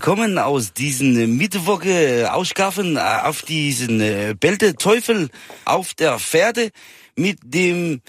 Willkommen 0.00 0.38
aus 0.38 0.72
diesen 0.72 1.36
Mittwoche 1.36 2.32
Ausgaben 2.32 2.96
auf 2.96 3.42
diesen 3.42 4.00
äh, 4.00 4.34
Bälte 4.40 4.74
Teufel 4.74 5.28
auf 5.66 5.92
der 5.92 6.18
Pferde 6.18 6.70
mit 7.18 7.38
dem 7.44 8.00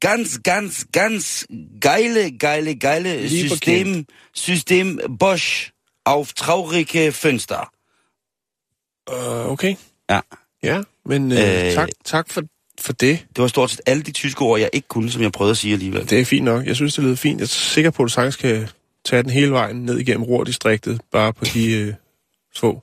ganz, 0.00 0.42
ganz, 0.42 0.86
ganz 0.92 1.46
geile, 1.78 2.32
geile, 2.32 2.74
geile 2.74 3.16
Lieber 3.16 3.50
System, 3.50 4.06
System 4.32 4.98
Bosch 5.10 5.72
auf 6.04 6.32
traurige 6.32 7.12
Fenster. 7.12 7.70
Uh, 9.10 9.50
okay. 9.50 9.76
Ja. 10.10 10.20
Ja, 10.62 10.82
men 11.04 11.32
uh, 11.32 11.38
Øh. 11.38 11.74
tak, 11.74 11.88
tak 12.04 12.30
for, 12.30 12.42
for 12.80 12.92
det. 12.92 13.26
Det 13.28 13.38
var 13.38 13.48
stort 13.48 13.70
set 13.70 13.80
alle 13.86 14.02
de 14.02 14.12
tyske 14.12 14.42
ord, 14.42 14.60
jeg 14.60 14.70
ikke 14.72 14.88
kunne, 14.88 15.10
som 15.10 15.22
jeg 15.22 15.32
prøvede 15.32 15.50
at 15.50 15.56
sige 15.56 15.72
alligevel. 15.72 16.10
Det 16.10 16.20
er 16.20 16.24
fint 16.24 16.44
nok. 16.44 16.66
Jeg 16.66 16.76
synes, 16.76 16.94
det 16.94 17.04
lyder 17.04 17.16
fint. 17.16 17.40
Jeg 17.40 17.44
er 17.44 17.48
sikker 17.48 17.90
på, 17.90 18.02
at 18.02 18.06
du 18.06 18.12
sagtens 18.12 18.36
kan 18.36 18.68
tage 19.04 19.22
den 19.22 19.30
hele 19.30 19.52
vejen 19.52 19.76
ned 19.76 19.98
igennem 19.98 20.22
Ruhr-distriktet, 20.22 21.00
bare 21.12 21.32
på 21.32 21.44
de 21.44 21.88
uh, 21.88 21.94
få 22.56 22.82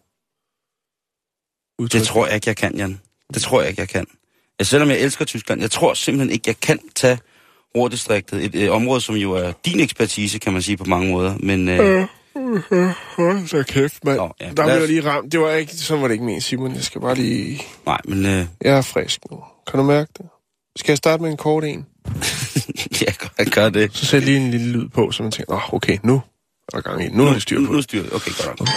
udtryk. 1.80 2.00
Det 2.00 2.08
tror 2.08 2.26
jeg 2.26 2.36
ikke, 2.36 2.48
jeg 2.50 2.56
kan, 2.56 2.76
Jan. 2.76 3.02
Det 3.34 3.42
tror 3.42 3.62
jeg 3.62 3.70
ikke, 3.70 3.80
jeg 3.80 3.90
kan. 3.90 4.06
Ja, 4.60 4.64
selvom 4.64 4.90
jeg 4.90 5.00
elsker 5.00 5.26
Tyskland, 5.26 5.62
jeg 5.62 5.72
tror 5.72 5.94
simpelthen 5.94 6.32
ikke, 6.32 6.44
jeg 6.48 6.60
kan 6.60 6.80
tage 6.96 7.20
Ruhrdistriktet. 7.76 8.46
Et 8.46 8.56
øh, 8.56 8.76
område, 8.76 9.02
som 9.02 9.16
jo 9.16 9.32
er 9.32 9.52
din 9.66 9.80
ekspertise, 9.80 10.40
kan 10.40 10.54
man 10.54 10.62
sige 10.62 10.78
på 10.78 10.86
mange 10.86 11.12
måder. 11.12 11.38
Men 11.40 11.70
øh, 11.70 12.08
Hold 13.16 13.48
så 13.48 13.64
kæft, 13.64 14.06
mand. 14.06 14.18
Nå, 14.18 14.34
ja, 14.40 14.46
Der 14.46 14.54
blev 14.54 14.66
jeg 14.66 14.88
lige 14.88 15.06
ramt. 15.06 15.32
Det 15.32 15.40
var 15.40 15.52
ikke, 15.52 15.76
sådan 15.76 16.02
var 16.02 16.08
det 16.08 16.14
ikke 16.14 16.26
ment, 16.26 16.44
Simon. 16.44 16.76
Jeg 16.76 16.84
skal 16.84 17.02
bare 17.02 17.16
lige... 17.16 17.62
nej, 17.86 17.98
men 18.06 18.26
øh, 18.26 18.46
Jeg 18.62 18.78
er 18.78 18.82
frisk 18.82 19.20
nu. 19.32 19.44
Kan 19.68 19.80
du 19.80 19.84
mærke 19.86 20.12
det? 20.18 20.26
Skal 20.76 20.92
jeg 20.92 20.98
starte 20.98 21.24
med 21.24 21.32
en 21.32 21.38
kort 21.38 21.64
en? 21.64 21.86
jeg 23.06 23.14
kan 23.46 23.52
gøre 23.56 23.70
det. 23.70 23.96
Så 23.98 24.06
sæt 24.06 24.24
lige 24.24 24.38
en 24.38 24.52
lille 24.52 24.72
lyd 24.72 24.90
på, 24.90 25.12
så 25.12 25.24
man 25.24 25.32
tænker, 25.32 25.54
Nå, 25.54 25.60
okay, 25.72 25.98
nu 26.04 26.16
er 26.16 26.22
der 26.78 26.82
gang 26.82 27.04
i. 27.04 27.08
den. 27.08 27.18
Nu 27.18 27.28
er 27.28 27.34
det 27.34 27.42
styr 27.42 27.60
Nu, 27.60 27.68
på. 27.68 27.74
nu 27.74 27.82
styr. 27.82 28.04
Okay, 28.14 28.32
godt. 28.46 28.60
nok. 28.60 28.70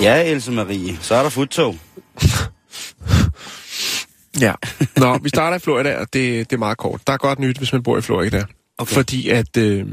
Ja, 0.00 0.22
Else 0.30 0.52
Marie, 0.52 0.96
så 1.00 1.14
er 1.14 1.22
der 1.22 1.30
futtog. 1.30 1.76
Ja. 4.40 4.52
Nå, 4.96 5.18
vi 5.18 5.28
starter 5.28 5.56
i 5.56 5.60
Florida, 5.60 5.96
og 6.00 6.12
det, 6.12 6.50
det 6.50 6.56
er 6.56 6.58
meget 6.58 6.78
kort. 6.78 7.00
Der 7.06 7.12
er 7.12 7.16
godt 7.16 7.38
nyt, 7.38 7.58
hvis 7.58 7.72
man 7.72 7.82
bor 7.82 7.98
i 7.98 8.00
Florida. 8.00 8.44
Okay. 8.78 8.94
Fordi 8.94 9.28
at 9.28 9.56
øh, 9.56 9.86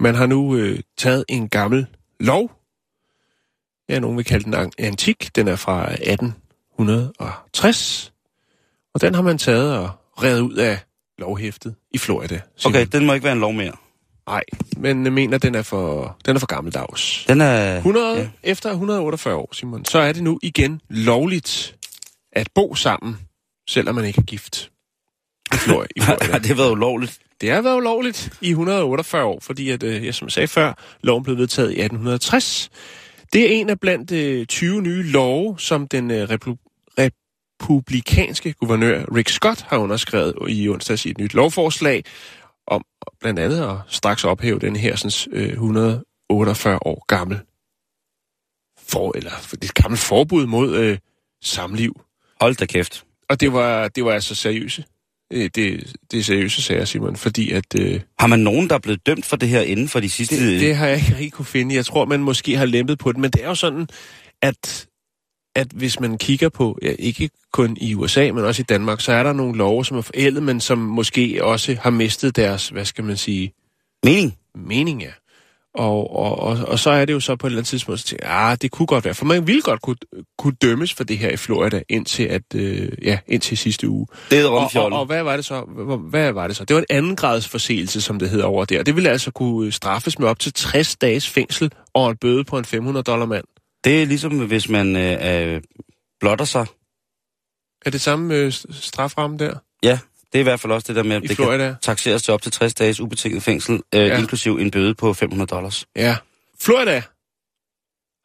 man 0.00 0.14
har 0.14 0.26
nu 0.26 0.56
øh, 0.56 0.78
taget 0.98 1.24
en 1.28 1.48
gammel 1.48 1.86
lov. 2.20 2.50
Ja, 3.88 3.98
nogen 3.98 4.16
vil 4.16 4.24
kalde 4.24 4.44
den 4.44 4.54
an- 4.54 4.70
antik. 4.78 5.30
Den 5.36 5.48
er 5.48 5.56
fra 5.56 5.88
1860. 6.80 8.12
Og 8.94 9.00
den 9.00 9.14
har 9.14 9.22
man 9.22 9.38
taget 9.38 9.78
og 9.78 9.90
revet 10.22 10.40
ud 10.40 10.54
af 10.54 10.78
lovhæftet 11.18 11.74
i 11.90 11.98
Florida. 11.98 12.40
Simon. 12.56 12.74
Okay, 12.74 12.86
den 12.92 13.06
må 13.06 13.12
ikke 13.14 13.24
være 13.24 13.32
en 13.32 13.40
lov 13.40 13.52
mere. 13.52 13.72
Nej, 14.26 14.42
men 14.76 15.04
jeg 15.04 15.12
mener, 15.12 15.38
den 15.38 15.54
er 15.54 15.62
for, 15.62 16.16
den 16.26 16.36
er 16.36 16.40
for 16.40 16.46
gammeldags. 16.46 17.24
Den 17.28 17.40
er... 17.40 17.76
100, 17.76 18.16
Ja. 18.18 18.28
Efter 18.42 18.70
148 18.70 19.34
år, 19.36 19.48
Simon, 19.54 19.84
så 19.84 19.98
er 19.98 20.12
det 20.12 20.22
nu 20.22 20.38
igen 20.42 20.80
lovligt 20.88 21.76
at 22.32 22.48
bo 22.54 22.74
sammen, 22.74 23.16
selvom 23.68 23.94
man 23.94 24.04
ikke 24.04 24.18
er 24.18 24.22
gift. 24.22 24.70
I 25.54 25.56
Florida. 25.64 25.88
I 25.96 26.00
Har 26.00 26.16
Florida. 26.22 26.48
det 26.48 26.58
været 26.58 26.70
ulovligt? 26.70 27.18
Det 27.40 27.50
har 27.50 27.60
været 27.62 27.76
ulovligt 27.76 28.38
i 28.40 28.48
148 28.50 29.24
år, 29.24 29.38
fordi, 29.42 29.70
at, 29.70 29.82
øh, 29.82 30.04
jeg, 30.06 30.14
som 30.14 30.26
jeg 30.26 30.32
sagde 30.32 30.48
før, 30.48 30.72
loven 31.02 31.24
blev 31.24 31.36
vedtaget 31.38 31.68
i 31.70 31.72
1860. 31.80 32.70
Det 33.32 33.42
er 33.42 33.48
en 33.60 33.70
af 33.70 33.80
blandt 33.80 34.12
øh, 34.12 34.46
20 34.46 34.82
nye 34.82 35.02
love, 35.02 35.58
som 35.58 35.88
den 35.88 36.10
øh, 36.10 36.28
replu- 36.30 36.65
republikanske 37.62 38.52
guvernør 38.52 39.04
Rick 39.14 39.28
Scott 39.28 39.60
har 39.60 39.76
underskrevet 39.76 40.34
i 40.48 40.68
onsdags 40.68 41.06
i 41.06 41.10
et 41.10 41.18
nyt 41.18 41.34
lovforslag, 41.34 42.04
om 42.66 42.84
blandt 43.20 43.40
andet 43.40 43.62
at 43.62 43.76
straks 43.88 44.24
ophæve 44.24 44.58
den 44.58 44.76
her 44.76 44.96
sådan, 44.96 45.40
øh, 45.40 45.48
148 45.52 46.86
år 46.86 47.04
gammel 47.08 47.40
for, 48.78 49.16
eller 49.16 49.30
et 49.62 49.74
gammelt 49.74 50.00
forbud 50.00 50.46
mod 50.46 50.76
øh, 50.76 50.98
samliv. 51.42 52.00
Hold 52.40 52.54
da 52.54 52.66
kæft. 52.66 53.04
Og 53.28 53.40
det 53.40 53.52
var, 53.52 53.88
det 53.88 54.04
var 54.04 54.12
altså 54.12 54.34
seriøse. 54.34 54.84
Øh, 55.32 55.50
Det, 55.54 55.92
det 56.10 56.18
er 56.18 56.22
seriøse 56.22 56.62
sager, 56.62 56.84
Simon, 56.84 57.16
fordi 57.16 57.52
at... 57.52 57.80
Øh, 57.80 58.00
Har 58.18 58.26
man 58.26 58.40
nogen, 58.40 58.68
der 58.68 58.74
er 58.74 58.78
blevet 58.78 59.06
dømt 59.06 59.26
for 59.26 59.36
det 59.36 59.48
her 59.48 59.60
inden 59.60 59.88
for 59.88 60.00
de 60.00 60.10
sidste... 60.10 60.52
Det, 60.52 60.60
det 60.60 60.76
har 60.76 60.86
jeg 60.86 60.96
ikke 60.96 61.12
rigtig 61.12 61.32
kunne 61.32 61.46
finde. 61.46 61.74
Jeg 61.74 61.86
tror, 61.86 62.04
man 62.04 62.20
måske 62.20 62.56
har 62.56 62.66
lempet 62.66 62.98
på 62.98 63.12
det, 63.12 63.20
men 63.20 63.30
det 63.30 63.44
er 63.44 63.48
jo 63.48 63.54
sådan, 63.54 63.88
at, 64.42 64.86
at 65.56 65.66
hvis 65.74 66.00
man 66.00 66.18
kigger 66.18 66.48
på, 66.48 66.78
ja, 66.82 66.92
ikke 66.98 67.30
kun 67.52 67.76
i 67.80 67.94
USA, 67.94 68.32
men 68.32 68.44
også 68.44 68.62
i 68.62 68.64
Danmark, 68.68 69.00
så 69.00 69.12
er 69.12 69.22
der 69.22 69.32
nogle 69.32 69.58
love, 69.58 69.84
som 69.84 69.96
er 69.96 70.02
forældet, 70.02 70.42
men 70.42 70.60
som 70.60 70.78
måske 70.78 71.44
også 71.44 71.76
har 71.80 71.90
mistet 71.90 72.36
deres, 72.36 72.68
hvad 72.68 72.84
skal 72.84 73.04
man 73.04 73.16
sige, 73.16 73.52
Mening? 74.04 74.36
mening 74.54 75.02
ja. 75.02 75.10
Og, 75.74 76.16
og, 76.16 76.38
og, 76.38 76.58
og 76.68 76.78
så 76.78 76.90
er 76.90 77.04
det 77.04 77.12
jo 77.12 77.20
så 77.20 77.36
på 77.36 77.46
et 77.46 77.50
eller 77.50 77.58
andet 77.58 77.68
tidspunkt, 77.68 78.12
jeg, 78.12 78.20
ah, 78.22 78.56
det 78.62 78.70
kunne 78.70 78.86
godt 78.86 79.04
være, 79.04 79.14
for 79.14 79.24
man 79.24 79.46
ville 79.46 79.62
godt 79.62 79.82
kunne, 79.82 79.96
kunne 80.38 80.54
dømmes 80.62 80.94
for 80.94 81.04
det 81.04 81.18
her 81.18 81.30
i 81.30 81.36
Florida 81.36 81.82
indtil, 81.88 82.22
at, 82.22 82.42
øh, 82.54 82.88
ja, 83.02 83.18
indtil 83.26 83.58
sidste 83.58 83.88
uge. 83.88 84.06
Det 84.30 84.40
er 84.40 84.46
Og, 84.48 84.70
og, 84.74 84.92
og 84.92 85.06
hvad 85.06 85.22
var 85.22 85.36
det 85.36 85.44
så? 85.44 85.60
Hvad, 85.60 86.10
hvad 86.10 86.32
var 86.32 86.46
det 86.46 86.56
så? 86.56 86.64
Det 86.64 86.74
var 86.74 86.80
en 86.80 86.96
anden 86.96 87.16
grads 87.16 87.48
forseelse, 87.48 88.00
som 88.00 88.18
det 88.18 88.30
hedder 88.30 88.44
over 88.44 88.64
der. 88.64 88.82
Det 88.82 88.96
ville 88.96 89.10
altså 89.10 89.30
kunne 89.30 89.72
straffes 89.72 90.18
med 90.18 90.28
op 90.28 90.38
til 90.38 90.52
60 90.52 90.96
dages 90.96 91.28
fængsel 91.28 91.72
og 91.94 92.10
en 92.10 92.16
bøde 92.16 92.44
på 92.44 92.58
en 92.58 92.64
500 92.64 93.04
dollar 93.04 93.26
mand. 93.26 93.44
Det 93.86 94.02
er 94.02 94.06
ligesom, 94.06 94.46
hvis 94.46 94.68
man 94.68 94.96
øh, 94.96 95.62
blotter 96.20 96.44
sig. 96.44 96.66
Er 97.86 97.90
det 97.90 98.00
samme 98.00 98.34
øh, 98.34 98.52
straframme 98.70 99.38
der 99.38 99.54
Ja, 99.82 99.98
det 100.32 100.38
er 100.38 100.40
i 100.40 100.42
hvert 100.42 100.60
fald 100.60 100.72
også 100.72 100.84
det 100.88 100.96
der 100.96 101.02
med, 101.02 101.16
at 101.16 101.24
i 101.24 101.26
det 101.26 101.36
kan 101.36 101.44
Florida? 101.44 101.76
taxeres 101.82 102.22
til 102.22 102.34
op 102.34 102.42
til 102.42 102.52
60 102.52 102.74
dages 102.74 103.00
ubetinget 103.00 103.42
fængsel, 103.42 103.74
øh, 103.94 104.06
ja. 104.06 104.18
inklusiv 104.18 104.56
en 104.56 104.70
bøde 104.70 104.94
på 104.94 105.12
500 105.12 105.46
dollars. 105.48 105.86
Ja. 105.96 106.16
Florida 106.60 107.02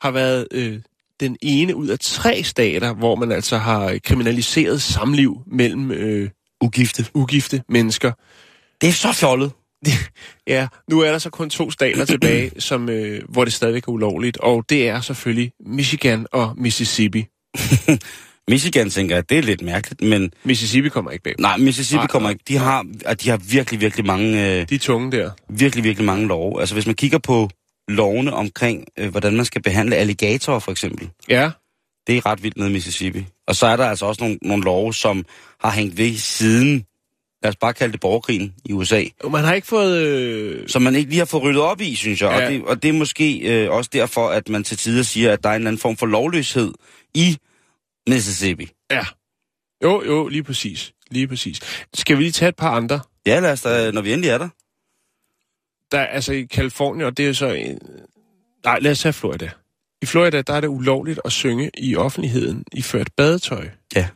har 0.02 0.12
været 0.12 0.48
øh, 0.52 0.80
den 1.20 1.38
ene 1.42 1.76
ud 1.76 1.88
af 1.88 2.00
tre 2.00 2.44
stater, 2.44 2.94
hvor 2.94 3.16
man 3.16 3.32
altså 3.32 3.58
har 3.58 4.00
kriminaliseret 4.04 4.82
samliv 4.82 5.42
mellem 5.48 5.92
øh, 5.92 6.30
Ugifte. 6.64 7.06
ugifte 7.14 7.64
mennesker. 7.70 8.12
Det 8.82 8.90
er 8.90 8.94
så 8.94 9.14
fjollet. 9.14 9.52
Ja, 10.48 10.68
nu 10.90 11.00
er 11.00 11.12
der 11.12 11.18
så 11.20 11.30
kun 11.30 11.50
to 11.50 11.72
stater 11.72 12.06
tilbage, 12.06 12.52
som, 12.70 12.90
øh, 12.90 13.22
hvor 13.30 13.44
det 13.44 13.54
stadigvæk 13.54 13.84
er 13.84 13.90
ulovligt, 13.92 14.38
og 14.38 14.66
det 14.70 14.88
er 14.90 15.02
selvfølgelig 15.02 15.52
Michigan 15.66 16.26
og 16.32 16.54
Mississippi. 16.58 17.26
Michigan 18.48 18.90
tænker 18.90 19.16
jeg, 19.16 19.30
det 19.30 19.38
er 19.38 19.42
lidt 19.42 19.62
mærkeligt, 19.62 20.02
men 20.02 20.32
Mississippi 20.44 20.90
kommer 20.90 21.12
ikke 21.12 21.24
bag. 21.24 21.36
nej, 21.40 21.58
Mississippi 21.58 21.98
Nej, 21.98 22.08
kommer 22.08 22.30
nej, 22.30 22.32
ikke. 22.32 22.44
De 22.48 22.58
har, 22.58 22.86
at 23.06 23.24
de 23.24 23.30
har 23.30 23.38
virkelig, 23.38 23.82
virkelig 23.82 24.06
mange, 24.06 24.28
øh, 24.62 24.70
De 24.70 24.76
er 24.76 24.80
tunge 24.80 25.12
der. 25.12 25.32
virkelig, 25.50 25.84
virkelig 25.84 26.06
mange 26.06 26.28
love. 26.28 26.60
Altså 26.60 26.76
hvis 26.76 26.86
man 26.86 26.96
kigger 26.96 27.18
på 27.18 27.50
lovene 27.88 28.34
omkring, 28.34 28.86
øh, 29.00 29.10
hvordan 29.10 29.36
man 29.36 29.46
skal 29.46 29.62
behandle 29.62 29.96
alligatorer 29.96 30.60
for 30.60 30.72
eksempel, 30.72 31.10
Ja, 31.30 31.52
det 32.08 32.18
er 32.18 32.26
ret 32.26 32.44
vildt 32.44 32.58
i 32.58 32.62
Mississippi. 32.72 33.26
Og 33.48 33.56
så 33.56 33.66
er 33.66 33.76
der 33.76 33.86
altså 33.86 34.06
også 34.06 34.24
nogle, 34.24 34.38
nogle 34.42 34.64
love, 34.64 34.94
som 34.94 35.26
har 35.64 35.72
hængt 35.72 35.98
ved 35.98 36.16
siden, 36.18 36.86
lad 37.44 37.50
os 37.50 37.56
bare 37.56 37.74
kalde 37.74 37.92
det 37.92 38.00
borgerkrigen 38.00 38.56
i 38.66 38.74
USA, 38.74 39.04
man 39.32 39.44
har 39.44 39.54
ikke 39.54 39.68
fået... 39.68 40.02
Øh... 40.02 40.70
som 40.70 40.82
man 40.82 40.96
ikke 40.96 41.10
lige 41.10 41.20
har 41.20 41.26
fået 41.26 41.44
ryddet 41.44 41.62
op 41.62 41.82
i, 41.82 41.96
synes 41.96 42.22
jeg. 42.22 42.30
Ja. 42.30 42.46
Og, 42.46 42.52
det, 42.52 42.64
og 42.64 42.84
det 42.84 42.90
er 42.90 42.94
måske 42.94 43.40
øh, 43.40 43.72
også 43.72 43.90
derfor, 43.94 44.30
at 44.30 44.50
man 44.50 44.64
til 44.64 44.78
tider 44.78 45.04
siger, 45.04 45.34
at 45.34 45.44
der 45.44 45.50
er 45.50 45.54
en 45.54 45.62
eller 45.62 45.70
anden 45.70 45.80
form 45.80 45.98
for 45.98 46.06
lovløshed 46.06 46.74
i 47.14 47.38
Mississippi. 48.10 48.70
Ja. 48.92 49.06
Jo, 49.84 50.04
jo, 50.06 50.28
lige 50.28 50.44
præcis. 50.44 50.94
Lige 51.12 51.28
præcis. 51.28 51.60
Skal 51.94 52.18
vi 52.18 52.22
lige 52.24 52.32
tage 52.32 52.50
et 52.50 52.56
par 52.56 52.72
andre? 52.72 53.00
Ja, 53.26 53.40
lad 53.40 53.52
os 53.52 53.62
da, 53.62 53.92
når 53.92 54.02
vi 54.02 54.14
endelig 54.14 54.30
er 54.30 54.38
der. 54.38 54.50
Der 55.92 56.00
er 56.00 56.08
altså 56.08 56.34
i 56.34 56.44
Kalifornien, 56.44 57.06
og 57.06 57.18
det 57.18 57.28
er 57.28 57.34
så... 57.34 57.48
En... 57.48 57.80
Nej, 58.64 58.80
lad 58.80 58.92
os 58.92 59.00
tage 59.00 59.14
Florida. 59.14 59.50
I 60.02 60.06
Florida, 60.06 60.42
der 60.42 60.54
er 60.54 60.62
det 60.62 60.68
ulovligt 60.68 61.20
at 61.26 61.32
synge 61.32 61.72
i 61.78 61.96
offentligheden 61.96 62.64
i 62.74 62.82
ført 62.82 63.10
badetøj. 63.18 63.70
Ja. 63.96 64.08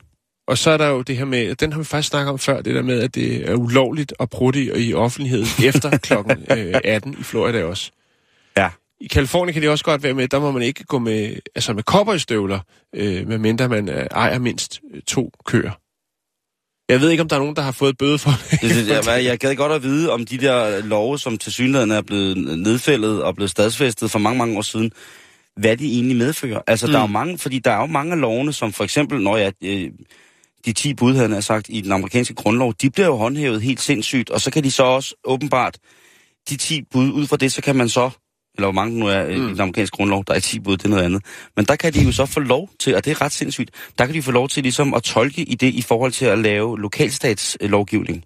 Og 0.48 0.58
så 0.58 0.72
er 0.72 0.78
der 0.78 0.88
jo 0.88 1.02
det 1.02 1.18
her 1.18 1.26
med, 1.26 1.56
den 1.56 1.74
har 1.74 1.80
vi 1.80 1.86
faktisk 1.86 2.10
snakket 2.10 2.32
om 2.32 2.40
før, 2.40 2.62
det 2.62 2.76
der 2.76 2.82
med, 2.82 3.02
at 3.02 3.16
det 3.16 3.50
er 3.50 3.56
ulovligt 3.56 4.14
at 4.20 4.30
prutte 4.30 4.62
i, 4.62 4.88
i 4.88 4.94
offentligheden 4.94 5.48
efter 5.70 5.98
klokken 5.98 6.46
øh, 6.58 6.76
18 6.84 7.16
i 7.20 7.24
Florida 7.24 7.64
også. 7.64 7.92
Ja. 8.58 8.70
I 9.02 9.08
Kalifornien 9.08 9.54
kan 9.54 9.62
det 9.62 9.70
også 9.70 9.86
godt 9.86 10.04
være 10.04 10.14
med, 10.14 10.28
der 10.28 10.40
må 10.40 10.52
man 10.52 10.62
ikke 10.62 10.84
gå 10.84 11.00
med, 11.00 11.36
altså 11.56 11.74
med 11.74 11.84
cowboystøvler, 11.84 12.60
øh, 12.96 13.28
medmindre 13.28 13.70
man 13.70 13.90
øh, 13.90 14.08
ejer 14.12 14.40
mindst 14.40 14.82
øh, 14.94 15.02
to 15.02 15.32
køer. 15.46 15.72
Jeg 16.90 17.02
ved 17.02 17.10
ikke, 17.10 17.22
om 17.22 17.30
der 17.30 17.36
er 17.36 17.40
nogen, 17.40 17.56
der 17.56 17.62
har 17.62 17.72
fået 17.72 17.98
bøde 17.98 18.18
for 18.18 18.32
det. 18.52 18.62
Det, 18.62 18.88
det, 18.88 19.08
jeg, 19.08 19.26
jeg 19.30 19.40
gad 19.40 19.56
godt 19.56 19.72
at 19.72 19.84
vide, 19.84 20.12
om 20.12 20.26
de 20.26 20.38
der 20.38 20.82
love, 20.86 21.20
som 21.20 21.38
til 21.38 21.54
synligheden 21.54 21.92
er 21.92 22.02
blevet 22.02 22.60
nedfældet 22.60 23.24
og 23.24 23.36
blevet 23.36 23.50
stadsfæstet 23.50 24.12
for 24.12 24.20
mange, 24.20 24.38
mange 24.38 24.58
år 24.58 24.62
siden, 24.62 24.92
hvad 25.56 25.78
de 25.78 25.94
egentlig 25.94 26.18
medfører. 26.18 26.62
Altså, 26.68 26.86
mm. 26.86 26.92
der 26.92 27.00
er 27.00 27.04
jo 27.04 27.08
mange, 27.08 27.38
fordi 27.38 27.60
der 27.60 27.72
er 27.72 27.80
jo 27.80 27.86
mange 27.86 28.14
af 28.14 28.20
lovene, 28.20 28.54
som 28.54 28.74
for 28.74 28.84
eksempel, 28.84 29.22
når 29.22 29.38
jeg, 29.38 29.54
øh, 29.64 29.90
de 30.66 30.74
10 30.74 30.94
bud, 30.94 31.16
havde 31.16 31.34
jeg 31.34 31.44
sagt, 31.44 31.66
i 31.70 31.82
den 31.82 31.92
amerikanske 31.92 32.34
grundlov, 32.34 32.74
de 32.74 32.90
bliver 32.90 33.08
jo 33.08 33.16
håndhævet 33.16 33.62
helt 33.62 33.82
sindssygt, 33.82 34.30
og 34.30 34.42
så 34.42 34.52
kan 34.52 34.64
de 34.64 34.72
så 34.72 34.84
også 34.84 35.16
åbenbart, 35.24 35.78
de 36.50 36.58
10 36.58 36.82
bud, 36.92 37.12
ud 37.12 37.28
fra 37.28 37.38
det, 37.38 37.52
så 37.54 37.62
kan 37.62 37.76
man 37.76 37.90
så, 37.90 38.10
eller 38.56 38.66
hvor 38.66 38.72
mange 38.72 39.00
nu 39.00 39.08
er 39.08 39.26
mm. 39.26 39.32
i 39.32 39.36
den 39.36 39.60
amerikanske 39.60 39.96
grundlov, 39.98 40.24
der 40.28 40.34
er 40.34 40.40
10 40.40 40.60
bud, 40.60 40.78
det 40.78 40.86
er 40.86 40.90
noget 40.90 41.04
andet, 41.04 41.24
men 41.56 41.66
der 41.66 41.76
kan 41.76 41.94
de 41.94 42.04
jo 42.04 42.12
så 42.12 42.26
få 42.26 42.40
lov 42.40 42.70
til, 42.80 42.96
og 42.96 43.06
det 43.06 43.12
er 43.12 43.22
ret 43.22 43.32
sindssygt, 43.32 43.72
der 43.98 44.06
kan 44.06 44.16
de 44.16 44.22
få 44.22 44.32
lov 44.32 44.50
til 44.50 44.64
ligesom 44.64 44.94
at 44.94 45.04
tolke 45.04 45.42
i 45.42 45.56
det 45.56 45.74
i 45.74 45.82
forhold 45.82 46.12
til 46.12 46.26
at 46.26 46.40
lave 46.40 46.80
lokalstatslovgivning. 46.80 48.24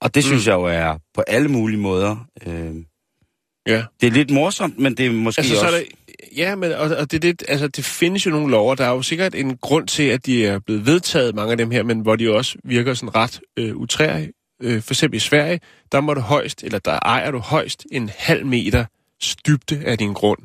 Og 0.00 0.14
det 0.14 0.24
synes 0.24 0.46
mm. 0.46 0.50
jeg 0.50 0.56
jo 0.56 0.64
er 0.64 0.98
på 1.14 1.20
alle 1.20 1.48
mulige 1.48 1.78
måder. 1.78 2.26
Øh, 2.46 2.74
Ja. 3.66 3.84
det 4.00 4.06
er 4.06 4.10
lidt 4.10 4.30
morsomt, 4.30 4.78
men 4.78 4.96
det 4.96 5.06
er 5.06 5.10
måske 5.10 5.40
Altså, 5.40 5.54
også... 5.54 5.66
så 5.66 5.76
er 5.76 5.80
der, 5.80 5.86
ja, 6.36 6.54
men 6.56 6.72
og, 6.72 6.90
og 6.96 7.10
det, 7.10 7.22
det, 7.22 7.42
altså, 7.48 7.68
det 7.68 7.84
findes 7.84 8.26
jo 8.26 8.30
nogle 8.30 8.50
lover. 8.50 8.74
Der 8.74 8.84
er 8.84 8.90
jo 8.90 9.02
sikkert 9.02 9.34
en 9.34 9.56
grund 9.56 9.88
til, 9.88 10.02
at 10.02 10.26
de 10.26 10.46
er 10.46 10.58
blevet 10.58 10.86
vedtaget, 10.86 11.34
mange 11.34 11.50
af 11.50 11.56
dem 11.58 11.70
her, 11.70 11.82
men 11.82 12.00
hvor 12.00 12.16
de 12.16 12.30
også 12.34 12.58
virker 12.64 12.94
sådan 12.94 13.14
ret 13.14 13.40
øh, 13.56 13.76
utrærige. 13.76 14.32
Øh, 14.62 14.82
for 14.82 14.94
eksempel 14.94 15.16
i 15.16 15.20
Sverige, 15.20 15.60
der 15.92 16.00
må 16.00 16.14
du 16.14 16.20
højst, 16.20 16.64
eller 16.64 16.78
der 16.78 16.98
ejer 17.02 17.30
du 17.30 17.38
højst 17.38 17.86
en 17.92 18.10
halv 18.16 18.46
meter 18.46 18.84
dybde 19.46 19.84
af 19.86 19.98
din 19.98 20.12
grund. 20.12 20.38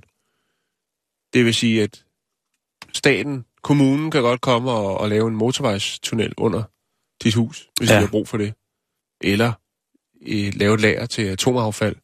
Det 1.33 1.45
vil 1.45 1.53
sige, 1.53 1.83
at 1.83 2.03
staten, 2.93 3.45
kommunen 3.61 4.11
kan 4.11 4.21
godt 4.21 4.41
komme 4.41 4.71
og, 4.71 4.97
og 4.97 5.09
lave 5.09 5.27
en 5.27 5.35
motorvejstunnel 5.35 6.33
under 6.37 6.63
dit 7.23 7.33
hus, 7.33 7.69
hvis 7.77 7.89
Ja. 7.89 7.95
de 7.95 7.99
har 7.99 8.07
brug 8.07 8.27
for 8.27 8.37
det. 8.37 8.53
Eller 9.21 9.53
øh, 10.27 10.53
lave 10.55 10.73
et 10.73 10.81
lager 10.81 11.05
til 11.05 11.21
atomaffald. 11.21 11.95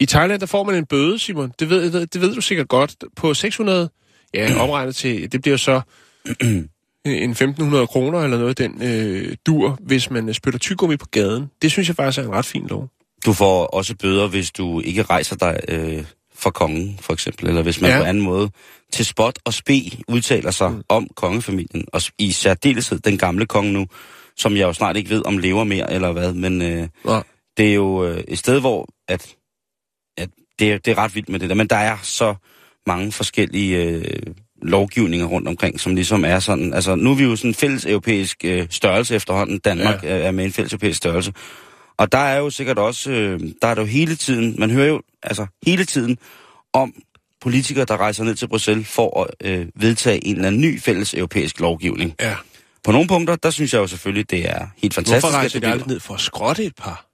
I 0.00 0.06
Thailand, 0.06 0.40
der 0.40 0.46
får 0.46 0.64
man 0.64 0.74
en 0.74 0.86
bøde, 0.86 1.18
Simon. 1.18 1.52
Det 1.58 1.70
ved, 1.70 2.06
det, 2.06 2.20
ved 2.20 2.34
du 2.34 2.40
sikkert 2.40 2.68
godt. 2.68 3.04
På 3.16 3.34
600, 3.34 3.90
ja, 4.34 4.60
omregnet 4.60 4.96
til, 4.96 5.32
det 5.32 5.42
bliver 5.42 5.56
så 5.56 5.80
en 7.04 7.30
1500 7.30 7.86
kroner 7.86 8.20
eller 8.20 8.38
noget, 8.38 8.58
den 8.58 8.82
øh, 8.82 9.36
dur, 9.46 9.78
hvis 9.80 10.10
man 10.10 10.28
øh, 10.28 10.34
spytter 10.34 10.58
tyggegummi 10.58 10.96
på 10.96 11.06
gaden. 11.10 11.50
Det 11.62 11.72
synes 11.72 11.88
jeg 11.88 11.96
faktisk 11.96 12.18
er 12.18 12.22
en 12.22 12.32
ret 12.32 12.44
fin 12.44 12.66
lov. 12.66 12.88
Du 13.26 13.32
får 13.32 13.66
også 13.66 13.96
bøder, 13.96 14.28
hvis 14.28 14.50
du 14.50 14.80
ikke 14.80 15.02
rejser 15.02 15.36
dig 15.36 15.60
øh, 15.68 16.04
for 16.34 16.50
kongen, 16.50 16.98
for 17.00 17.12
eksempel. 17.12 17.48
Eller 17.48 17.62
hvis 17.62 17.80
man 17.80 17.90
ja. 17.90 17.96
Ja. 17.96 18.02
på 18.02 18.08
anden 18.08 18.22
måde 18.22 18.50
til 18.92 19.04
spot 19.04 19.38
og 19.44 19.54
spe 19.54 19.80
udtaler 20.08 20.50
sig 20.50 20.70
mm. 20.70 20.82
om 20.88 21.08
kongefamilien. 21.16 21.84
Og 21.92 22.02
i 22.18 22.32
særdeleshed 22.32 22.98
den 22.98 23.18
gamle 23.18 23.46
konge 23.46 23.72
nu, 23.72 23.86
som 24.36 24.56
jeg 24.56 24.62
jo 24.62 24.72
snart 24.72 24.96
ikke 24.96 25.10
ved, 25.10 25.22
om 25.26 25.38
lever 25.38 25.64
mere 25.64 25.92
eller 25.92 26.12
hvad. 26.12 26.32
Men 26.32 26.62
øh, 26.62 26.88
Nej. 27.04 27.22
det 27.56 27.70
er 27.70 27.74
jo 27.74 28.04
øh, 28.04 28.24
et 28.28 28.38
sted, 28.38 28.60
hvor 28.60 28.88
at 29.08 29.34
det, 30.58 30.72
er, 30.72 30.78
det 30.78 30.90
er 30.90 30.98
ret 30.98 31.14
vildt 31.14 31.28
med 31.28 31.40
det 31.40 31.48
der. 31.48 31.54
Men 31.54 31.66
der 31.66 31.76
er 31.76 31.96
så 32.02 32.34
mange 32.86 33.12
forskellige 33.12 33.82
øh, 33.82 34.04
lovgivninger 34.62 35.26
rundt 35.26 35.48
omkring, 35.48 35.80
som 35.80 35.94
ligesom 35.94 36.24
er 36.24 36.38
sådan... 36.38 36.74
Altså, 36.74 36.94
nu 36.94 37.10
er 37.10 37.14
vi 37.14 37.24
jo 37.24 37.36
sådan 37.36 37.50
en 37.50 37.54
fælles 37.54 37.86
europæisk 37.86 38.44
øh, 38.44 38.66
størrelse 38.70 39.14
efterhånden. 39.14 39.58
Danmark 39.58 40.02
ja. 40.02 40.08
er 40.08 40.30
med 40.30 40.44
en 40.44 40.52
fælles 40.52 40.72
europæisk 40.72 40.96
størrelse. 40.96 41.32
Og 41.96 42.12
der 42.12 42.18
er 42.18 42.38
jo 42.38 42.50
sikkert 42.50 42.78
også... 42.78 43.10
Øh, 43.10 43.40
der 43.62 43.68
er 43.68 43.74
der 43.74 43.82
jo 43.82 43.86
hele 43.86 44.16
tiden... 44.16 44.54
Man 44.58 44.70
hører 44.70 44.86
jo 44.86 45.02
altså 45.22 45.46
hele 45.66 45.84
tiden 45.84 46.18
om 46.72 46.94
politikere, 47.40 47.84
der 47.84 47.96
rejser 47.96 48.24
ned 48.24 48.34
til 48.34 48.48
Bruxelles 48.48 48.88
for 48.88 49.22
at 49.22 49.50
øh, 49.50 49.66
vedtage 49.74 50.26
en 50.26 50.34
eller 50.34 50.46
anden 50.46 50.60
ny 50.60 50.80
fælles 50.80 51.14
europæisk 51.14 51.60
lovgivning. 51.60 52.14
Ja. 52.20 52.34
På 52.84 52.92
nogle 52.92 53.08
punkter, 53.08 53.36
der 53.36 53.50
synes 53.50 53.74
jeg 53.74 53.78
jo 53.78 53.86
selvfølgelig, 53.86 54.30
det 54.30 54.50
er 54.50 54.66
helt 54.76 54.94
fantastisk. 54.94 55.22
Hvorfor 55.22 55.38
rejser 55.38 55.60
det 55.60 55.66
de 55.66 55.72
aldrig 55.72 55.88
ned 55.88 56.00
for 56.00 56.14
at 56.14 56.20
skrotte 56.20 56.64
et 56.64 56.74
par? 56.76 57.05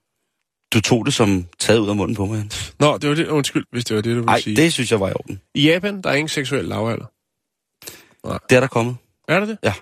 Du 0.73 0.81
tog 0.81 1.07
det 1.07 1.15
som 1.15 1.47
taget 1.61 1.79
ud 1.79 1.89
af 1.89 1.97
munden 1.97 2.17
på 2.17 2.27
mig. 2.27 2.39
Hans. 2.39 2.75
Nå, 2.81 2.99
det 2.99 3.09
var 3.11 3.15
det. 3.17 3.27
Undskyld, 3.29 3.65
hvis 3.73 3.85
det 3.85 3.97
var 3.97 4.03
det, 4.03 4.11
du 4.11 4.15
ville 4.15 4.27
Nej, 4.27 4.41
sige. 4.41 4.57
det 4.57 4.73
synes 4.73 4.91
jeg 4.91 5.01
var 5.01 5.09
i 5.09 5.13
orden. 5.13 5.41
I 5.55 5.63
Japan, 5.69 6.03
der 6.03 6.11
er 6.11 6.15
ingen 6.15 6.29
seksuel 6.29 6.65
lavalder. 6.65 7.07
Det 8.51 8.57
er 8.57 8.61
der 8.61 8.67
kommet. 8.67 8.97
Er 9.29 9.41
det 9.41 9.49
det? 9.49 9.73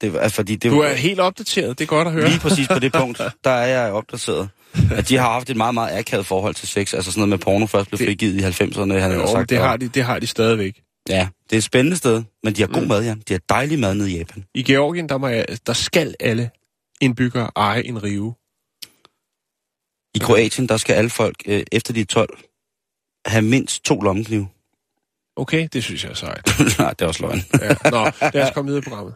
Det 0.00 0.14
er, 0.16 0.28
fordi 0.28 0.56
det 0.56 0.70
Du 0.70 0.80
er 0.80 0.92
helt 0.94 1.20
opdateret. 1.20 1.78
Det 1.78 1.84
er 1.84 1.88
godt 1.88 2.08
at 2.08 2.14
høre. 2.14 2.28
Lige 2.28 2.40
præcis 2.40 2.68
på 2.68 2.78
det 2.78 2.92
punkt, 2.92 3.20
der 3.44 3.50
er 3.50 3.66
jeg 3.82 3.92
opdateret. 3.92 4.48
At 4.92 5.08
de 5.08 5.16
har 5.16 5.32
haft 5.32 5.50
et 5.50 5.56
meget, 5.56 5.74
meget 5.74 5.98
akavet 5.98 6.26
forhold 6.26 6.54
til 6.54 6.68
sex. 6.68 6.94
Altså 6.94 7.10
sådan 7.12 7.20
noget 7.20 7.28
med 7.28 7.38
porno 7.38 7.66
først 7.66 7.88
blev 7.88 7.98
Det- 7.98 8.06
frigivet 8.06 8.34
i 8.34 8.64
90'erne, 8.64 8.92
han 8.92 9.12
Jo, 9.12 9.26
sagt. 9.26 9.50
det 9.50 9.58
har, 9.58 9.76
de, 9.76 9.88
det 9.88 10.04
har 10.04 10.18
de 10.18 10.26
stadigvæk. 10.26 10.80
Ja, 11.08 11.28
det 11.44 11.52
er 11.52 11.56
et 11.56 11.64
spændende 11.64 11.96
sted, 11.96 12.22
men 12.44 12.54
de 12.54 12.60
har 12.60 12.68
god 12.68 12.82
Mm. 12.82 12.88
mad, 12.88 13.04
ja. 13.04 13.14
De 13.28 13.32
har 13.32 13.40
dejlig 13.48 13.78
mad 13.78 13.94
nede 13.94 14.12
i 14.12 14.18
Japan. 14.18 14.44
I 14.54 14.62
Georgien, 14.62 15.08
der, 15.08 15.18
må 15.18 15.28
jeg, 15.28 15.46
der 15.66 15.72
skal 15.72 16.14
alle 16.20 16.50
indbyggere 17.00 17.50
eje 17.56 17.86
en 17.86 18.02
rive. 18.02 18.34
I 20.14 20.18
Kroatien, 20.18 20.68
der 20.68 20.76
skal 20.76 20.94
alle 20.94 21.10
folk, 21.10 21.36
øh, 21.46 21.62
efter 21.72 21.92
de 21.92 22.00
er 22.00 22.04
12, 22.04 22.38
have 23.26 23.42
mindst 23.42 23.84
to 23.84 24.00
lommeknive. 24.00 24.48
Okay, 25.36 25.68
det 25.72 25.84
synes 25.84 26.04
jeg 26.04 26.10
er 26.10 26.14
sejt. 26.14 26.46
Nej, 26.78 26.90
det 26.90 27.02
er 27.02 27.06
også 27.06 27.22
løgn. 27.22 27.42
Ja. 27.60 27.90
Nå, 27.90 28.10
lad 28.34 28.42
os 28.42 28.50
komme 28.54 28.68
videre 28.68 28.78
i 28.78 28.88
programmet. 28.88 29.14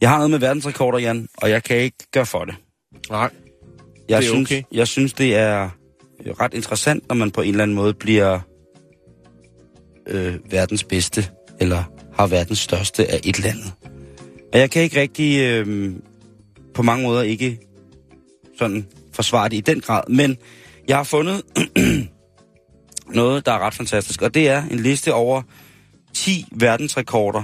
Jeg 0.00 0.10
har 0.10 0.16
noget 0.16 0.30
med 0.30 0.38
verdensrekorder, 0.38 0.98
Jan, 0.98 1.28
og 1.36 1.50
jeg 1.50 1.62
kan 1.62 1.76
ikke 1.76 1.96
gøre 2.12 2.26
for 2.26 2.44
det. 2.44 2.54
Nej. 3.10 3.20
Jeg, 3.20 3.30
Det 4.08 4.14
er 4.14 4.20
synes, 4.20 4.48
okay. 4.50 4.62
jeg 4.72 4.88
synes, 4.88 5.12
det 5.12 5.36
er 5.36 5.70
ret 6.40 6.54
interessant, 6.54 7.08
når 7.08 7.14
man 7.14 7.30
på 7.30 7.40
en 7.40 7.48
eller 7.50 7.62
anden 7.62 7.74
måde 7.74 7.94
bliver 7.94 8.40
øh, 10.06 10.34
verdens 10.50 10.84
bedste, 10.84 11.26
eller 11.60 11.84
har 12.14 12.26
verdens 12.26 12.58
største 12.58 13.06
af 13.10 13.20
et 13.24 13.36
eller 13.36 13.50
andet. 13.50 13.72
Og 14.52 14.58
jeg 14.58 14.70
kan 14.70 14.82
ikke 14.82 15.00
rigtig, 15.00 15.40
øh, 15.40 15.92
på 16.74 16.82
mange 16.82 17.02
måder 17.06 17.22
ikke 17.22 17.58
sådan 18.58 18.86
forsvare 19.12 19.48
det 19.48 19.56
i 19.56 19.60
den 19.60 19.80
grad, 19.80 20.02
men 20.08 20.36
jeg 20.88 20.96
har 20.96 21.04
fundet 21.04 21.42
noget, 23.14 23.46
der 23.46 23.52
er 23.52 23.58
ret 23.58 23.74
fantastisk, 23.74 24.22
og 24.22 24.34
det 24.34 24.48
er 24.48 24.62
en 24.70 24.78
liste 24.80 25.14
over 25.14 25.42
10 26.14 26.44
verdensrekorder. 26.52 27.42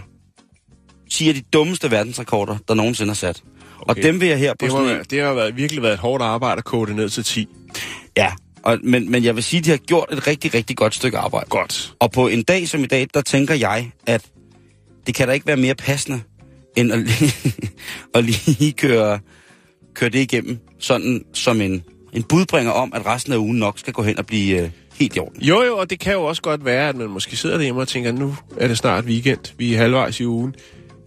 10 1.10 1.28
af 1.28 1.34
de 1.34 1.42
dummeste 1.52 1.90
verdensrekorder, 1.90 2.56
der 2.68 2.74
nogensinde 2.74 3.10
er 3.10 3.14
sat. 3.14 3.42
Okay. 3.80 3.90
Og 3.90 3.96
dem 4.02 4.20
vil 4.20 4.28
jeg 4.28 4.38
her 4.38 4.52
på 4.52 4.66
Det, 4.66 4.72
må 4.72 4.78
sådan 4.78 4.96
en- 4.98 5.04
det 5.10 5.22
har 5.22 5.34
været, 5.34 5.56
virkelig 5.56 5.82
været 5.82 5.92
et 5.94 5.98
hårdt 5.98 6.22
arbejde 6.22 6.58
at 6.58 6.64
kode 6.64 6.86
det 6.86 6.96
ned 6.96 7.08
til 7.08 7.24
10. 7.24 7.48
Ja, 8.16 8.32
og, 8.66 8.78
men, 8.82 9.10
men 9.10 9.24
jeg 9.24 9.34
vil 9.36 9.42
sige, 9.44 9.58
at 9.58 9.64
de 9.64 9.70
har 9.70 9.76
gjort 9.76 10.08
et 10.12 10.26
rigtig, 10.26 10.54
rigtig 10.54 10.76
godt 10.76 10.94
stykke 10.94 11.18
arbejde. 11.18 11.46
Godt. 11.48 11.94
Og 12.00 12.12
på 12.12 12.28
en 12.28 12.42
dag 12.42 12.68
som 12.68 12.84
i 12.84 12.86
dag, 12.86 13.06
der 13.14 13.20
tænker 13.20 13.54
jeg, 13.54 13.90
at 14.06 14.22
det 15.06 15.14
kan 15.14 15.28
da 15.28 15.34
ikke 15.34 15.46
være 15.46 15.56
mere 15.56 15.74
passende, 15.74 16.20
end 16.76 16.92
at 16.92 16.98
lige, 16.98 17.34
at 18.14 18.24
lige 18.24 18.72
køre, 18.72 19.18
køre 19.94 20.10
det 20.10 20.18
igennem, 20.18 20.58
sådan 20.78 21.24
som 21.34 21.60
en, 21.60 21.82
en 22.12 22.22
budbringer 22.22 22.72
om, 22.72 22.92
at 22.94 23.06
resten 23.06 23.32
af 23.32 23.36
ugen 23.36 23.58
nok 23.58 23.78
skal 23.78 23.92
gå 23.92 24.02
hen 24.02 24.18
og 24.18 24.26
blive 24.26 24.62
øh, 24.62 24.70
helt 24.94 25.16
i 25.16 25.18
orden. 25.18 25.42
Jo, 25.42 25.62
jo, 25.62 25.78
og 25.78 25.90
det 25.90 26.00
kan 26.00 26.12
jo 26.12 26.24
også 26.24 26.42
godt 26.42 26.64
være, 26.64 26.88
at 26.88 26.96
man 26.96 27.08
måske 27.08 27.36
sidder 27.36 27.56
derhjemme 27.56 27.80
og 27.80 27.88
tænker, 27.88 28.12
nu 28.12 28.36
er 28.56 28.68
det 28.68 28.78
snart 28.78 29.04
weekend, 29.04 29.54
vi 29.58 29.74
er 29.74 29.78
halvvejs 29.78 30.20
i 30.20 30.26
ugen. 30.26 30.54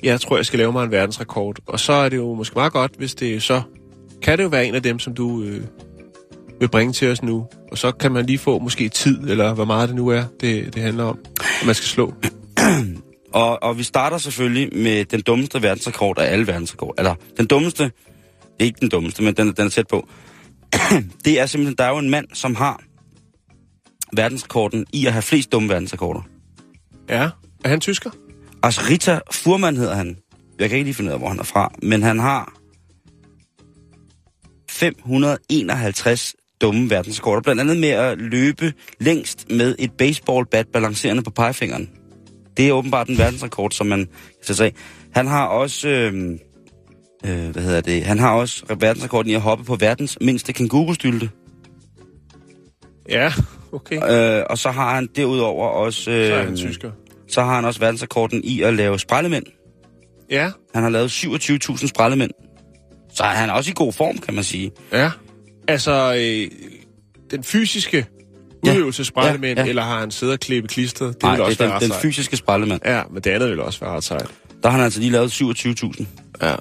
Jeg 0.04 0.22
tror, 0.22 0.36
jeg 0.36 0.46
skal 0.46 0.60
lave 0.60 0.72
mig 0.72 0.84
en 0.84 0.92
verdensrekord. 0.92 1.56
Og 1.68 1.80
så 1.80 1.94
er 1.94 2.10
det 2.10 2.18
jo 2.18 2.34
måske 2.34 2.56
meget 2.56 2.74
godt, 2.74 2.92
hvis 2.98 3.16
det 3.16 3.44
så... 3.44 3.62
Kan 4.22 4.38
det 4.38 4.44
jo 4.44 4.50
være 4.50 4.66
en 4.66 4.76
af 4.76 4.84
dem, 4.84 5.00
som 5.00 5.14
du 5.14 5.44
øh, 5.44 5.62
vil 6.60 6.70
bringe 6.70 6.94
til 6.94 7.12
os 7.12 7.24
nu. 7.24 7.48
Og 7.72 7.78
så 7.78 7.92
kan 7.92 8.12
man 8.12 8.26
lige 8.26 8.38
få 8.38 8.60
måske 8.60 8.90
tid, 8.90 9.30
eller 9.30 9.54
hvor 9.54 9.66
meget 9.66 9.90
det 9.90 9.96
nu 9.96 10.08
er, 10.08 10.24
det, 10.42 10.74
det 10.74 10.82
handler 10.82 11.04
om, 11.04 11.20
at 11.62 11.66
man 11.66 11.76
skal 11.76 11.88
slå. 11.88 12.14
Og, 13.34 13.64
og 13.64 13.78
vi 13.78 13.84
starter 13.84 14.18
selvfølgelig 14.18 14.70
med 14.78 15.06
den 15.06 15.22
dummeste 15.22 15.62
verdensrekord 15.62 16.20
af 16.20 16.32
alle 16.32 16.48
verdensrekorder. 16.48 16.94
Eller 16.98 17.16
den 17.38 17.48
dummeste, 17.48 17.84
det 17.84 17.94
er 18.60 18.64
ikke 18.64 18.80
den 18.80 18.90
dummeste, 18.90 19.24
men 19.24 19.34
den, 19.34 19.52
den 19.52 19.66
er 19.66 19.70
tæt 19.70 19.88
på. 19.88 20.08
det 21.26 21.40
er 21.40 21.46
simpelthen, 21.46 21.78
der 21.78 21.84
er 21.84 21.90
jo 21.90 21.98
en 21.98 22.10
mand, 22.10 22.26
som 22.34 22.56
har 22.56 22.82
verdensrekorden 24.14 24.86
i 24.94 25.06
at 25.06 25.12
have 25.12 25.22
flest 25.22 25.52
dumme 25.52 25.70
verdensrekorder. 25.70 26.22
Ja. 27.10 27.30
Er 27.64 27.70
han 27.70 27.80
tysker? 27.80 28.10
Altså 28.64 28.82
Rita 28.90 29.20
Furman 29.32 29.78
hedder 29.78 29.96
han. 29.96 30.18
Jeg 30.60 30.70
kan 30.70 30.78
ikke 30.78 30.88
lige 30.88 30.96
finde 30.96 31.10
ud 31.10 31.14
af, 31.14 31.20
hvor 31.20 31.30
han 31.30 31.40
er 31.40 31.44
fra, 31.44 31.74
men 31.82 32.04
han 32.04 32.20
har 32.20 32.54
551 34.70 36.36
dumme 36.62 36.90
verdensrekorder. 36.90 37.42
Blandt 37.42 37.62
andet 37.62 37.78
med 37.78 37.90
at 37.90 38.18
løbe 38.18 38.74
længst 39.00 39.52
med 39.52 39.76
et 39.80 39.92
baseballbat 39.98 40.68
balancerende 40.74 41.22
på 41.24 41.30
pegefingeren. 41.32 41.90
Det 42.58 42.68
er 42.68 42.72
åbenbart 42.74 43.08
en 43.08 43.18
verdensrekord, 43.18 43.72
som 43.72 43.88
man 43.88 44.08
kan 44.48 44.56
tage. 44.56 44.74
Han 45.14 45.28
har 45.28 45.46
også... 45.46 45.88
Øh, 45.90 46.14
øh, 47.26 47.50
hvad 47.50 47.64
hedder 47.64 47.82
det? 47.82 48.04
Han 48.04 48.20
har 48.20 48.34
også 48.34 48.66
verdensrekorden 48.80 49.32
i 49.32 49.34
at 49.34 49.42
hoppe 49.42 49.64
på 49.64 49.76
verdens 49.76 50.18
mindste 50.22 50.54
kængurustylte. 50.54 51.30
Ja. 53.10 53.32
okay. 53.72 53.96
Øh, 54.40 54.44
og 54.50 54.58
så 54.58 54.72
har 54.72 54.96
han 54.96 55.10
derudover 55.16 55.68
også... 55.68 56.12
Øh, 56.12 56.28
Så 56.28 56.34
er 56.34 56.44
han 56.44 56.56
tysker. 56.58 56.92
så 57.28 57.42
har 57.44 57.56
han 57.56 57.66
også 57.66 57.80
verdensrekorden 57.80 58.42
i 58.44 58.62
at 58.62 58.74
lave 58.74 59.00
sprællemænd. 59.00 59.46
Ja, 60.32 60.52
Han 60.74 60.84
har 60.84 60.90
lavet 60.90 61.10
27.000 61.10 61.88
sprællemænd. 61.88 62.32
Så 63.14 63.24
er 63.24 63.28
han 63.28 63.50
også 63.50 63.70
i 63.72 63.74
god 63.76 63.94
form, 63.94 64.18
kan 64.18 64.34
man 64.34 64.44
sige. 64.44 64.72
ja. 64.92 65.12
Altså, 65.72 66.16
øh, 66.20 66.52
den 67.32 67.44
fysiske 67.44 68.06
Ja. 68.66 68.72
udøvelse 68.74 69.06
Ja, 69.18 69.26
ja, 69.26 69.38
ja. 69.44 69.66
eller 69.66 69.84
har 69.84 70.00
han 70.00 70.12
siddet 70.12 70.34
og 70.34 70.40
klippet 70.40 70.72
klister? 70.72 71.06
Det 71.06 71.24
Nej, 71.24 71.32
vil 71.36 71.42
også 71.42 71.64
det 71.64 71.70
være 71.72 71.80
den, 71.80 71.90
den 71.90 72.00
fysiske 72.02 72.38
sprællemand. 72.38 72.82
Ja, 72.86 73.02
men 73.12 73.22
det 73.24 73.30
andet 73.30 73.50
vil 73.50 73.60
også 73.62 73.80
være 73.80 73.90
ret 73.90 74.04
sejt. 74.04 74.28
Der 74.64 74.70
har 74.70 74.78
han 74.78 74.84
altså 74.86 75.00
lige 75.00 75.12
lavet 75.12 75.30
27.000. 75.42 76.06
Ja. 76.42 76.56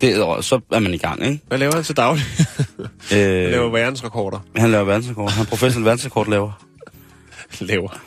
Det 0.00 0.12
er, 0.16 0.40
så 0.40 0.60
er 0.72 0.78
man 0.78 0.94
i 0.94 0.96
gang, 0.96 1.26
ikke? 1.26 1.40
Hvad 1.48 1.58
laver 1.58 1.74
han 1.74 1.84
til 1.84 1.96
daglig? 1.96 2.24
Han 3.10 3.18
Øh, 3.18 3.50
laver 3.50 3.70
verdensrekorder. 3.70 4.38
han 4.56 4.70
laver 4.70 4.84
verdensrekord. 4.84 5.30
Han 5.30 5.42
er 5.42 5.48
professionel 5.48 5.84
verdensrekordlaver. 5.86 6.64
Laver. 7.60 8.00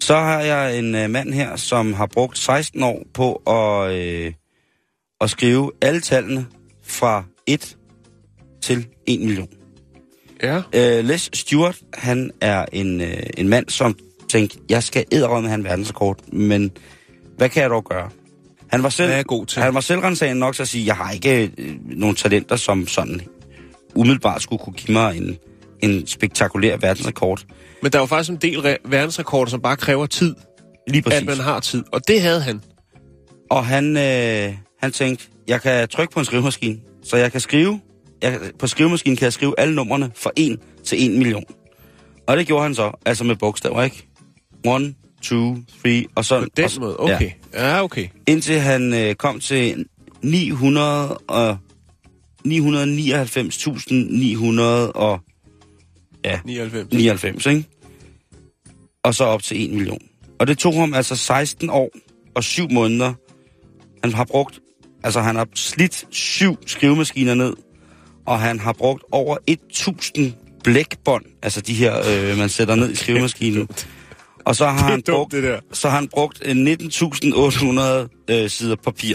Så 0.00 0.14
har 0.16 0.40
jeg 0.40 0.78
en 0.78 0.94
øh, 0.94 1.10
mand 1.10 1.32
her, 1.34 1.56
som 1.56 1.92
har 1.94 2.06
brugt 2.06 2.38
16 2.38 2.82
år 2.82 3.02
på 3.14 3.32
at, 3.34 3.92
øh, 3.94 4.32
at 5.20 5.30
skrive 5.30 5.72
alle 5.82 6.00
tallene 6.00 6.46
fra 6.86 7.24
1 7.46 7.75
til 8.66 8.86
1 9.06 9.20
million. 9.20 9.48
Ja. 10.42 10.62
Øh, 10.72 11.04
Les 11.04 11.30
Stewart, 11.34 11.76
han 11.94 12.30
er 12.40 12.64
en, 12.72 13.00
øh, 13.00 13.22
en 13.36 13.48
mand, 13.48 13.68
som 13.68 13.96
tænkte, 14.28 14.58
jeg 14.68 14.82
skal 14.82 15.04
med 15.12 15.48
have 15.48 15.54
en 15.54 15.64
verdensrekord, 15.64 16.18
men 16.32 16.70
hvad 17.36 17.48
kan 17.48 17.62
jeg 17.62 17.70
dog 17.70 17.84
gøre? 17.84 18.10
Han 18.68 18.82
var 18.82 18.88
selv, 18.88 19.08
Hvad 19.08 19.18
er 19.18 19.22
god 19.22 19.46
til? 19.46 19.62
Han 19.62 19.74
var 19.74 19.80
selvrensagende 19.80 20.40
nok 20.40 20.54
til 20.54 20.62
at 20.62 20.68
sige, 20.68 20.86
jeg 20.86 20.96
har 20.96 21.12
ikke 21.12 21.52
øh, 21.58 21.76
nogen 21.84 22.16
talenter, 22.16 22.56
som 22.56 22.86
sådan 22.86 23.20
umiddelbart 23.94 24.42
skulle 24.42 24.62
kunne 24.64 24.74
give 24.74 24.92
mig 24.92 25.16
en, 25.16 25.36
en 25.82 26.06
spektakulær 26.06 26.76
verdensrekord. 26.76 27.44
Men 27.82 27.92
der 27.92 27.98
er 27.98 28.02
jo 28.02 28.06
faktisk 28.06 28.30
en 28.30 28.36
del 28.36 28.58
re- 28.58 28.90
verdensrekorder, 28.90 29.50
som 29.50 29.60
bare 29.60 29.76
kræver 29.76 30.06
tid, 30.06 30.34
Lige 30.88 31.02
præcis. 31.02 31.20
at 31.20 31.26
man 31.26 31.38
har 31.38 31.60
tid. 31.60 31.84
Og 31.92 32.08
det 32.08 32.20
havde 32.20 32.40
han. 32.40 32.60
Og 33.50 33.66
han, 33.66 33.96
øh, 33.96 34.54
han 34.80 34.92
tænkte, 34.92 35.28
jeg 35.48 35.62
kan 35.62 35.88
trykke 35.88 36.12
på 36.14 36.20
en 36.20 36.24
skrivemaskine, 36.26 36.78
så 37.02 37.16
jeg 37.16 37.32
kan 37.32 37.40
skrive, 37.40 37.80
jeg, 38.22 38.40
på 38.58 38.66
skrivemaskinen 38.66 39.16
kan 39.16 39.24
jeg 39.24 39.32
skrive 39.32 39.54
alle 39.60 39.74
numrene 39.74 40.10
fra 40.14 40.30
1 40.36 40.58
til 40.84 41.10
1 41.10 41.18
million. 41.18 41.44
Og 42.26 42.36
det 42.36 42.46
gjorde 42.46 42.62
han 42.62 42.74
så, 42.74 42.90
altså 43.06 43.24
med 43.24 43.36
bogstaver, 43.36 43.82
ikke? 43.82 44.08
1, 44.64 44.94
2, 45.22 45.56
3, 45.82 46.06
og 46.14 46.24
så... 46.24 46.40
På 46.40 46.46
den 46.56 46.64
og, 46.64 46.70
så- 46.70 46.80
måde. 46.80 47.00
Okay. 47.00 47.30
Ja, 47.54 47.68
ja 47.68 47.82
okay. 47.84 48.08
Indtil 48.26 48.60
han 48.60 48.94
øh, 48.94 49.14
kom 49.14 49.40
til 49.40 49.86
900 50.22 51.16
og 51.16 51.58
999.900 52.46 54.60
og 54.94 55.20
99. 56.44 56.92
99, 56.92 57.46
ikke? 57.46 57.64
Og 59.02 59.14
så 59.14 59.24
op 59.24 59.42
til 59.42 59.64
1 59.64 59.70
million. 59.72 60.02
Og 60.38 60.46
det 60.46 60.58
tog 60.58 60.74
ham 60.74 60.94
altså 60.94 61.16
16 61.16 61.70
år 61.70 61.90
og 62.34 62.44
7 62.44 62.68
måneder. 62.70 63.12
Han 64.04 64.12
har 64.12 64.24
brugt, 64.24 64.60
altså 65.04 65.20
han 65.20 65.36
har 65.36 65.48
slidt 65.54 66.04
syv 66.10 66.56
skrivemaskiner 66.66 67.34
ned, 67.34 67.52
og 68.26 68.40
han 68.40 68.60
har 68.60 68.72
brugt 68.72 69.02
over 69.12 69.36
1000 69.46 70.32
blækbånd, 70.64 71.24
altså 71.42 71.60
de 71.60 71.74
her, 71.74 71.94
øh, 72.30 72.38
man 72.38 72.48
sætter 72.48 72.74
ned 72.74 72.90
i 72.92 72.96
skrivemaskinen. 72.96 73.68
Og 74.44 74.56
så 74.56 74.66
har, 74.66 74.88
han 74.88 75.00
dumt, 75.00 75.06
brugt, 75.16 75.32
det 75.32 75.42
der. 75.42 75.58
så 75.72 75.88
har 75.88 75.96
han 75.96 76.08
brugt 76.08 76.42
øh, 76.44 76.50
19.800 76.56 78.24
øh, 78.34 78.50
sider 78.50 78.76
papir. 78.84 79.14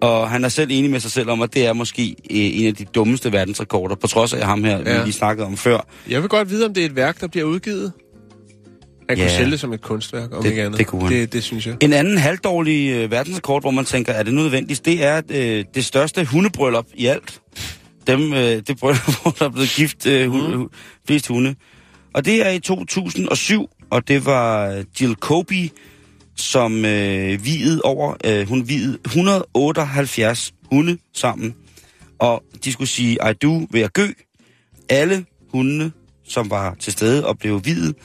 Og 0.00 0.30
han 0.30 0.44
er 0.44 0.48
selv 0.48 0.68
enig 0.72 0.90
med 0.90 1.00
sig 1.00 1.10
selv 1.10 1.30
om, 1.30 1.42
at 1.42 1.54
det 1.54 1.66
er 1.66 1.72
måske 1.72 2.02
øh, 2.02 2.16
en 2.30 2.66
af 2.66 2.74
de 2.74 2.84
dummeste 2.84 3.32
verdensrekorder, 3.32 3.94
på 3.94 4.06
trods 4.06 4.32
af 4.32 4.46
ham 4.46 4.64
her. 4.64 4.78
Ja. 4.78 4.98
vi 4.98 5.04
lige 5.04 5.12
snakkede 5.12 5.46
om 5.46 5.56
før. 5.56 5.86
Jeg 6.08 6.20
vil 6.20 6.28
godt 6.28 6.50
vide, 6.50 6.64
om 6.66 6.74
det 6.74 6.80
er 6.80 6.86
et 6.86 6.96
værk, 6.96 7.20
der 7.20 7.26
bliver 7.26 7.44
udgivet. 7.46 7.92
Han 9.08 9.18
Ja. 9.18 9.24
kunne 9.24 9.30
sælge 9.36 9.50
det 9.50 9.60
som 9.60 9.72
et 9.72 9.80
kunstværk, 9.80 10.32
om 10.36 10.42
Det- 10.42 10.50
ikke 10.50 10.62
andet. 10.62 10.78
det 10.78 10.86
kunne 10.86 11.02
han. 11.02 11.12
Det, 11.12 11.32
det 11.32 11.42
synes 11.42 11.66
jeg. 11.66 11.76
En 11.80 11.92
anden 11.92 12.18
halvdårlig 12.18 12.90
øh, 12.92 13.10
verdensrekord, 13.10 13.62
hvor 13.62 13.70
man 13.70 13.84
tænker, 13.84 14.12
er 14.12 14.22
det 14.22 14.34
nødvendigt, 14.34 14.84
det 14.84 15.04
er 15.04 15.22
øh, 15.30 15.64
det 15.74 15.84
største 15.84 16.24
hundebryllup 16.24 16.86
i 16.94 17.06
alt. 17.06 17.40
Dem, 18.06 18.32
øh, 18.32 18.40
det 18.40 18.78
bryllup, 18.78 19.14
hvor 19.22 19.30
der 19.30 19.44
er 19.44 19.48
blevet 19.48 19.70
gift 19.76 20.06
øh, 20.06 20.30
hunde, 20.30 20.56
mm. 20.56 20.68
flest 21.06 21.28
hunde. 21.28 21.54
Og 22.14 22.24
det 22.24 22.46
er 22.46 22.50
i 22.50 22.60
2007, 22.60 23.70
og 23.90 24.08
det 24.08 24.26
var 24.26 24.68
øh, 24.68 24.84
Jill 25.00 25.14
Kobe, 25.14 25.70
som 26.36 26.84
øh, 26.84 27.44
viede 27.44 27.80
over, 27.84 28.14
øh, 28.24 28.48
hun 28.48 28.68
viede 28.68 28.98
178 29.04 30.54
hunde 30.70 30.98
sammen. 31.14 31.54
Og 32.18 32.42
de 32.64 32.72
skulle 32.72 32.88
sige 32.88 33.18
I 33.30 33.32
do 33.42 33.66
ved 33.70 33.80
at 33.80 33.92
gø. 33.92 34.08
Alle 34.88 35.24
hundene, 35.52 35.92
som 36.28 36.50
var 36.50 36.74
til 36.74 36.92
stede 36.92 37.26
og 37.26 37.38
blev 37.38 37.64
videt, 37.64 37.96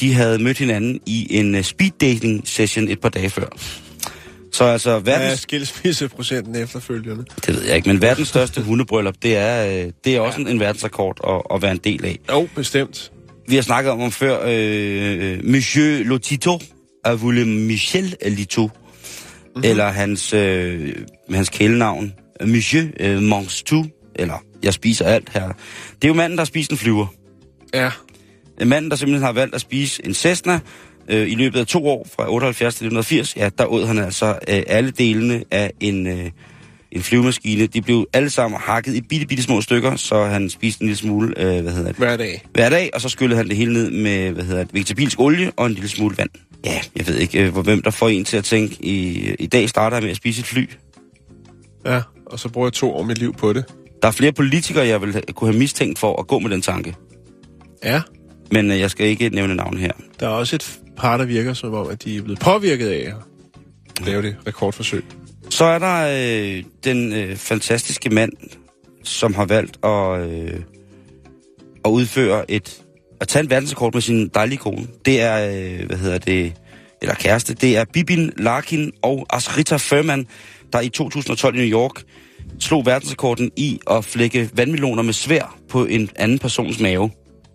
de 0.00 0.14
havde 0.14 0.38
mødt 0.38 0.58
hinanden 0.58 1.00
i 1.06 1.38
en 1.38 1.54
uh, 1.54 1.62
speed 1.62 1.90
dating 2.00 2.48
session 2.48 2.88
et 2.88 3.00
par 3.00 3.08
dage 3.08 3.30
før. 3.30 3.48
Så 4.56 4.64
altså 4.64 4.98
Hvad 4.98 5.14
er 5.14 5.18
verdens, 5.18 5.40
skilsmisseprocenten 5.40 6.56
efterfølgende? 6.56 7.24
det 7.46 7.54
ved 7.54 7.64
jeg 7.64 7.76
ikke, 7.76 7.88
men 7.88 8.02
verdens 8.02 8.28
største 8.28 8.62
hundebryllup, 8.62 9.14
det 9.22 9.36
er, 9.36 9.84
øh, 9.84 9.92
det 10.04 10.16
er 10.16 10.20
også 10.20 10.40
en, 10.40 10.48
en 10.48 10.60
verdensrekord 10.60 11.20
at, 11.28 11.56
at 11.56 11.62
være 11.62 11.72
en 11.72 11.80
del 11.84 12.04
af. 12.04 12.18
Jo, 12.30 12.48
bestemt. 12.54 13.12
Vi 13.48 13.54
har 13.54 13.62
snakket 13.62 13.92
om, 13.92 14.00
om 14.00 14.10
før, 14.10 14.38
øh, 14.46 15.44
Monsieur 15.44 16.04
Lotito, 16.04 16.58
af 17.04 17.22
voulu 17.22 17.44
Michel 17.44 18.16
Lito, 18.26 18.62
mm-hmm. 18.66 19.62
eller 19.64 19.88
hans, 19.88 20.32
øh, 20.32 20.94
hans 21.34 21.48
kælenavn, 21.48 22.12
Monsieur 22.40 22.84
øh, 23.00 23.22
Mange 23.22 23.50
Tout, 23.66 23.86
eller 24.14 24.44
Jeg 24.62 24.74
spiser 24.74 25.04
alt 25.04 25.30
her. 25.32 25.48
Det 25.88 26.04
er 26.04 26.08
jo 26.08 26.14
manden, 26.14 26.38
der 26.38 26.44
spist 26.44 26.70
en 26.70 26.76
flyver. 26.76 27.06
Ja. 27.74 27.90
En 28.60 28.68
mand, 28.68 28.90
der 28.90 28.96
simpelthen 28.96 29.24
har 29.24 29.32
valgt 29.32 29.54
at 29.54 29.60
spise 29.60 30.06
en 30.06 30.14
Cessna 30.14 30.60
øh, 31.08 31.30
i 31.30 31.34
løbet 31.34 31.60
af 31.60 31.66
to 31.66 31.86
år, 31.88 32.06
fra 32.16 32.32
78 32.32 32.74
til 32.74 32.86
1980, 32.86 33.36
ja, 33.36 33.48
der 33.58 33.64
åd 33.66 33.86
han 33.86 33.98
altså 33.98 34.26
øh, 34.26 34.62
alle 34.66 34.90
delene 34.90 35.44
af 35.50 35.72
en, 35.80 36.06
øh, 36.06 36.30
en 36.92 37.02
flyvemaskine. 37.02 37.66
De 37.66 37.82
blev 37.82 38.06
alle 38.12 38.30
sammen 38.30 38.60
hakket 38.60 38.94
i 38.94 39.00
bitte, 39.00 39.26
bitte 39.26 39.42
små 39.42 39.60
stykker, 39.60 39.96
så 39.96 40.24
han 40.24 40.50
spiste 40.50 40.82
en 40.82 40.86
lille 40.86 40.98
smule, 40.98 41.34
øh, 41.36 41.62
hvad 41.62 41.72
hedder 41.72 41.88
det, 41.88 41.96
Hver 41.96 42.16
dag. 42.16 42.42
hver 42.54 42.68
dag, 42.68 42.90
og 42.94 43.00
så 43.00 43.08
skyllede 43.08 43.36
han 43.36 43.48
det 43.48 43.56
hele 43.56 43.72
ned 43.72 43.90
med, 43.90 44.30
hvad 44.30 44.44
hedder 44.44 44.64
det, 44.64 44.74
vegetabilsk 44.74 45.20
olie 45.20 45.52
og 45.56 45.66
en 45.66 45.72
lille 45.72 45.88
smule 45.88 46.18
vand. 46.18 46.30
Ja, 46.64 46.80
jeg 46.96 47.06
ved 47.06 47.16
ikke, 47.18 47.44
øh, 47.44 47.52
hvor 47.52 47.62
hvem 47.62 47.82
der 47.82 47.90
får 47.90 48.08
en 48.08 48.24
til 48.24 48.36
at 48.36 48.44
tænke, 48.44 48.76
i, 48.80 49.30
i 49.38 49.46
dag 49.46 49.68
starter 49.68 49.96
jeg 49.96 50.02
med 50.02 50.10
at 50.10 50.16
spise 50.16 50.40
et 50.40 50.46
fly. 50.46 50.70
Ja, 51.86 52.00
og 52.26 52.38
så 52.38 52.48
bruger 52.48 52.66
jeg 52.66 52.72
to 52.72 52.94
år 52.94 53.02
mit 53.02 53.18
liv 53.18 53.34
på 53.34 53.52
det. 53.52 53.64
Der 54.02 54.08
er 54.08 54.12
flere 54.12 54.32
politikere, 54.32 54.86
jeg 54.86 55.02
vil 55.02 55.22
kunne 55.34 55.50
have 55.50 55.58
mistænkt 55.58 55.98
for 55.98 56.20
at 56.20 56.26
gå 56.26 56.38
med 56.38 56.50
den 56.50 56.62
tanke. 56.62 56.94
Ja. 57.84 58.00
Men 58.52 58.70
øh, 58.70 58.80
jeg 58.80 58.90
skal 58.90 59.06
ikke 59.06 59.28
nævne 59.28 59.54
navn 59.54 59.76
her. 59.78 59.92
Der 60.20 60.26
er 60.26 60.30
også 60.30 60.56
et 60.56 60.78
parter 60.96 61.24
virker 61.24 61.54
som 61.54 61.74
om, 61.74 61.88
at 61.88 62.04
de 62.04 62.16
er 62.16 62.22
blevet 62.22 62.40
påvirket 62.40 62.88
af 62.88 63.12
at 64.00 64.06
lave 64.06 64.22
det 64.22 64.36
rekordforsøg. 64.46 65.04
Så 65.50 65.64
er 65.64 65.78
der 65.78 66.06
øh, 66.58 66.64
den 66.84 67.12
øh, 67.12 67.36
fantastiske 67.36 68.10
mand, 68.10 68.32
som 69.04 69.34
har 69.34 69.44
valgt 69.44 69.84
at, 69.84 70.30
øh, 70.30 70.60
at 71.84 71.90
udføre 71.90 72.50
et... 72.50 72.82
at 73.20 73.28
tage 73.28 73.42
en 73.42 73.50
verdensrekord 73.50 73.94
med 73.94 74.02
sin 74.02 74.28
dejlige 74.28 74.58
kone. 74.58 74.86
Det 75.04 75.20
er, 75.20 75.48
øh, 75.48 75.86
hvad 75.86 75.96
hedder 75.96 76.18
det, 76.18 76.52
eller 77.02 77.14
kæreste, 77.14 77.54
det 77.54 77.76
er 77.76 77.84
Bibin 77.92 78.32
Larkin 78.36 78.92
og 79.02 79.26
Asrita 79.30 79.76
Furman, 79.76 80.26
der 80.72 80.80
i 80.80 80.88
2012 80.88 81.54
i 81.54 81.58
New 81.58 81.78
York 81.78 82.02
slog 82.60 82.86
verdensrekorden 82.86 83.50
i 83.56 83.80
at 83.90 84.04
flække 84.04 84.50
vandmeloner 84.54 85.02
med 85.02 85.12
svær 85.12 85.58
på 85.68 85.84
en 85.84 86.10
anden 86.16 86.38
persons 86.38 86.80
mave 86.80 87.10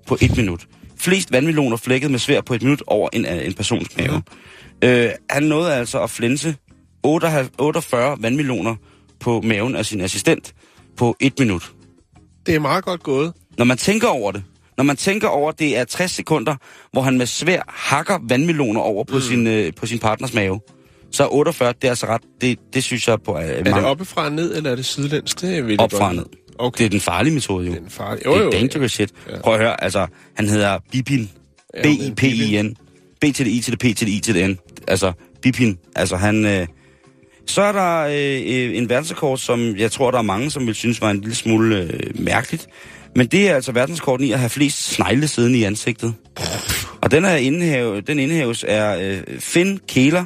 på 0.08 0.18
et 0.22 0.38
minut. 0.38 0.68
Flest 1.02 1.32
vandmeloner 1.32 1.78
flækket 1.78 2.12
med 2.12 2.20
svær 2.20 2.42
på 2.42 2.54
et 2.54 2.64
minut 2.64 2.84
over 2.88 3.10
en, 3.14 3.26
øh, 3.26 3.46
en 3.46 3.54
persons 3.54 3.98
mave. 3.98 4.22
Mm. 4.82 4.88
Øh, 4.90 5.10
han 5.30 5.44
nåede 5.44 5.74
altså 5.76 6.04
at 6.04 6.10
flænse 6.10 6.56
48 7.04 7.48
48 7.58 8.18
vandmeloner 8.20 8.76
på 9.20 9.42
maven 9.42 9.76
af 9.76 9.86
sin 9.86 10.02
assistent 10.02 10.54
på 10.98 11.16
et 11.20 11.40
minut. 11.40 11.72
Det 12.46 12.56
er 12.56 12.60
meget 12.60 12.84
godt 12.84 13.04
gået. 13.04 13.34
Når 13.58 13.66
man 13.66 13.78
tænker 13.78 14.08
over 14.08 14.32
det, 14.32 14.44
når 14.78 14.84
man 14.84 14.98
tænker 14.98 15.28
over, 15.28 15.52
det 15.52 15.78
er 15.78 15.84
60 15.84 16.12
sekunder, 16.12 16.56
hvor 16.92 17.02
han 17.02 17.18
med 17.18 17.26
svær 17.26 17.62
hakker 17.68 18.20
vandmeloner 18.30 18.82
over 18.82 19.04
på, 19.04 19.16
mm. 19.16 19.22
sin, 19.22 19.48
øh, 19.48 19.74
på 19.74 19.86
sin 19.86 20.00
partners 20.00 20.34
mave, 20.34 20.60
så 21.12 21.24
er 21.24 21.34
48, 21.34 21.74
det 21.74 21.84
er 21.84 21.90
altså 21.90 22.06
ret, 22.06 22.22
det, 22.42 22.60
det 22.74 22.84
synes 22.84 23.08
jeg 23.08 23.22
på 23.22 23.38
øh, 23.38 23.44
Er 23.44 23.64
mange 23.64 23.76
det 23.76 23.86
oppefra 23.86 24.26
og 24.26 24.32
ned, 24.32 24.58
eller 24.58 24.72
er 24.72 24.76
det 24.76 24.86
sidelæns? 24.86 25.36
Det 25.36 25.80
opfra 25.80 25.98
og 25.98 26.16
godt 26.16 26.16
ned. 26.16 26.26
Okay. 26.62 26.78
Det 26.78 26.86
er 26.86 26.90
den 26.90 27.00
farlige 27.00 27.34
metode 27.34 27.66
jo. 27.66 27.72
Det 27.72 27.80
er 27.80 27.84
en 27.84 27.90
farlig. 27.90 28.24
Det 28.24 28.36
er 28.36 28.50
dangerous 28.50 28.92
shit. 28.92 29.10
Ja. 29.30 29.42
Prøv 29.42 29.54
at 29.54 29.60
høre, 29.60 29.84
altså, 29.84 30.08
han 30.36 30.48
hedder 30.48 30.78
Bipin. 30.92 31.30
Ja, 31.76 31.82
B-I-P-I-N. 31.82 32.76
B 33.22 33.22
til 33.22 33.46
det 33.46 33.52
I 33.52 33.62
til 33.62 33.72
det 33.72 33.80
P 33.80 33.98
til 33.98 34.08
det 34.08 34.14
I 34.14 34.20
til 34.20 34.36
det 34.36 34.50
N. 34.50 34.58
Altså, 34.88 35.12
Bipin. 35.42 35.78
Altså, 35.96 36.16
han... 36.16 36.46
Øh... 36.46 36.68
Så 37.46 37.62
er 37.62 37.72
der 37.72 38.00
øh, 38.00 38.70
øh, 38.70 38.78
en 38.78 38.90
verdensrekord, 38.90 39.38
som 39.38 39.76
jeg 39.78 39.92
tror, 39.92 40.12
der 40.12 40.18
er 40.18 40.22
mange, 40.22 40.52
som 40.52 40.68
vil 40.68 40.76
synes 40.76 41.02
var 41.02 41.12
en 41.12 41.20
lille 41.22 41.36
smule 41.36 41.76
øh, 41.76 42.00
mærkeligt. 42.20 42.68
Men 43.16 43.28
det 43.28 43.50
er 43.50 43.56
altså 43.56 43.72
verdensrekorden 43.72 44.26
i 44.26 44.32
at 44.32 44.40
have 44.40 44.50
flest 44.50 44.94
snegle 44.94 45.28
siden 45.28 45.56
i 45.56 45.64
ansigtet. 45.64 46.14
Og 47.02 47.12
den, 47.12 47.26
er 47.26 47.36
indhæv, 47.36 48.02
den 48.02 48.20
indhæves 48.20 48.64
af 48.64 49.04
øh, 49.04 49.40
Finn 49.40 49.80
Kæler, 49.88 50.26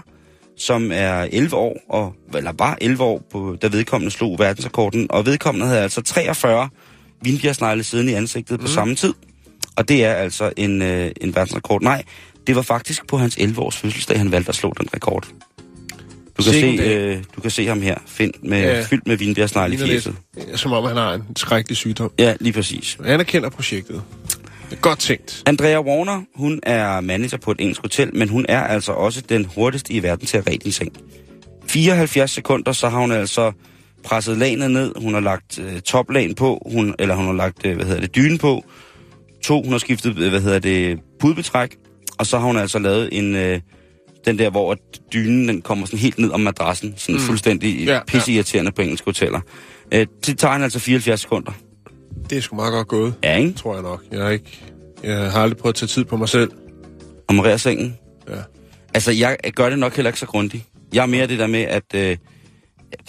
som 0.58 0.92
er 0.94 1.28
11 1.32 1.56
år, 1.56 1.78
og, 1.90 2.14
eller 2.36 2.52
var 2.58 2.78
11 2.82 3.04
år, 3.04 3.22
på, 3.32 3.58
da 3.62 3.68
vedkommende 3.68 4.12
slog 4.12 4.40
verdensrekorden. 4.40 5.08
Og 5.10 5.26
vedkommende 5.26 5.68
havde 5.68 5.82
altså 5.82 6.02
43 6.02 6.70
vinbjergsnegle 7.22 7.84
siden 7.84 8.10
i 8.10 8.14
ansigtet 8.14 8.60
mm. 8.60 8.66
på 8.66 8.72
samme 8.72 8.96
tid. 8.96 9.14
Og 9.76 9.90
det 9.90 10.06
er 10.06 10.14
altså 10.14 10.52
en, 10.58 10.82
øh, 10.82 11.12
en 11.22 11.36
verdensrekord. 11.36 11.82
Nej, 11.82 12.04
det 12.48 12.56
var 12.56 12.62
faktisk 12.62 13.08
på 13.08 13.18
hans 13.18 13.38
11-års 13.38 13.78
fødselsdag, 13.78 14.18
han 14.18 14.32
valgte 14.32 14.50
at 14.50 14.56
slå 14.56 14.74
den 14.78 14.88
rekord. 14.94 15.28
Du 16.38 16.44
kan, 16.44 16.54
se, 16.54 16.66
øh, 16.66 17.24
du 17.36 17.42
kan 17.42 17.52
se 17.52 17.68
ham 17.68 17.82
her, 17.82 17.98
Finn, 18.06 18.32
med, 18.44 18.62
Ja. 18.62 18.82
fyldt 18.82 19.08
med 19.08 19.18
vinbjergsnegle 19.18 19.76
i 19.76 19.78
fjeset. 19.78 20.16
som 20.56 20.72
om 20.72 20.84
han 20.84 20.98
har 20.98 21.14
en 21.14 21.24
skrækkelig 21.36 21.78
sygdom. 21.78 22.12
Ja, 22.20 22.34
lige 22.40 22.54
præcis. 22.54 22.98
Jeg 23.04 23.14
anerkender 23.14 23.50
projektet. 23.50 24.02
Godt 24.82 25.00
tænkt. 25.00 25.44
Andrea 25.46 25.82
Warner, 25.82 26.22
hun 26.36 26.60
er 26.64 27.02
manager 27.02 27.38
på 27.38 27.52
et 27.52 27.58
engelsk 27.60 27.82
hotel, 27.82 28.16
men 28.16 28.30
hun 28.30 28.46
er 28.50 28.62
altså 28.62 28.92
også 28.92 29.22
den 29.30 29.46
hurtigste 29.46 29.94
i 29.94 30.04
verden 30.04 30.28
til 30.28 30.38
at 30.38 30.48
ræde 30.48 30.58
din 30.58 30.72
seng. 30.72 30.92
74 31.68 32.32
sekunder, 32.32 32.72
så 32.72 32.90
har 32.90 33.00
hun 33.00 33.12
altså 33.12 33.52
presset 34.04 34.38
lagene 34.38 34.70
ned, 34.70 34.94
hun 34.96 35.14
har 35.14 35.22
lagt 35.22 35.60
øh, 35.60 35.80
toplagen 35.80 36.36
på, 36.36 36.68
hun, 36.72 36.96
eller 37.00 37.16
hun 37.16 37.26
har 37.26 37.34
lagt, 37.34 37.66
øh, 37.66 37.76
hvad 37.76 37.86
hedder 37.86 38.02
det, 38.02 38.16
dynen 38.16 38.38
på. 38.38 38.66
To, 39.44 39.64
hun 39.64 39.72
har 39.72 39.80
skiftet, 39.80 40.20
øh, 40.20 40.30
hvad 40.30 40.42
hedder 40.42 40.60
det, 40.60 41.00
pudebetræk, 41.20 41.76
og 42.18 42.26
så 42.26 42.38
har 42.40 42.46
hun 42.46 42.58
altså 42.58 42.80
lavet 42.80 43.10
en, 43.12 43.36
øh, 43.36 43.60
den 44.26 44.40
der, 44.40 44.50
hvor 44.50 44.72
at 44.72 44.78
dynen 45.14 45.48
den 45.48 45.62
kommer 45.62 45.86
sådan 45.86 46.00
helt 46.00 46.20
ned 46.20 46.32
om 46.32 46.40
madrassen, 46.40 46.94
sådan 46.98 47.16
mm. 47.16 47.22
fuldstændig 47.22 47.76
Ja, 47.76 47.92
ja, 47.92 47.94
ja. 47.94 48.00
pisseirriterende 48.08 48.72
på 48.72 48.82
engelske 48.82 49.06
hoteller. 49.06 49.40
Øh, 49.94 50.08
det 50.26 50.38
tager 50.38 50.52
han 50.52 50.64
altså 50.64 50.80
74 50.80 51.22
sekunder. 51.22 51.52
Det 52.30 52.38
er 52.38 52.42
sgu 52.42 52.56
meget 52.56 52.72
godt 52.72 52.88
gået, 52.88 53.14
Ja, 53.24 53.38
ikke? 53.38 53.54
tror 53.54 53.74
jeg 53.74 53.84
nok. 53.84 54.04
Jeg 54.12 54.22
har, 54.24 54.30
ikke, 54.30 54.60
jeg 55.04 55.32
har 55.32 55.42
aldrig 55.42 55.58
prøvet 55.58 55.74
at 55.74 55.78
tage 55.78 55.88
tid 55.88 56.06
på 56.06 56.18
mig 56.18 56.30
selv. 56.30 56.52
Og 57.28 57.36
Maria 57.36 57.58
sengen. 57.58 57.98
Ja. 58.30 58.36
Altså, 58.94 59.12
jeg 59.12 59.38
gør 59.56 59.70
det 59.70 59.80
nok 59.80 59.96
heller 59.96 60.10
ikke 60.10 60.20
så 60.20 60.26
grundigt. 60.26 60.64
Jeg 60.94 61.02
er 61.02 61.06
mere 61.06 61.28
det 61.28 61.40
der 61.40 61.48
med, 61.48 61.62
at... 61.62 61.84
Øh, 61.96 62.18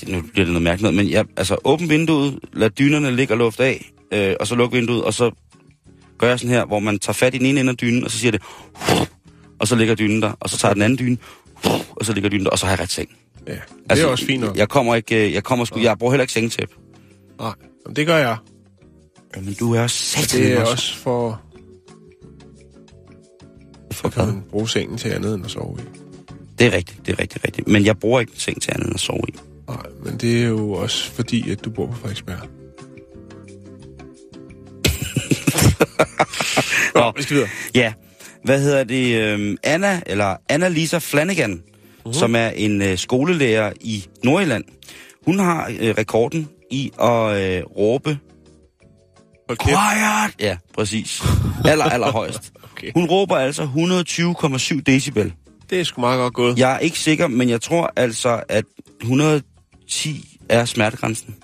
det, 0.01 0.09
nu 0.09 0.21
bliver 0.33 0.45
det 0.45 0.49
noget 0.53 0.63
mærkeligt, 0.63 0.83
noget, 0.83 0.97
men 1.07 1.11
jeg, 1.13 1.25
altså, 1.37 1.57
åbn 1.65 1.89
vinduet, 1.89 2.39
lad 2.53 2.71
dynerne 2.71 3.17
ligge 3.17 3.35
og 3.35 3.39
luft 3.39 3.61
af, 3.61 3.91
øh, 4.13 4.35
og 4.41 4.47
så 4.47 4.55
luk 4.55 4.73
vinduet, 4.73 5.05
og 5.05 5.15
så 5.15 5.31
gør 6.19 6.29
jeg 6.29 6.39
sådan 6.39 6.55
her, 6.55 6.65
hvor 6.65 6.79
man 6.79 6.99
tager 6.99 7.15
fat 7.15 7.35
i 7.35 7.39
den 7.39 7.47
ene 7.47 7.61
ende 7.61 7.71
af 7.71 7.77
dynen, 7.77 8.05
og 8.05 8.11
så 8.11 8.19
siger 8.19 8.31
det... 8.33 8.43
Og 9.59 9.69
så 9.69 9.77
ligger 9.77 9.95
dynen 9.95 10.23
der, 10.23 10.33
og 10.41 10.51
så 10.51 10.59
tager 10.59 10.75
den 10.75 10.83
anden 10.83 10.99
dyne, 10.99 11.17
og 11.91 12.05
så 12.07 12.13
ligger 12.13 12.31
dynen 12.31 12.45
der, 12.45 12.51
og 12.51 12.59
så 12.59 12.67
har 12.67 12.73
jeg 12.73 12.81
ret 12.81 12.91
seng. 12.91 13.09
Ja, 13.47 13.53
det 13.53 13.61
altså, 13.91 14.07
er 14.07 14.11
også 14.11 14.25
fint 14.27 14.41
nok. 14.41 14.57
Jeg 14.57 14.69
kommer 14.69 14.95
ikke... 14.95 15.27
øh, 15.27 15.33
Jeg, 15.33 15.45
kommer 15.45 15.65
sgu, 15.65 15.81
jeg 15.81 15.99
bruger 15.99 16.13
heller 16.13 16.23
ikke 16.23 16.33
sengetæp. 16.33 16.71
Nej, 17.41 17.53
det 17.97 18.07
gør 18.07 18.17
jeg. 18.17 18.37
Men 19.35 19.55
du 19.55 19.75
er 19.75 19.81
også 19.81 19.97
satan 19.97 20.41
Det 20.41 20.53
er 20.53 20.65
også 20.65 20.97
for, 20.97 21.41
For 23.93 24.09
kan 24.09 24.27
man 24.27 24.43
bruge 24.51 24.69
sengen 24.69 24.99
til 24.99 25.09
andet 25.09 25.35
end 25.35 25.45
at 25.45 25.51
sove 25.51 25.79
i. 25.79 25.85
Det 26.59 26.67
er 26.67 26.73
rigtigt, 26.73 27.07
det 27.07 27.13
er 27.13 27.19
rigtigt, 27.19 27.45
rigtigt. 27.45 27.69
Men 27.69 27.85
jeg 27.85 27.99
bruger 27.99 28.21
ikke 28.21 28.33
en 28.33 28.39
seng 28.39 28.63
til 28.63 28.71
andet 28.75 28.87
end 28.87 28.95
at 28.95 29.01
sove 29.01 29.23
i. 29.29 29.35
Nej, 29.69 29.87
men 30.05 30.17
det 30.17 30.43
er 30.43 30.47
jo 30.47 30.73
også 30.73 31.11
fordi, 31.13 31.51
at 31.51 31.65
du 31.65 31.71
bor 31.71 31.87
på 31.87 31.95
Frederiksberg. 31.95 32.49
Nå, 36.95 37.13
vi 37.17 37.23
skal 37.23 37.35
videre. 37.37 37.51
Ja, 37.75 37.93
hvad 38.45 38.61
hedder 38.61 38.85
det? 38.85 39.21
øhm, 39.21 39.57
Anna, 39.63 40.01
eller 40.07 40.37
Anna-Lisa 40.53 40.99
Flanagan, 40.99 41.63
uh-huh. 42.07 42.13
som 42.13 42.35
er 42.35 42.49
en 42.49 42.83
øh, 42.83 42.99
skolelærer 42.99 43.73
i 43.81 44.07
Nordjylland. 44.25 44.65
Hun 45.25 45.39
har 45.39 45.73
øh, 45.81 45.95
rekorden 45.99 46.49
i 46.71 46.93
at 47.01 47.43
øh, 47.43 47.63
råbe... 47.65 48.19
Hold 49.49 49.59
kæft. 49.59 49.69
Quiet! 49.69 50.35
Ja, 50.41 50.57
præcis. 50.75 51.23
Aller, 51.65 51.85
aller 51.85 52.11
højst. 52.13 52.53
Okay. 52.77 52.93
Hun 52.95 53.07
råber 53.07 53.37
altså 53.37 53.63
120,7 54.75 54.81
decibel. 54.87 55.33
Det 55.71 55.81
er 55.81 55.85
sgu 55.85 56.01
meget 56.01 56.19
godt 56.19 56.35
gået. 56.35 56.59
Jeg 56.59 56.75
er 56.75 56.79
ikke 56.79 56.99
sikker, 56.99 57.27
men 57.27 57.49
jeg 57.49 57.61
tror 57.61 57.93
altså, 57.97 58.43
at 58.49 58.65
110 59.01 60.39
er 60.49 60.65
smertegrænsen. 60.65 61.35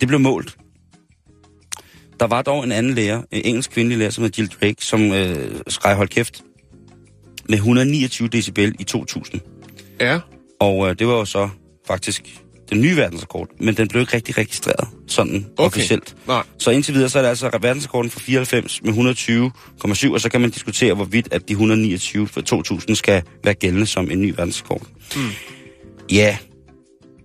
Det 0.00 0.08
blev 0.08 0.20
målt. 0.20 0.56
Der 2.20 2.26
var 2.26 2.42
dog 2.42 2.64
en 2.64 2.72
anden 2.72 2.94
lærer, 2.94 3.22
en 3.30 3.42
engelsk 3.44 3.70
kvindelig 3.70 3.98
lærer, 3.98 4.10
som 4.10 4.24
hed 4.24 4.30
Jill 4.38 4.48
Drake, 4.60 4.76
som 4.78 5.12
øh, 5.12 5.60
skreg 5.68 5.94
hold 5.96 6.08
kæft 6.08 6.42
med 7.48 7.58
129 7.58 8.28
decibel 8.28 8.74
i 8.78 8.84
2000. 8.84 9.40
Ja, 10.00 10.20
Og 10.60 10.88
øh, 10.88 10.98
det 10.98 11.06
var 11.06 11.12
jo 11.14 11.24
så 11.24 11.48
faktisk 11.86 12.40
den 12.70 12.80
nye 12.80 12.96
verdensrekord, 12.96 13.48
men 13.58 13.76
den 13.76 13.88
blev 13.88 14.00
ikke 14.00 14.16
rigtig 14.16 14.38
registreret 14.38 14.88
sådan 15.06 15.46
okay. 15.56 15.66
Officielt. 15.66 16.16
nej. 16.26 16.42
Så 16.58 16.70
indtil 16.70 16.94
videre, 16.94 17.08
så 17.08 17.18
er 17.18 17.22
det 17.22 17.28
altså 17.28 17.58
verdensrekorden 17.60 18.10
for 18.10 18.20
94 18.20 18.82
med 18.82 18.92
120,7, 18.92 20.12
og 20.12 20.20
så 20.20 20.28
kan 20.30 20.40
man 20.40 20.50
diskutere, 20.50 20.94
hvorvidt 20.94 21.28
at 21.32 21.48
de 21.48 21.52
129 21.52 22.28
for 22.28 22.40
2000 22.40 22.96
skal 22.96 23.22
være 23.44 23.54
gældende 23.54 23.86
som 23.86 24.10
en 24.10 24.20
ny 24.20 24.34
verdensrekord. 24.36 24.82
Mm. 25.16 25.22
Ja, 26.12 26.36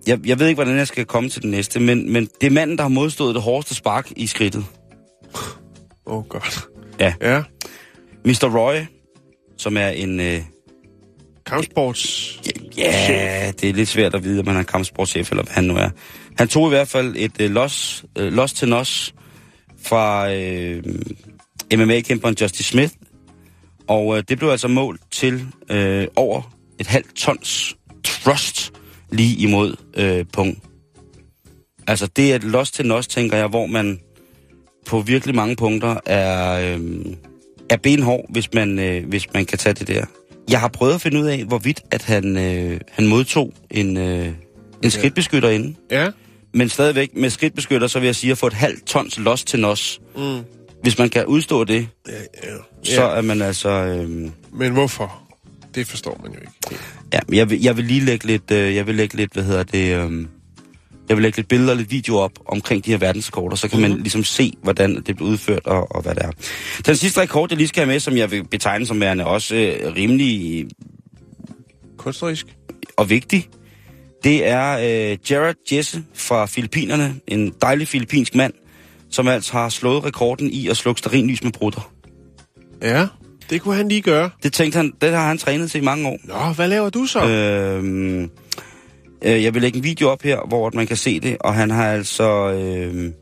jeg, 0.06 0.26
jeg 0.26 0.38
ved 0.38 0.46
ikke, 0.46 0.56
hvordan 0.56 0.76
jeg 0.76 0.86
skal 0.86 1.04
komme 1.04 1.28
til 1.28 1.42
den 1.42 1.50
næste, 1.50 1.80
men, 1.80 2.12
men 2.12 2.28
det 2.40 2.46
er 2.46 2.50
manden, 2.50 2.76
der 2.76 2.82
har 2.84 2.88
modstået 2.88 3.34
det 3.34 3.42
hårdeste 3.42 3.74
spark 3.74 4.12
i 4.16 4.26
skridtet. 4.26 4.64
Oh, 6.06 6.24
godt. 6.24 6.68
Ja. 7.00 7.14
Ja, 7.20 7.42
Mr. 8.24 8.58
Roy, 8.58 8.76
som 9.56 9.76
er 9.76 9.88
en... 9.88 10.20
Øh, 10.20 10.42
kampsports... 11.46 12.40
Ja, 12.76 13.52
det 13.60 13.70
er 13.70 13.74
lidt 13.74 13.88
svært 13.88 14.14
at 14.14 14.24
vide, 14.24 14.40
om 14.40 14.46
han 14.46 14.56
er 14.56 14.62
kampsportschef, 14.62 15.30
eller 15.30 15.42
hvad 15.42 15.54
han 15.54 15.64
nu 15.64 15.76
er. 15.76 15.90
Han 16.38 16.48
tog 16.48 16.66
i 16.66 16.68
hvert 16.68 16.88
fald 16.88 17.14
et 17.16 17.40
øh, 17.40 17.50
los, 17.50 18.04
øh, 18.18 18.32
los 18.32 18.52
til 18.52 18.68
nos 18.68 19.14
fra 19.82 20.32
øh, 20.32 20.82
MMA-kæmperen 21.74 22.36
Justice 22.40 22.64
Smith, 22.64 22.92
og 23.88 24.16
øh, 24.16 24.24
det 24.28 24.38
blev 24.38 24.50
altså 24.50 24.68
målt 24.68 25.00
til 25.10 25.46
øh, 25.70 26.06
over 26.16 26.56
et 26.78 26.86
halvt 26.86 27.14
tons 27.14 27.76
thrust 28.04 28.72
lige 29.10 29.36
imod 29.36 29.76
øh, 29.96 30.24
pung. 30.32 30.62
Altså 31.86 32.06
det 32.06 32.30
er 32.30 32.36
et 32.36 32.44
los 32.44 32.70
til 32.70 32.86
nos, 32.86 33.06
tænker 33.06 33.36
jeg, 33.36 33.46
hvor 33.46 33.66
man 33.66 34.00
på 34.86 35.00
virkelig 35.00 35.34
mange 35.34 35.56
punkter 35.56 35.96
er, 36.06 36.52
øh, 36.76 37.04
er 37.70 37.76
benhård, 37.76 38.26
hvis 38.28 38.54
man, 38.54 38.78
øh, 38.78 39.08
hvis 39.08 39.32
man 39.34 39.44
kan 39.44 39.58
tage 39.58 39.74
det 39.74 39.88
der. 39.88 40.04
Jeg 40.50 40.60
har 40.60 40.68
prøvet 40.68 40.94
at 40.94 41.00
finde 41.00 41.20
ud 41.20 41.26
af, 41.26 41.44
hvorvidt 41.44 41.82
at 41.90 42.02
han, 42.02 42.36
øh, 42.36 42.80
han 42.90 43.06
modtog 43.06 43.52
en, 43.70 43.96
øh, 43.96 44.28
en 44.82 44.90
skridtbeskytter 44.90 45.48
inden. 45.48 45.76
Ja, 45.90 46.08
Men 46.54 46.68
stadigvæk 46.68 47.10
med 47.16 47.30
skridtbeskytter, 47.30 47.86
så 47.86 47.98
vil 47.98 48.06
jeg 48.06 48.16
sige 48.16 48.30
at 48.30 48.38
få 48.38 48.46
et 48.46 48.52
halvt 48.52 48.86
tons 48.86 49.18
los 49.18 49.44
til 49.44 49.60
nos. 49.60 50.00
mm. 50.16 50.38
Hvis 50.82 50.98
man 50.98 51.08
kan 51.10 51.26
udstå 51.26 51.64
det, 51.64 51.88
ja, 52.08 52.12
ja. 52.12 52.56
så 52.82 53.02
ja. 53.02 53.08
er 53.16 53.20
man 53.22 53.42
altså... 53.42 53.68
Øh, 53.68 54.30
Men 54.52 54.72
hvorfor? 54.72 55.22
Det 55.74 55.86
forstår 55.86 56.20
man 56.22 56.32
jo 56.32 56.38
ikke. 56.40 56.82
ja, 57.12 57.18
jeg 57.32 57.50
vil, 57.50 57.62
jeg 57.62 57.76
vil 57.76 57.84
lige 57.84 58.00
lægge 58.00 58.26
lidt, 58.26 58.50
øh, 58.50 58.74
jeg 58.74 58.86
vil 58.86 58.94
lægge 58.94 59.16
lidt, 59.16 59.32
hvad 59.32 59.42
hedder 59.42 59.62
det... 59.62 59.94
Øh, 59.94 60.26
jeg 61.08 61.16
vil 61.16 61.22
lægge 61.22 61.38
lidt 61.38 61.48
billeder 61.48 61.70
og 61.70 61.76
lidt 61.76 61.90
video 61.90 62.16
op 62.16 62.32
omkring 62.46 62.84
de 62.84 62.90
her 62.90 62.98
verdensrekorder, 62.98 63.56
så 63.56 63.68
kan 63.68 63.78
mm-hmm. 63.78 63.90
man 63.90 64.00
ligesom 64.00 64.24
se, 64.24 64.52
hvordan 64.62 64.94
det 64.94 65.16
bliver 65.16 65.30
udført 65.30 65.66
og, 65.66 65.96
og 65.96 66.02
hvad 66.02 66.14
det 66.14 66.24
er. 66.24 66.30
Den 66.86 66.96
sidste 66.96 67.20
rekord, 67.20 67.50
jeg 67.50 67.56
lige 67.56 67.68
skal 67.68 67.80
have 67.80 67.92
med, 67.92 68.00
som 68.00 68.16
jeg 68.16 68.30
vil 68.30 68.44
betegne 68.44 68.86
som 68.86 69.00
værende 69.00 69.26
også 69.26 69.54
øh, 69.54 69.94
rimelig 69.96 70.66
Kunstnerisk? 71.96 72.46
og 72.96 73.10
vigtig, 73.10 73.48
det 74.24 74.46
er 74.46 74.78
øh, 74.78 75.18
Jared 75.30 75.54
Jesse 75.72 76.04
fra 76.14 76.46
Filippinerne, 76.46 77.14
en 77.28 77.54
dejlig 77.62 77.88
filippinsk 77.88 78.34
mand, 78.34 78.52
som 79.10 79.28
altså 79.28 79.52
har 79.52 79.68
slået 79.68 80.04
rekorden 80.04 80.50
i 80.50 80.68
at 80.68 80.76
slukke 80.76 80.98
stearinlys 80.98 81.42
med 81.42 81.52
brutter. 81.52 81.92
Ja, 82.82 83.06
det 83.50 83.60
kunne 83.60 83.74
han 83.74 83.88
lige 83.88 84.02
gøre. 84.02 84.30
Det 84.42 84.52
tænkte 84.52 84.76
han, 84.76 84.92
det 85.00 85.10
har 85.10 85.28
han 85.28 85.38
trænet 85.38 85.70
til 85.70 85.80
i 85.80 85.84
mange 85.84 86.08
år. 86.08 86.18
Nå, 86.24 86.52
hvad 86.52 86.68
laver 86.68 86.90
du 86.90 87.06
så? 87.06 87.28
Øhm, 87.28 88.30
øh, 89.26 89.44
jeg 89.44 89.54
vil 89.54 89.62
lægge 89.62 89.78
en 89.78 89.84
video 89.84 90.08
op 90.08 90.22
her, 90.22 90.48
hvor 90.48 90.70
man 90.74 90.86
kan 90.86 90.96
se 90.96 91.20
det, 91.20 91.36
og 91.40 91.54
han 91.54 91.70
har 91.70 91.92
altså... 91.92 92.52
Øh, 92.52 93.12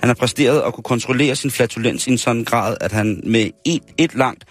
han 0.00 0.08
har 0.08 0.14
præsteret 0.14 0.62
at 0.66 0.74
kunne 0.74 0.84
kontrollere 0.84 1.36
sin 1.36 1.50
flatulens 1.50 2.06
i 2.06 2.10
en 2.10 2.18
sådan 2.18 2.44
grad, 2.44 2.76
at 2.80 2.92
han 2.92 3.20
med 3.24 3.50
et, 3.66 3.82
et 3.98 4.14
langt 4.14 4.44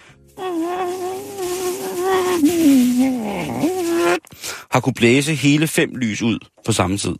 har 4.70 4.80
kunne 4.80 4.94
blæse 4.94 5.34
hele 5.34 5.66
fem 5.66 5.94
lys 5.94 6.22
ud 6.22 6.38
på 6.66 6.72
samme 6.72 6.98
tid. 6.98 7.14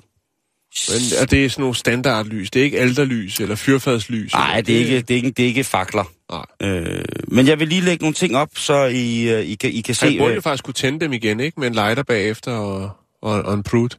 Men 0.89 1.21
er 1.21 1.27
det 1.27 1.53
sådan 1.53 1.63
nogle 1.63 1.75
standardlys? 1.75 2.51
Det 2.51 2.61
er 2.61 2.65
ikke 2.65 2.81
alderlys 2.81 3.41
eller 3.41 3.55
fyrfadslys? 3.55 4.33
Nej, 4.33 4.61
det 4.61 4.75
er 4.75 4.79
ikke, 4.79 5.01
det 5.01 5.11
er 5.11 5.17
ikke, 5.17 5.31
det 5.31 5.43
er 5.43 5.47
ikke 5.47 5.65
fakler. 5.65 6.05
Nej. 6.31 6.71
Øh, 6.71 7.05
men 7.29 7.47
jeg 7.47 7.61
vil 7.61 7.69
lige 7.69 7.81
lægge 7.81 8.05
nogle 8.05 8.15
ting 8.15 8.37
op, 8.37 8.49
så 8.57 8.85
I, 8.85 9.33
øh, 9.33 9.45
I, 9.45 9.55
kan, 9.55 9.71
I 9.71 9.81
kan 9.81 9.95
se... 9.95 10.07
Han 10.07 10.19
burde 10.19 10.35
øh, 10.35 10.43
faktisk 10.43 10.65
kunne 10.65 10.75
tænde 10.75 11.01
dem 11.01 11.13
igen, 11.13 11.41
ikke? 11.41 11.61
Med 11.61 11.69
en 11.69 11.75
lighter 11.75 12.03
bagefter 12.03 12.53
og, 12.53 12.91
og, 13.23 13.43
og 13.43 13.55
en 13.55 13.63
prut. 13.63 13.99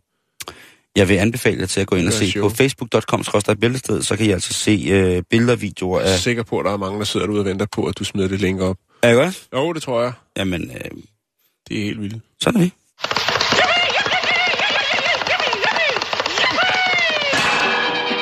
Jeg 0.95 1.09
vil 1.09 1.15
anbefale 1.15 1.59
jer 1.59 1.65
til 1.65 1.81
at 1.81 1.87
gå 1.87 1.95
ind 1.95 2.07
og 2.07 2.11
Det 2.11 2.19
se 2.19 2.31
sjovt. 2.31 2.51
på 2.51 2.55
facebook.com 2.57 3.23
bæltested, 3.61 4.01
så 4.01 4.15
kan 4.17 4.25
I 4.25 4.29
altså 4.31 4.53
se 4.53 4.87
øh, 4.91 5.23
billeder 5.29 5.53
og 5.53 5.61
videoer 5.61 5.99
Jeg 5.99 6.09
er 6.09 6.13
af... 6.13 6.19
sikker 6.19 6.43
på, 6.43 6.59
at 6.59 6.65
der 6.65 6.71
er 6.71 6.77
mange, 6.77 6.99
der 6.99 7.05
sidder 7.05 7.25
derude 7.25 7.41
og 7.41 7.45
venter 7.45 7.65
på, 7.71 7.85
at 7.85 7.99
du 7.99 8.03
smider 8.03 8.27
det 8.27 8.41
link 8.41 8.61
op. 8.61 8.77
Er 9.03 9.07
det 9.07 9.17
godt? 9.17 9.43
Jo, 9.53 9.73
det 9.73 9.81
tror 9.81 10.01
jeg. 10.01 10.13
Jamen, 10.37 10.61
øh, 10.71 10.91
Det 11.69 11.79
er 11.79 11.83
helt 11.83 12.01
vildt. 12.01 12.23
sådan 12.41 12.61
er 12.61 12.65
vi. 12.65 12.71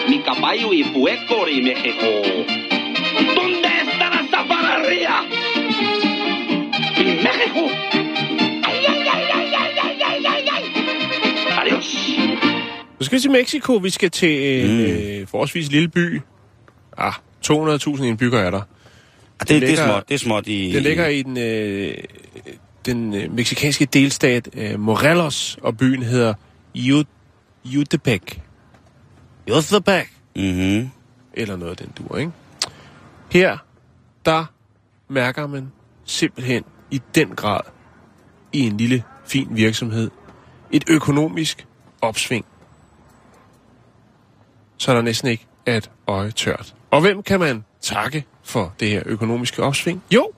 Mi 0.10 0.22
caballo 0.24 0.74
y 0.74 0.84
puerco 0.84 1.48
y 1.48 1.62
México. 1.62 2.08
¿Dónde 3.36 3.68
está 3.84 4.10
la 4.10 4.28
zaparrería? 4.32 5.16
En 6.98 7.24
México. 7.24 7.62
Så 13.02 13.06
skal 13.06 13.16
vi 13.18 13.22
til 13.22 13.32
Mexico. 13.32 13.74
Vi 13.76 13.90
skal 13.90 14.10
til 14.12 14.64
en 14.66 14.78
Mm. 14.78 14.82
øh, 14.84 15.28
forholdsvis 15.28 15.72
lille 15.72 15.88
by. 15.88 16.22
Ah, 16.98 17.14
200.000 17.48 18.04
indbyggere 18.04 18.42
er 18.46 18.52
der. 18.52 18.58
Ah, 18.58 18.66
det, 19.40 19.48
det 19.50 19.56
er 19.56 19.60
ligger- 19.68 19.86
småt, 19.86 20.10
det 20.10 20.14
er 20.16 20.20
småt 20.20 20.48
i... 20.48 20.72
Den 20.74 20.84
ligger 20.84 21.08
i 21.08 21.22
den, 21.22 21.38
øh, 21.38 21.94
den 22.86 23.14
øh, 23.16 23.34
meksikanske 23.34 23.86
delstat 23.86 24.50
øh, 24.54 24.80
Morelos, 24.80 25.58
og 25.62 25.78
byen 25.78 26.04
hedder 26.04 26.34
Ju- 26.78 27.62
Jutepec. 27.66 28.22
Jutepec. 29.50 30.06
Mm-hmm. 30.36 30.90
Eller 31.34 31.56
noget 31.58 31.80
den 31.80 31.92
dur, 31.98 32.18
ikke? 32.18 32.32
Her, 33.32 33.58
der 34.26 34.46
mærker 35.10 35.48
man 35.48 35.72
simpelthen 36.06 36.64
i 36.92 37.02
den 37.16 37.30
grad 37.30 37.62
i 38.54 38.60
en 38.60 38.78
lille, 38.78 39.04
fin 39.26 39.48
virksomhed 39.52 40.12
et 40.72 40.84
økonomisk 40.88 41.66
opsving. 42.02 42.46
Så 44.82 44.94
der 44.94 45.02
næsten 45.02 45.28
ikke 45.30 45.46
er 45.66 45.78
et 45.78 45.90
øje 46.08 46.32
tørt. 46.32 46.74
Og 46.92 47.02
hvem 47.02 47.24
kan 47.24 47.40
man 47.40 47.64
takke 47.82 48.26
for 48.44 48.74
det 48.80 48.90
her 48.90 49.04
økonomiske 49.06 49.64
opsving? 49.64 50.04
Jo, 50.12 50.32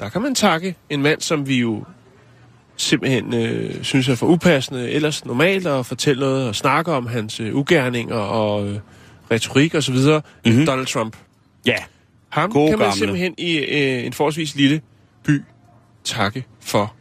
der 0.00 0.08
kan 0.08 0.22
man 0.22 0.34
takke 0.34 0.74
en 0.90 1.02
mand, 1.02 1.20
som 1.20 1.48
vi 1.48 1.60
jo 1.60 1.84
simpelthen 2.76 3.34
øh, 3.34 3.84
synes 3.84 4.08
er 4.08 4.14
for 4.14 4.26
upassende, 4.26 4.90
ellers 4.90 5.24
normalt 5.24 5.66
at 5.66 5.86
fortælle 5.86 6.20
noget 6.20 6.48
og 6.48 6.54
snakke 6.54 6.92
om 6.92 7.06
hans 7.06 7.40
øh, 7.40 7.56
ugerninger 7.56 8.16
og 8.16 8.68
øh, 8.68 8.78
retorik 9.30 9.74
osv., 9.74 9.94
mm-hmm. 9.94 10.66
Donald 10.66 10.86
Trump. 10.86 11.16
Ja. 11.66 11.76
Ham 12.28 12.52
Gode 12.52 12.68
kan 12.68 12.78
man 12.78 12.86
gamle. 12.86 12.98
simpelthen 12.98 13.34
i 13.38 13.56
øh, 13.56 14.06
en 14.06 14.12
forholdsvis 14.12 14.54
lille 14.54 14.80
by 15.24 15.42
takke 16.04 16.44
for 16.60 16.94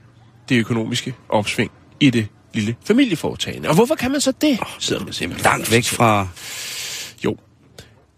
det 0.50 0.60
økonomiske 0.60 1.14
opsving 1.30 1.72
i 2.00 2.10
det 2.10 2.28
lille 2.56 2.76
familieforetagende. 2.84 3.70
Og 3.70 3.76
hvorfor 3.76 3.96
kan 3.96 4.12
man 4.12 4.22
så 4.22 4.32
det? 4.42 4.60
Sidder 4.80 5.04
man 5.04 5.14
simpelthen 5.14 5.44
Langt 5.52 5.72
væk 5.72 5.86
fra... 5.86 6.28
Jo. 7.26 7.38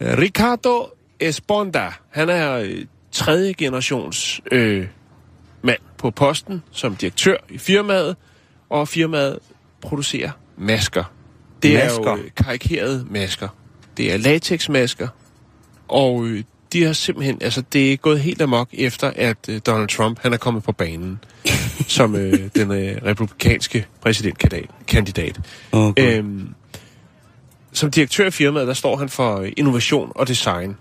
Ricardo 0.01 0.89
Esponda, 1.19 1.89
han 2.09 2.29
er 2.29 2.53
øh, 2.53 2.85
tredje 3.11 3.53
generations 3.53 4.41
øh, 4.51 4.87
mand 5.61 5.79
på 5.97 6.11
posten 6.11 6.63
som 6.71 6.95
direktør 6.95 7.37
i 7.49 7.57
firmaet, 7.57 8.15
og 8.69 8.87
firmaet 8.87 9.39
producerer 9.81 10.31
masker. 10.57 11.03
Det 11.63 11.73
Masker? 11.73 12.11
er 12.11 12.17
jo 12.17 12.23
øh, 12.23 12.31
karikerede 12.37 13.05
masker. 13.09 13.47
Det 13.97 14.13
er 14.13 14.17
latexmasker, 14.17 15.07
og 15.87 16.25
øh, 16.25 16.43
de 16.73 16.83
har 16.83 16.93
simpelthen, 16.93 17.37
altså 17.41 17.63
det 17.73 17.93
er 17.93 17.97
gået 17.97 18.19
helt 18.19 18.41
amok 18.41 18.69
efter, 18.73 19.11
at 19.15 19.37
øh, 19.49 19.61
Donald 19.65 19.87
Trump, 19.87 20.19
han 20.21 20.33
er 20.33 20.37
kommet 20.37 20.63
på 20.63 20.71
banen 20.71 21.19
som 21.87 22.15
øh, 22.15 22.49
den 22.55 22.71
øh, 22.71 23.01
republikanske 23.05 23.87
præsidentkandidat. 24.01 25.39
Okay. 25.71 26.17
Øhm, 26.17 26.49
som 27.71 27.91
direktør 27.91 28.27
i 28.27 28.31
firmaet, 28.31 28.67
der 28.67 28.73
står 28.73 28.97
han 28.97 29.09
for 29.09 29.39
øh, 29.39 29.51
innovation 29.57 30.11
og 30.15 30.27
design. 30.27 30.77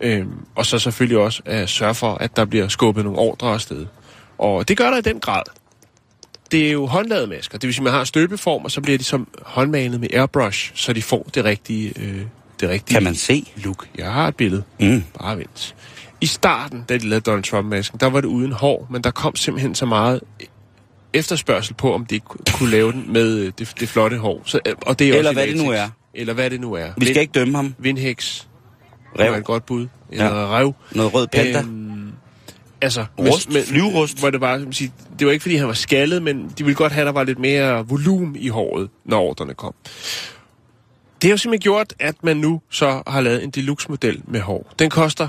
Øhm, 0.00 0.32
og 0.54 0.66
så 0.66 0.78
selvfølgelig 0.78 1.18
også 1.18 1.42
at 1.44 1.68
sørge 1.68 1.94
for, 1.94 2.14
at 2.14 2.36
der 2.36 2.44
bliver 2.44 2.68
skubbet 2.68 3.04
nogle 3.04 3.18
ordre 3.18 3.54
afsted. 3.54 3.86
Og 4.38 4.68
det 4.68 4.76
gør 4.76 4.90
der 4.90 4.98
i 4.98 5.00
den 5.00 5.20
grad. 5.20 5.42
Det 6.50 6.66
er 6.66 6.72
jo 6.72 6.86
håndlavede 6.86 7.26
masker. 7.26 7.58
Det 7.58 7.66
vil 7.66 7.74
sige, 7.74 7.82
at 7.82 7.84
man 7.84 7.92
har 7.92 8.04
støbeform, 8.04 8.64
og 8.64 8.70
så 8.70 8.80
bliver 8.80 8.98
de 8.98 9.04
som 9.04 9.28
håndmalet 9.42 10.00
med 10.00 10.08
airbrush, 10.12 10.72
så 10.74 10.92
de 10.92 11.02
får 11.02 11.30
det 11.34 11.44
rigtige, 11.44 11.92
øh, 12.00 12.22
det 12.60 12.68
rigtige 12.68 12.94
Kan 12.94 13.02
man 13.04 13.14
se? 13.14 13.52
look. 13.56 13.86
Jeg 13.98 14.12
har 14.12 14.28
et 14.28 14.36
billede. 14.36 14.62
Mm. 14.80 15.04
Bare 15.20 15.38
vent. 15.38 15.74
I 16.20 16.26
starten, 16.26 16.84
da 16.88 16.94
de 16.98 17.08
lavede 17.08 17.20
Donald 17.24 17.44
Trump-masken, 17.44 18.00
der 18.00 18.06
var 18.06 18.20
det 18.20 18.28
uden 18.28 18.52
hår, 18.52 18.86
men 18.90 19.02
der 19.04 19.10
kom 19.10 19.36
simpelthen 19.36 19.74
så 19.74 19.86
meget 19.86 20.20
efterspørgsel 21.12 21.74
på, 21.74 21.94
om 21.94 22.06
de 22.06 22.20
ku- 22.20 22.38
kunne 22.52 22.70
lave 22.70 22.92
den 22.92 23.04
med 23.12 23.38
øh, 23.38 23.52
det, 23.58 23.72
det 23.80 23.88
flotte 23.88 24.18
hår. 24.18 24.42
Så, 24.44 24.60
øh, 24.66 24.74
og 24.86 24.98
det 24.98 25.08
er 25.08 25.14
Eller 25.18 25.30
også 25.30 25.30
i 25.30 25.34
hvad 25.44 25.46
det 25.46 25.64
nu 25.64 25.70
latex. 25.70 25.84
er. 25.84 25.88
Eller 26.14 26.34
hvad 26.34 26.50
det 26.50 26.60
nu 26.60 26.72
er. 26.72 26.86
Vi 26.96 27.04
skal 27.06 27.20
ikke 27.20 27.32
dømme 27.32 27.56
ham. 27.56 27.74
Vindhæks. 27.78 28.48
Rev. 29.18 29.30
Var 29.30 29.38
et 29.38 29.44
godt 29.44 29.66
bud. 29.66 29.86
Eller 30.12 30.24
Ja. 30.24 30.40
ja. 30.40 30.58
rev. 30.58 30.74
Noget 30.92 31.14
rød 31.14 31.26
panda. 31.26 31.58
Øhm, 31.60 32.12
altså, 32.80 33.04
Rust, 33.18 33.48
flyverust. 33.68 34.18
Hvor 34.18 34.30
det, 34.30 34.40
var, 34.40 34.58
som 34.58 34.72
sige, 34.72 34.92
det 35.18 35.26
var 35.26 35.32
ikke, 35.32 35.42
fordi 35.42 35.56
han 35.56 35.66
var 35.68 35.74
skaldet, 35.74 36.22
men 36.22 36.52
de 36.58 36.64
ville 36.64 36.74
godt 36.74 36.92
have, 36.92 37.00
at 37.02 37.06
der 37.06 37.12
var 37.12 37.24
lidt 37.24 37.38
mere 37.38 37.86
volumen 37.88 38.36
i 38.36 38.48
håret, 38.48 38.88
når 39.04 39.20
ordrene 39.20 39.54
kom. 39.54 39.74
Det 41.22 41.28
har 41.28 41.32
jo 41.32 41.36
simpelthen 41.36 41.62
gjort, 41.62 41.94
at 41.98 42.24
man 42.24 42.36
nu 42.36 42.60
så 42.70 43.02
har 43.06 43.20
lavet 43.20 43.44
en 43.44 43.50
deluxe-model 43.50 44.22
med 44.24 44.40
hår. 44.40 44.72
Den 44.78 44.90
koster, 44.90 45.28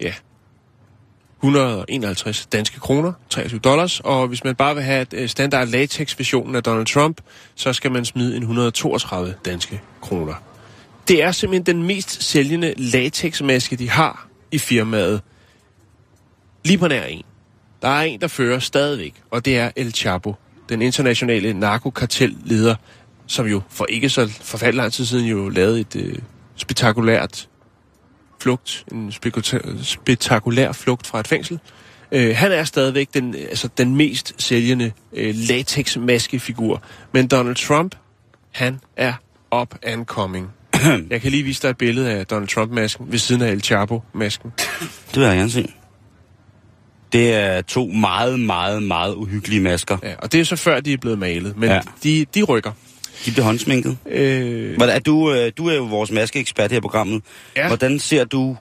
ja, 0.00 0.12
151 1.42 2.46
danske 2.46 2.80
kroner, 2.80 3.12
23 3.30 3.60
dollars, 3.60 4.00
og 4.00 4.28
hvis 4.28 4.44
man 4.44 4.54
bare 4.54 4.74
vil 4.74 4.84
have 4.84 5.02
et 5.02 5.14
øh, 5.14 5.28
standard 5.28 5.68
latex-versionen 5.68 6.54
af 6.54 6.62
Donald 6.62 6.86
Trump, 6.86 7.20
så 7.54 7.72
skal 7.72 7.92
man 7.92 8.04
smide 8.04 8.36
en 8.36 8.42
132 8.42 9.34
danske 9.44 9.80
kroner. 10.00 10.34
Det 11.08 11.22
er 11.22 11.32
simpelthen 11.32 11.76
den 11.76 11.86
mest 11.86 12.22
sælgende 12.22 12.74
latexmaske, 12.76 13.76
de 13.76 13.90
har 13.90 14.28
i 14.50 14.58
firmaet. 14.58 15.22
Lige 16.64 16.78
på 16.78 16.88
nær 16.88 17.04
en. 17.04 17.22
Der 17.82 17.88
er 17.88 18.02
en, 18.02 18.20
der 18.20 18.28
fører 18.28 18.58
stadigvæk, 18.58 19.14
og 19.30 19.44
det 19.44 19.58
er 19.58 19.70
El 19.76 19.92
Chapo, 19.92 20.34
den 20.68 20.82
internationale 20.82 21.52
narkokartelleder, 21.52 22.74
som 23.26 23.46
jo 23.46 23.62
for 23.70 23.86
ikke 23.88 24.08
så 24.08 24.26
forfærdeligt 24.40 24.76
lang 24.76 24.92
tid 24.92 25.04
siden 25.04 25.26
jo 25.26 25.48
lavede 25.48 25.80
et 25.80 25.96
øh, 25.96 26.18
spektakulært 26.56 27.48
flugt, 28.40 28.84
en 28.92 29.12
spektakulær 29.82 30.72
flugt 30.72 31.06
fra 31.06 31.20
et 31.20 31.28
fængsel. 31.28 31.60
Øh, 32.12 32.36
han 32.36 32.52
er 32.52 32.64
stadigvæk 32.64 33.08
den, 33.14 33.34
altså 33.34 33.68
den 33.78 33.96
mest 33.96 34.34
sælgende 34.38 34.92
øh, 35.12 35.34
latex-maskefigur. 35.34 36.82
Men 37.12 37.28
Donald 37.28 37.56
Trump, 37.56 37.94
han 38.52 38.80
er 38.96 39.12
up 39.60 39.74
and 39.82 40.04
coming. 40.04 40.50
Jeg 41.10 41.20
kan 41.20 41.30
lige 41.30 41.42
vise 41.42 41.62
dig 41.62 41.68
et 41.68 41.78
billede 41.78 42.10
af 42.10 42.26
Donald 42.26 42.48
Trump-masken 42.48 43.12
ved 43.12 43.18
siden 43.18 43.42
af 43.42 43.52
El 43.52 43.60
Chapo-masken. 43.60 44.52
Det 45.10 45.16
vil 45.16 45.22
jeg 45.22 45.36
gerne 45.36 45.50
se. 45.50 45.72
Det 47.12 47.34
er 47.34 47.62
to 47.62 47.86
meget, 47.86 48.40
meget, 48.40 48.82
meget 48.82 49.14
uhyggelige 49.14 49.60
masker. 49.60 49.98
Ja, 50.02 50.14
og 50.18 50.32
det 50.32 50.40
er 50.40 50.44
så 50.44 50.56
før, 50.56 50.80
de 50.80 50.92
er 50.92 50.96
blevet 50.96 51.18
malet, 51.18 51.56
men 51.56 51.68
ja. 51.68 51.80
de, 52.02 52.26
de 52.34 52.42
rykker. 52.42 52.72
De 53.24 53.30
bliver 53.30 53.44
håndsminket. 53.44 53.98
Øh, 54.10 54.76
Hvordan, 54.76 54.96
er 54.96 55.00
du, 55.00 55.32
øh, 55.32 55.52
du 55.56 55.68
er 55.68 55.74
jo 55.74 55.84
vores 55.84 56.10
maskeekspert 56.10 56.70
her 56.70 56.78
i 56.78 56.80
programmet. 56.80 57.22
Ja. 57.56 57.66
Hvordan 57.66 57.98
ser 57.98 58.24
du, 58.24 58.56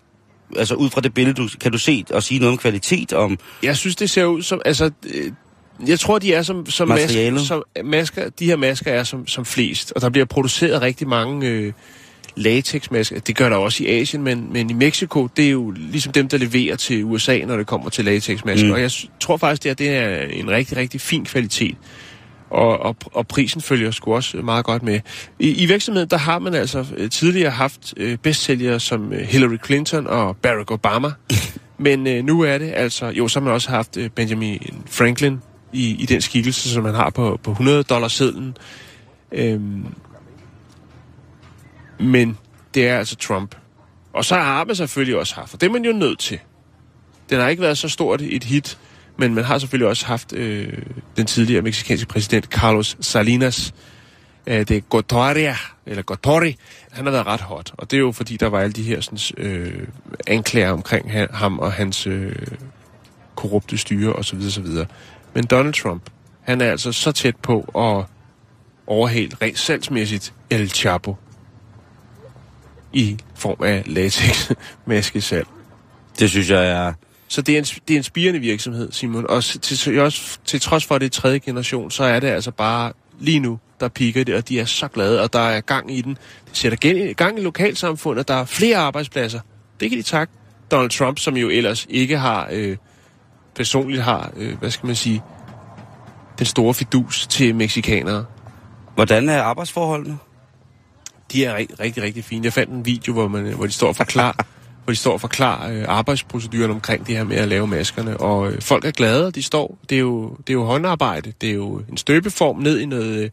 altså 0.58 0.76
ud 0.76 0.90
fra 0.90 1.02
det 1.02 1.14
billede, 1.14 1.36
du, 1.36 1.50
kan 1.62 1.72
du 1.72 1.78
se 1.78 2.06
og 2.10 2.24
sige 2.24 2.40
noget 2.40 2.52
om 2.52 2.58
kvalitet, 2.58 3.14
om 3.14 3.40
jeg 3.64 3.78
synes, 3.78 3.96
det 3.96 4.10
ser 4.10 4.26
ud 4.26 4.42
som... 4.42 4.62
Altså, 4.66 4.92
øh, 5.14 5.32
jeg 5.88 6.00
tror, 6.00 6.20
de 6.20 6.34
er 6.34 6.42
som, 6.42 6.66
som, 6.66 6.88
masker, 6.88 7.38
som 7.38 7.64
masker. 7.86 8.30
De 8.30 8.46
her 8.46 8.56
masker 8.56 8.92
er 8.92 9.04
som, 9.04 9.28
som 9.28 9.46
flest, 9.46 9.94
og 9.96 10.02
der 10.02 10.10
bliver 10.10 10.26
produceret 10.26 10.82
rigtig 10.82 11.08
mange 11.08 11.48
øh, 11.48 11.74
latexmasker. 12.36 13.20
Det 13.20 13.36
gør 13.36 13.50
der 13.50 13.56
også 13.56 13.84
i 13.84 13.88
Asien, 13.88 14.24
men, 14.24 14.54
men 14.54 14.70
i 14.70 14.74
Mexico, 14.74 15.28
det 15.38 15.46
er 15.46 15.50
jo 15.50 15.72
ligesom 15.72 16.12
dem, 16.14 16.28
der 16.28 16.38
leverer 16.38 16.76
til 16.76 17.04
USA, 17.04 17.40
når 17.46 17.58
det 17.58 17.68
kommer 17.68 17.90
til 17.90 18.06
latexmasker. 18.06 18.68
Mm. 18.68 18.74
Og 18.74 18.82
jeg 18.82 18.92
tror 19.20 19.38
faktisk, 19.38 19.64
det, 19.64 19.70
er, 19.70 19.74
det 19.74 19.90
er 19.90 20.22
en 20.22 20.52
rigtig, 20.52 20.78
rigtig 20.78 21.02
fin 21.02 21.26
kvalitet. 21.26 21.76
Og, 22.56 22.80
og, 22.80 22.96
og 23.14 23.28
prisen 23.28 23.62
følger 23.62 23.92
sgu 23.92 24.16
også 24.16 24.38
meget 24.38 24.66
godt 24.66 24.84
med. 24.84 25.00
I, 25.40 25.64
i 25.64 25.66
virksomheden, 25.66 26.10
der 26.10 26.18
har 26.18 26.40
man 26.40 26.54
altså 26.54 26.86
øh, 26.98 27.10
tidligere 27.10 27.52
haft 27.52 27.94
øh, 27.98 28.18
bestsælgere 28.18 28.80
som 28.80 29.14
øh, 29.14 29.20
Hillary 29.20 29.58
Clinton 29.66 30.08
og 30.08 30.38
Barack 30.38 30.72
Obama. 30.72 31.12
Men 31.78 32.08
øh, 32.08 32.24
nu 32.24 32.42
er 32.42 32.58
det 32.58 32.72
altså... 32.76 33.06
Jo, 33.06 33.28
så 33.28 33.40
har 33.40 33.44
man 33.44 33.54
også 33.54 33.70
haft 33.70 33.98
øh, 33.98 34.10
Benjamin 34.10 34.84
Franklin 34.90 35.42
i, 35.74 35.96
i 36.00 36.06
den 36.06 36.22
skikkelse, 36.22 36.70
som 36.70 36.84
man 36.84 36.96
har 36.96 37.10
på, 37.10 37.40
på 37.44 37.52
100 37.52 37.84
dollars 37.84 38.14
sedlen. 38.14 38.58
Øhm, 39.32 39.86
men 42.00 42.38
det 42.74 42.88
er 42.88 42.98
altså 42.98 43.16
Trump. 43.16 43.56
Og 44.14 44.26
så 44.26 44.36
har 44.36 44.66
man 44.66 44.76
selvfølgelig 44.76 45.18
også 45.18 45.36
haft, 45.36 45.54
og 45.54 45.62
det 45.62 45.68
er 45.68 45.72
man 45.72 45.86
jo 45.86 45.92
nødt 45.92 46.20
til. 46.20 46.40
Den 47.30 47.40
har 47.40 47.48
ikke 47.48 47.62
været 47.62 47.78
så 47.78 47.90
stort 47.90 48.22
et 48.22 48.44
hit, 48.44 48.78
men 49.18 49.36
man 49.36 49.44
har 49.44 49.58
selvfølgelig 49.58 49.88
også 49.88 50.06
haft 50.06 50.34
øh, 50.34 50.74
den 51.18 51.26
tidligere 51.26 51.62
meksikanske 51.62 52.08
præsident 52.08 52.46
Carlos 52.46 52.98
Salinas. 53.00 53.74
Øh, 54.48 54.60
det 54.60 54.72
er 54.72 54.82
Gotoria, 54.82 55.56
eller 55.86 56.04
Gotori. 56.04 56.58
Han 56.92 57.06
har 57.06 57.12
været 57.12 57.28
ret 57.28 57.42
hot, 57.42 57.72
og 57.78 57.92
det 57.92 57.98
er 57.98 58.02
jo 58.02 58.12
fordi, 58.12 58.38
der 58.38 58.48
var 58.48 58.60
alle 58.60 58.74
de 58.74 58.84
her 58.84 59.02
sådan, 59.02 59.46
øh, 59.46 59.88
anklager 60.28 60.72
omkring 60.72 61.12
ham 61.34 61.60
og 61.60 61.72
hans 61.72 62.08
øh, 62.08 62.36
korrupte 63.36 63.78
styre 63.78 64.14
osv. 64.14 64.38
osv. 64.38 64.68
Men 65.34 65.44
Donald 65.44 65.74
Trump, 65.74 66.10
han 66.42 66.62
er 66.62 66.72
altså 66.72 66.92
så 66.92 67.12
tæt 67.12 67.36
på 67.36 67.60
at 67.60 68.06
overhale 68.88 69.32
rent 69.42 69.60
salgsmæssigt 69.60 70.34
El 70.50 70.70
Chapo 70.70 71.16
i 72.94 73.18
form 73.36 73.64
af 73.64 73.84
latex 73.86 74.52
maskesalg. 74.86 75.48
det 76.20 76.30
synes 76.30 76.50
jeg 76.50 76.68
er... 76.68 76.94
Så 77.28 77.42
det 77.42 77.54
er, 77.56 77.60
en, 77.60 77.64
det 77.64 77.94
er 77.94 77.98
en 77.98 78.04
spirende 78.04 78.40
virksomhed, 78.40 78.92
Simon. 78.92 79.26
Og 79.30 79.44
til, 79.44 80.00
også, 80.00 80.38
til 80.46 80.62
trods 80.62 80.86
for, 80.86 80.96
at 80.96 81.02
det 81.02 81.06
er 81.06 81.22
tredje 81.22 81.40
generation, 81.40 81.92
så 81.92 82.04
er 82.04 82.20
det 82.20 82.28
altså 82.28 82.52
bare 82.52 82.94
lige 83.20 83.40
nu, 83.40 83.60
der 83.80 83.88
piker 83.88 84.24
det, 84.24 84.36
og 84.36 84.50
de 84.50 84.60
er 84.60 84.66
så 84.66 84.88
glade, 84.88 85.22
og 85.22 85.34
der 85.34 85.40
er 85.40 85.62
gang 85.62 85.98
i 85.98 86.02
den. 86.02 86.18
Det 86.50 86.58
sætter 86.58 87.14
gang 87.14 87.40
i 87.40 87.42
lokalsamfundet, 87.42 88.28
der 88.28 88.34
er 88.34 88.46
flere 88.46 88.78
arbejdspladser. 88.78 89.40
Det 89.80 89.90
kan 89.90 89.98
de 89.98 90.04
takke 90.04 90.34
Donald 90.72 90.90
Trump, 90.90 91.20
som 91.20 91.38
jo 91.38 91.50
ellers 91.50 91.86
ikke 91.90 92.18
har, 92.18 92.48
øh, 92.52 92.78
personligt 93.56 94.04
har, 94.04 94.32
øh, 94.38 94.60
hvad 94.60 94.72
skal 94.72 94.88
man 94.88 94.96
sige, 94.96 95.24
den 96.38 96.46
store 96.46 96.74
fidus 96.74 97.28
til 97.28 97.56
meksikanere. 97.56 98.26
Hvordan 98.96 99.30
er 99.30 99.42
arbejdsforholdene? 99.42 100.18
De 101.32 101.46
er 101.46 101.58
ri- 101.58 101.76
rigtig, 101.80 102.04
rigtig 102.04 102.24
fine. 102.24 102.46
Jeg 102.46 102.54
fandt 102.54 102.72
en 102.74 102.86
video, 102.86 103.14
hvor, 103.14 103.28
man, 103.28 103.54
hvor 103.54 103.66
de 103.66 103.72
står 103.72 103.88
og 103.88 103.96
forklarer, 103.96 104.44
hvor 104.86 104.92
de 104.92 104.96
står 104.96 105.14
og 105.14 105.22
forklarer 105.22 105.74
øh, 105.74 105.86
arbejdsproceduren 105.88 106.72
omkring 106.72 107.08
det 107.08 107.18
her 107.18 107.24
med 107.24 107.38
at 107.38 107.48
lave 107.48 107.68
maskerne. 107.68 108.18
Og 108.18 108.52
øh, 108.52 108.62
folk 108.62 108.86
er 108.86 108.92
glade, 108.92 109.32
de 109.32 109.44
står. 109.44 109.78
Det 109.90 109.96
er, 109.96 110.00
jo, 110.00 110.30
det 110.38 110.50
er 110.50 110.54
jo 110.54 110.64
håndarbejde. 110.64 111.34
Det 111.42 111.50
er 111.50 111.54
jo 111.54 111.82
en 111.90 111.98
støbeform 111.98 112.58
ned 112.60 112.80
i 112.80 112.86
noget 112.86 113.24
øh, 113.24 113.30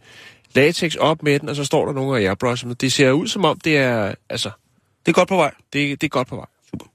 latex 0.54 0.94
op 0.94 1.22
med 1.22 1.38
den, 1.38 1.48
og 1.48 1.56
så 1.56 1.64
står 1.64 1.86
der 1.86 1.92
nogle 1.92 2.18
af 2.18 2.28
airbrush. 2.28 2.66
Men 2.66 2.76
det 2.80 2.92
ser 2.92 3.10
ud 3.10 3.26
som 3.26 3.44
om, 3.44 3.60
det 3.60 3.76
er, 3.76 4.14
altså, 4.30 4.50
Det 5.06 5.12
er 5.12 5.14
godt 5.14 5.28
på 5.28 5.36
vej. 5.36 5.50
det, 5.72 6.00
det 6.00 6.06
er 6.06 6.08
godt 6.08 6.28
på 6.28 6.36
vej. 6.36 6.46
Super. 6.70 6.86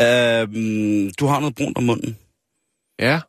Øhm, 0.00 1.10
du 1.20 1.26
har 1.26 1.40
noget 1.40 1.54
brunt 1.54 1.78
om 1.78 1.84
munden. 1.84 2.16
Ja, 3.00 3.20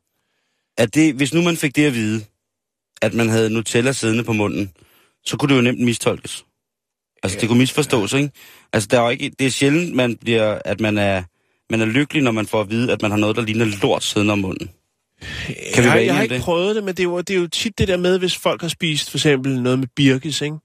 Er 0.80 0.86
det, 0.86 1.16
hvis 1.16 1.34
nu 1.34 1.42
man 1.42 1.58
fik 1.58 1.76
det 1.76 1.86
at 1.86 1.94
vide, 1.94 2.26
at 3.02 3.14
man 3.14 3.30
havde 3.30 3.50
Nutella 3.50 3.92
siddende 3.92 4.24
på 4.24 4.34
munden, 4.34 4.72
så 5.26 5.38
kunne 5.38 5.50
det 5.50 5.56
jo 5.56 5.62
nemt 5.62 5.80
mistolkes. 5.80 6.46
Altså, 7.24 7.38
det 7.42 7.50
kunne 7.50 7.60
misforstås, 7.60 8.14
ikke? 8.14 8.32
Altså, 8.74 8.88
der 8.92 9.00
er 9.00 9.04
jo 9.04 9.10
ikke, 9.10 9.32
det 9.40 9.48
er 9.48 9.52
sjældent, 9.52 9.96
man 9.96 10.18
bliver, 10.18 10.60
at 10.66 10.80
man 10.80 10.98
er, 10.98 11.24
man 11.70 11.82
er 11.82 11.86
lykkelig, 11.86 12.24
når 12.24 12.32
man 12.32 12.46
får 12.46 12.62
at 12.62 12.70
vide, 12.70 12.92
at 12.92 13.02
man 13.02 13.12
har 13.12 13.18
noget, 13.18 13.36
der 13.36 13.42
ligner 13.42 13.66
lort 13.82 14.04
siddende 14.04 14.32
om 14.32 14.40
munden. 14.40 14.70
Kan 15.74 15.84
vi 15.84 15.88
jeg, 15.88 15.96
være 15.96 16.06
jeg 16.06 16.16
har 16.16 16.24
ikke 16.24 16.36
det? 16.36 16.42
prøvet 16.42 16.76
det, 16.76 16.84
men 16.84 16.96
det 16.96 17.00
er, 17.00 17.04
jo, 17.04 17.22
det 17.22 17.30
er 17.30 17.40
jo 17.40 17.48
tit 17.48 17.78
det 17.78 17.88
der 17.88 17.98
med, 17.98 18.20
hvis 18.20 18.38
folk 18.38 18.62
har 18.62 18.68
spist 18.68 19.12
for 19.12 19.18
eksempel 19.18 19.62
noget 19.62 19.80
med 19.80 19.88
birkes, 19.96 20.42
ikke? 20.42 20.58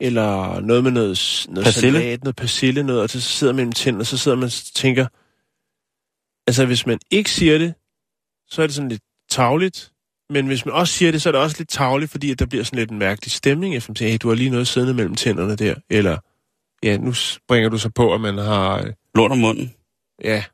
Eller 0.00 0.60
noget 0.60 0.84
med 0.84 0.92
noget, 0.92 1.46
noget 1.48 1.64
Persille. 1.64 1.98
salat, 1.98 2.24
noget 2.24 2.36
persille, 2.36 2.82
noget, 2.82 3.02
og 3.02 3.10
så 3.10 3.20
sidder 3.20 3.52
man 3.52 3.56
mellem 3.56 3.72
tænderne, 3.72 4.02
og 4.02 4.06
så 4.06 4.18
sidder 4.18 4.36
man 4.36 4.44
og 4.44 4.52
tænker, 4.74 5.06
altså 6.46 6.66
hvis 6.66 6.86
man 6.86 6.98
ikke 7.10 7.30
siger 7.30 7.58
det, 7.58 7.74
så 8.48 8.62
er 8.62 8.66
det 8.66 8.74
sådan 8.74 8.88
lidt 8.88 9.02
tavligt, 9.30 9.90
men 10.30 10.46
hvis 10.46 10.64
man 10.66 10.74
også 10.74 10.94
siger 10.94 11.12
det, 11.12 11.22
så 11.22 11.28
er 11.28 11.32
det 11.32 11.40
også 11.40 11.56
lidt 11.58 11.68
tavligt, 11.68 12.10
fordi 12.10 12.30
at 12.30 12.38
der 12.38 12.46
bliver 12.46 12.64
sådan 12.64 12.78
lidt 12.78 12.90
en 12.90 12.98
mærkelig 12.98 13.32
stemning, 13.32 13.76
efter 13.76 13.90
man 13.90 13.96
siger, 13.96 14.10
hey, 14.10 14.18
du 14.22 14.28
har 14.28 14.34
lige 14.34 14.50
noget 14.50 14.68
siddende 14.68 14.94
mellem 14.94 15.14
tænderne 15.14 15.56
der, 15.56 15.74
eller 15.90 16.18
ja, 16.82 16.96
nu 16.96 17.12
springer 17.12 17.68
du 17.68 17.78
så 17.78 17.90
på, 17.94 18.14
at 18.14 18.20
man 18.20 18.38
har, 18.38 18.78
øh, 18.78 18.86
Lort 19.14 19.30
om 19.32 19.38
munden. 19.38 19.74
ja, 20.24 20.44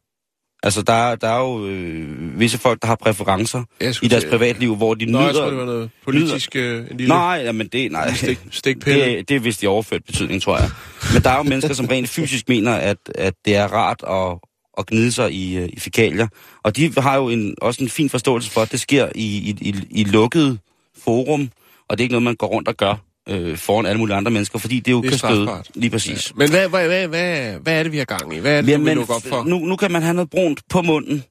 Altså, 0.62 0.82
der, 0.82 0.92
er- 0.92 1.14
der 1.16 1.28
er 1.28 1.38
jo 1.40 1.66
øh, 1.66 2.40
visse 2.40 2.58
folk, 2.58 2.82
der 2.82 2.88
har 2.88 2.94
præferencer 2.96 3.62
i 4.02 4.08
deres 4.08 4.24
privatliv, 4.30 4.76
hvor 4.76 4.94
de 4.94 5.04
Nå, 5.06 5.20
jeg 5.20 5.34
tror, 5.34 5.44
det 5.44 5.52
nyder... 5.52 5.64
var 5.64 5.72
noget 5.72 5.90
politisk, 6.04 6.56
øh, 6.56 6.90
en 6.90 6.96
lille 6.96 7.08
Nej, 7.14 7.40
jamen 7.44 7.66
det, 7.68 7.92
nej, 7.92 8.12
stik, 8.14 8.38
stikpille. 8.50 9.04
det, 9.04 9.28
det 9.28 9.36
er 9.36 9.40
vist 9.40 9.62
i 9.62 9.66
overført 9.66 10.04
betydning, 10.04 10.42
tror 10.42 10.58
jeg. 10.58 10.70
Men 11.14 11.22
der 11.22 11.30
er 11.30 11.36
jo 11.36 11.42
mennesker, 11.42 11.74
som 11.74 11.86
rent 11.86 12.08
fysisk 12.08 12.48
mener, 12.48 12.74
at, 12.74 12.96
at 13.14 13.34
det 13.44 13.56
er 13.56 13.66
rart 13.66 14.02
at, 14.08 14.45
at 14.78 14.86
gnide 14.86 15.12
sig 15.12 15.32
i, 15.32 15.56
øh, 15.56 15.68
i 15.72 15.80
fækalier. 15.80 16.28
Og 16.62 16.76
de 16.76 16.92
har 16.98 17.16
jo 17.16 17.28
en, 17.28 17.54
også 17.62 17.82
en 17.82 17.88
fin 17.88 18.10
forståelse 18.10 18.50
for, 18.50 18.60
at 18.60 18.72
det 18.72 18.80
sker 18.80 19.08
i, 19.14 19.24
i, 19.24 19.56
i, 19.60 19.74
i 19.90 20.04
lukket 20.04 20.58
forum, 20.98 21.50
og 21.88 21.98
det 21.98 22.02
er 22.02 22.04
ikke 22.04 22.12
noget, 22.12 22.22
man 22.22 22.36
går 22.36 22.46
rundt 22.46 22.68
og 22.68 22.76
gør 22.76 22.94
øh, 23.28 23.56
foran 23.56 23.86
alle 23.86 23.98
mulige 23.98 24.16
andre 24.16 24.30
mennesker, 24.30 24.58
fordi 24.58 24.80
det 24.80 24.92
jo 24.92 25.02
Det 25.02 25.06
er 25.06 25.10
kan 25.10 25.18
støde. 25.18 25.62
Lige 25.74 25.90
præcis. 25.90 26.32
Men 26.36 26.50
hvad, 26.50 26.68
hvad, 26.68 26.86
hvad, 26.86 27.08
hvad, 27.08 27.58
hvad 27.58 27.78
er 27.78 27.82
det, 27.82 27.92
vi 27.92 27.98
har 27.98 28.04
gang 28.04 28.34
i? 28.34 28.38
Hvad 28.38 28.58
er 28.58 28.62
det, 28.62 28.78
du 28.78 28.84
vil 28.84 28.94
lukke 28.94 29.14
op 29.14 29.22
for? 29.22 29.44
nu, 29.44 29.58
nu 29.58 29.76
kan 29.76 29.92
man 29.92 30.02
have 30.02 30.14
noget 30.14 30.30
brunt 30.30 30.60
på 30.68 30.82
munden, 30.82 31.24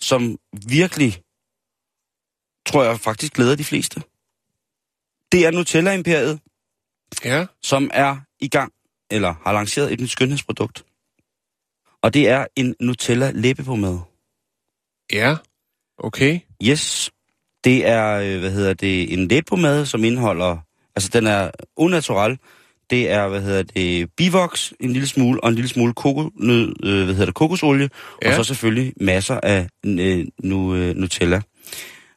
som 0.00 0.38
virkelig, 0.66 1.22
tror 2.66 2.84
jeg 2.84 3.00
faktisk 3.00 3.32
glæder 3.32 3.56
de 3.56 3.64
fleste. 3.64 4.02
Det 5.32 5.46
er 5.46 5.50
Nutella-imperiet, 5.50 6.40
Ja, 7.24 7.46
som 7.62 7.90
er 7.94 8.16
i 8.40 8.48
gang, 8.48 8.72
eller 9.10 9.34
har 9.44 9.52
lanceret 9.52 9.92
et 9.92 10.00
nyt 10.00 10.10
skønhedsprodukt. 10.10 10.84
Og 12.04 12.14
det 12.14 12.28
er 12.28 12.46
en 12.56 12.74
Nutella 12.80 13.30
læbepomade. 13.34 14.00
ja, 15.12 15.36
okay. 15.98 16.40
Yes, 16.64 17.10
det 17.64 17.86
er, 17.86 18.06
øh, 18.18 18.40
hvad 18.40 18.50
hedder 18.50 18.74
det, 18.74 19.12
en 19.12 19.28
læbepomade, 19.28 19.86
som 19.86 20.04
indeholder, 20.04 20.56
altså 20.96 21.10
den 21.12 21.26
er 21.26 21.50
unnatural. 21.76 22.38
Det 22.90 23.10
er, 23.10 23.28
hvad 23.28 23.40
hedder 23.42 23.62
det, 23.62 24.10
bivox, 24.16 24.72
en 24.80 24.92
lille 24.92 25.08
smule, 25.08 25.44
og 25.44 25.48
en 25.48 25.54
lille 25.54 25.68
smule 25.68 25.94
kokosnød, 25.94 26.74
øh, 26.84 27.04
hvad 27.04 27.14
hedder 27.14 27.24
det, 27.26 27.34
kokosolie, 27.34 27.88
ja. 28.22 28.28
Og 28.28 28.34
så 28.34 28.44
selvfølgelig 28.44 28.92
masser 29.00 29.40
af 29.42 29.68
øh, 29.86 30.24
nu, 30.42 30.74
øh, 30.74 30.96
Nutella. 30.96 31.36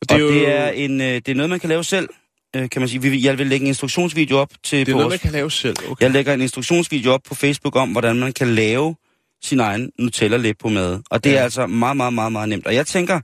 Og 0.02 0.10
Det 0.10 0.12
og 0.12 0.20
jo- 0.20 0.30
det 0.34 0.48
er, 0.56 0.70
en, 0.70 1.02
øh, 1.02 1.08
det 1.08 1.30
er 1.30 1.36
noget, 1.36 1.50
man 1.50 1.60
kan 1.60 1.70
lave 1.70 1.84
selv, 1.84 2.10
øh, 2.56 2.70
kan 2.70 2.82
man 2.82 2.90
sige. 2.90 3.02
Vi- 3.02 3.24
Jeg 3.26 3.38
vil 3.38 3.48
lægge 3.48 3.64
en 3.64 3.68
instruktionsvideo 3.68 4.38
op 4.38 4.50
til 4.64 4.80
Det 4.80 4.88
er 4.88 4.94
på 4.94 4.98
noget, 4.98 5.10
man 5.12 5.20
kan 5.20 5.32
lave 5.32 5.52
selv. 5.52 5.76
Okay. 5.90 6.04
jeg 6.04 6.12
lægger 6.12 6.34
en 6.34 6.42
instruktionsvideo 6.42 7.12
op 7.12 7.22
på 7.24 7.36
Facebook 7.36 7.76
om, 7.76 7.92
hvordan 7.92 8.16
man 8.16 8.34
kan 8.34 8.48
lave 8.56 8.96
sin 9.44 9.60
egen 9.60 9.92
nutella 10.00 10.54
på 10.54 10.70
mad. 10.70 11.00
Og 11.10 11.24
det 11.24 11.32
ja. 11.32 11.38
Er 11.38 11.44
altså 11.44 11.68
meget, 11.68 11.98
meget, 11.98 12.14
meget, 12.14 12.32
meget 12.32 12.50
nemt. 12.50 12.68
Og 12.68 12.76
jeg 12.76 12.88
tænker, 12.88 13.20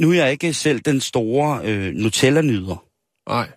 nu 0.00 0.10
er 0.10 0.14
jeg 0.14 0.32
ikke 0.32 0.54
selv 0.54 0.80
den 0.80 1.00
store 1.00 1.60
øh, 1.64 1.94
Nutella-nyder, 1.94 2.84
Nej. 3.28 3.48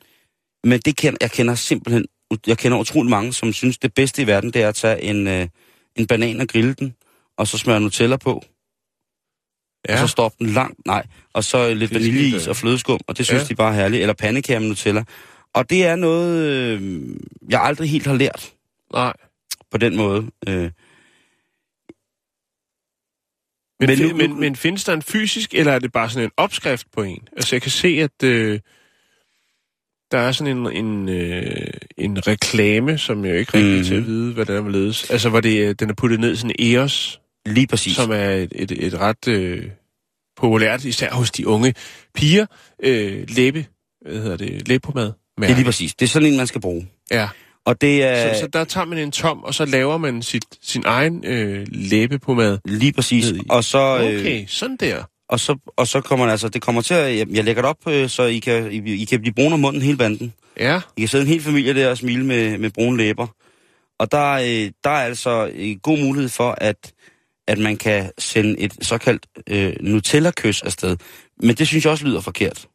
men 0.64 0.80
det 0.80 0.98
kender, 0.98 1.18
jeg 1.22 1.32
kender 1.32 1.56
simpelthen, 1.56 2.06
jeg 2.48 2.58
kender 2.58 2.78
utrolig 2.78 3.10
mange, 3.10 3.34
som 3.34 3.54
synes, 3.54 3.78
det 3.78 3.94
bedste 3.94 4.22
i 4.22 4.28
verden, 4.28 4.54
det 4.54 4.62
er 4.62 4.70
at 4.70 4.76
tage 4.76 5.02
en, 5.02 5.28
øh, 5.28 5.48
en 5.96 6.08
banan 6.08 6.42
og 6.42 6.48
grille 6.48 6.74
den, 6.74 6.96
og 7.38 7.48
så 7.48 7.58
smøre 7.58 7.82
Nutella 7.82 8.18
på, 8.18 8.44
ja. 9.90 9.94
Og 9.94 10.00
så 10.00 10.08
stoppe 10.08 10.46
den 10.46 10.54
langt, 10.54 10.86
nej, 10.86 11.06
og 11.34 11.44
så 11.44 11.74
lidt 11.74 11.92
Det 11.92 11.98
er 11.98 12.00
vaniljeis 12.00 12.34
skidt, 12.34 12.48
og 12.48 12.56
flødeskum, 12.56 13.00
og 13.08 13.18
det 13.18 13.26
synes 13.26 13.42
Ja. 13.42 13.48
de 13.48 13.56
bare 13.56 13.72
er 13.72 13.76
herligt, 13.76 14.02
eller 14.02 14.14
pandekager 14.14 14.60
med 14.60 14.68
Nutella. 14.68 15.04
Og 15.54 15.70
det 15.70 15.86
er 15.86 15.96
noget, 15.96 16.44
øh, 16.50 17.06
jeg 17.50 17.62
aldrig 17.62 17.90
helt 17.90 18.08
har 18.08 18.14
lært 18.16 18.54
nej. 18.94 19.14
på 19.72 19.78
den 19.78 19.98
måde. 19.98 20.26
Øh, 20.48 20.72
Men, 23.80 23.90
Men 23.90 24.00
nu- 24.00 24.16
men, 24.16 24.40
men 24.40 24.56
findes 24.56 24.84
der 24.84 24.94
en 24.94 25.02
fysisk, 25.02 25.54
eller 25.54 25.72
er 25.72 25.80
det 25.80 25.92
bare 25.92 26.10
sådan 26.10 26.24
en 26.24 26.32
opskrift 26.38 26.88
på 26.92 27.04
en? 27.04 27.28
Altså, 27.38 27.56
jeg 27.56 27.62
kan 27.62 27.72
se, 27.72 27.88
at 27.88 28.24
øh, 28.24 28.60
der 30.12 30.18
er 30.18 30.32
sådan 30.32 30.58
en, 30.58 30.72
en, 30.86 31.10
øh, 31.10 31.68
en 31.98 32.28
reklame, 32.28 32.98
som 32.98 33.26
jeg 33.26 33.34
jo 33.34 33.38
ikke 33.38 33.54
rigtig 33.54 33.78
mm. 33.78 33.84
til 33.84 33.96
at 33.96 34.06
vide, 34.06 34.34
hvad 34.34 34.46
den 34.46 34.66
er 34.66 34.70
ledes. 34.70 35.10
Altså, 35.10 35.30
hvor 35.30 35.42
det, 35.42 35.68
øh, 35.68 35.76
den 35.80 35.90
er 35.90 35.94
puttet 35.94 36.20
ned 36.20 36.36
sådan 36.36 36.56
en 36.60 36.76
EOS, 36.76 37.22
Lige 37.46 37.68
præcis. 37.68 37.96
som 37.96 38.12
er 38.12 38.30
et, 38.30 38.54
et, 38.56 38.72
et 38.72 38.94
ret 39.00 39.28
øh, 39.28 39.64
populært, 40.38 40.86
især 40.86 41.12
hos 41.14 41.32
de 41.32 41.48
unge 41.48 41.74
piger, 42.14 42.46
øh, 42.84 43.26
læbe, 43.30 43.66
hvad 44.02 44.22
hedder 44.22 44.38
det, 44.38 44.68
læbepomade. 44.68 45.14
Det 45.38 45.50
er 45.50 45.56
lige 45.56 45.66
præcis. 45.66 45.96
Det 45.96 46.06
er 46.06 46.10
sådan 46.10 46.28
en, 46.28 46.38
man 46.38 46.48
skal 46.48 46.62
bruge. 46.62 46.88
Ja, 47.12 47.30
Og 47.66 47.82
det 47.82 48.04
er 48.04 48.34
så, 48.34 48.40
så 48.40 48.48
der 48.48 48.64
tager 48.64 48.86
man 48.86 48.98
en 48.98 49.12
tom, 49.12 49.44
og 49.44 49.54
så 49.54 49.66
laver 49.66 49.98
man 49.98 50.22
sit, 50.22 50.46
sin 50.62 50.84
egen 50.86 51.26
øh, 51.26 51.68
læbepomade. 51.72 52.60
lige 52.66 52.94
præcis. 52.94 53.34
Og 53.50 53.64
så, 53.64 53.98
øh, 53.98 54.20
Okay, 54.20 54.46
sådan 54.48 54.78
der. 54.80 55.04
og 55.30 55.40
så, 55.40 55.58
og 55.78 55.88
så 55.88 56.02
kommer 56.02 56.28
altså, 56.28 56.50
det 56.50 56.62
kommer 56.62 56.82
til 56.82 56.94
at, 56.94 57.18
jeg, 57.18 57.28
jeg 57.32 57.44
lægger 57.44 57.62
det 57.62 57.70
op, 57.70 57.88
øh, 57.88 58.10
så 58.10 58.24
I 58.24 58.40
kan, 58.40 58.72
I, 58.72 59.02
I 59.02 59.06
kan 59.06 59.20
blive 59.22 59.34
brune 59.34 59.54
om 59.54 59.60
munden 59.60 59.82
hele 59.82 59.98
banden. 59.98 60.34
Ja, 60.60 60.82
I 60.98 61.02
kan 61.02 61.08
sidde 61.08 61.24
en 61.24 61.28
hel 61.30 61.42
familie 61.42 61.74
der 61.74 61.90
og 61.90 61.98
smile 61.98 62.26
med, 62.26 62.58
med 62.58 62.70
brune 62.70 62.98
læber. 62.98 63.28
Og 64.00 64.12
der, 64.12 64.32
øh, 64.32 64.72
der 64.84 64.90
er 64.90 65.06
altså 65.06 65.52
øh, 65.56 65.76
god 65.84 65.98
mulighed 66.00 66.30
for, 66.30 66.56
at, 66.58 66.94
at 67.48 67.58
man 67.58 67.78
kan 67.78 68.12
sende 68.18 68.60
et 68.60 68.74
såkaldt 68.82 69.26
øh, 69.50 69.74
Nutella-kys 69.82 70.62
afsted. 70.66 70.98
Men 71.42 71.56
det 71.56 71.68
synes 71.68 71.84
jeg 71.86 71.92
også 71.92 72.06
lyder 72.06 72.22
forkert. 72.22 72.68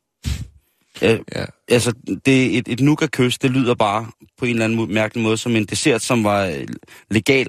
Øh, 1.03 1.19
ja. 1.35 1.45
altså, 1.69 1.93
det, 2.27 2.59
et, 2.59 2.69
et 2.69 2.81
nougat-kys, 2.81 3.39
det 3.39 3.51
lyder 3.51 3.75
bare 3.75 4.07
på 4.39 4.45
en 4.45 4.51
eller 4.51 4.65
anden 4.65 4.95
mærkelig 4.95 5.23
måde 5.23 5.37
som 5.37 5.57
en 5.57 5.65
dessert, 5.65 6.03
som 6.03 6.25
var 6.25 6.45
øh, 6.45 6.67
legal 7.11 7.47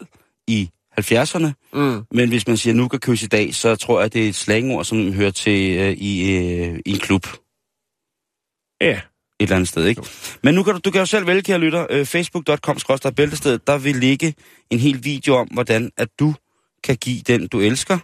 i 0.47 0.69
70'erne. 0.99 1.47
Mm. 1.73 2.01
Men 2.12 2.30
hvis 2.30 2.47
man 2.47 2.58
siger 2.58 2.73
nougat-kys 2.73 3.23
i 3.23 3.27
dag, 3.27 3.56
så 3.56 3.75
tror 3.75 4.01
jeg, 4.01 4.13
det 4.13 4.25
er 4.25 4.30
et 4.30 4.36
slangord, 4.36 4.86
som 4.86 5.13
hører 5.13 5.32
til 5.32 5.77
øh, 5.77 5.91
i, 5.91 6.36
øh, 6.36 6.80
i 6.86 6.91
en 6.91 6.99
klub 6.99 7.27
Ja, 8.82 8.91
et 8.91 9.01
eller 9.39 9.56
andet 9.56 9.69
sted, 9.69 9.86
ikke? 9.86 10.01
Men 10.43 10.56
nu 10.56 10.63
kan 10.63 10.73
du, 10.73 10.80
du 10.86 10.91
kan 10.91 10.99
jo 10.99 11.06
selv 11.06 11.27
vælge, 11.27 11.41
kære 11.41 11.60
lytter, 11.60 11.88
øh, 11.89 12.06
facebook.com 12.06 12.77
bæltested, 13.15 13.60
der 13.67 13.77
vil 13.77 13.95
ligge 13.95 14.34
en 14.69 14.80
hel 14.80 15.04
video 15.04 15.36
om, 15.36 15.47
hvordan 15.47 15.91
at 15.97 16.08
du 16.19 16.34
kan 16.84 16.95
give 16.95 17.21
den, 17.27 17.47
du 17.47 17.60
elsker, 17.60 17.97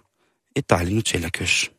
et 0.56 0.70
dejligt 0.70 0.96
Nutella-kys. 0.96 1.72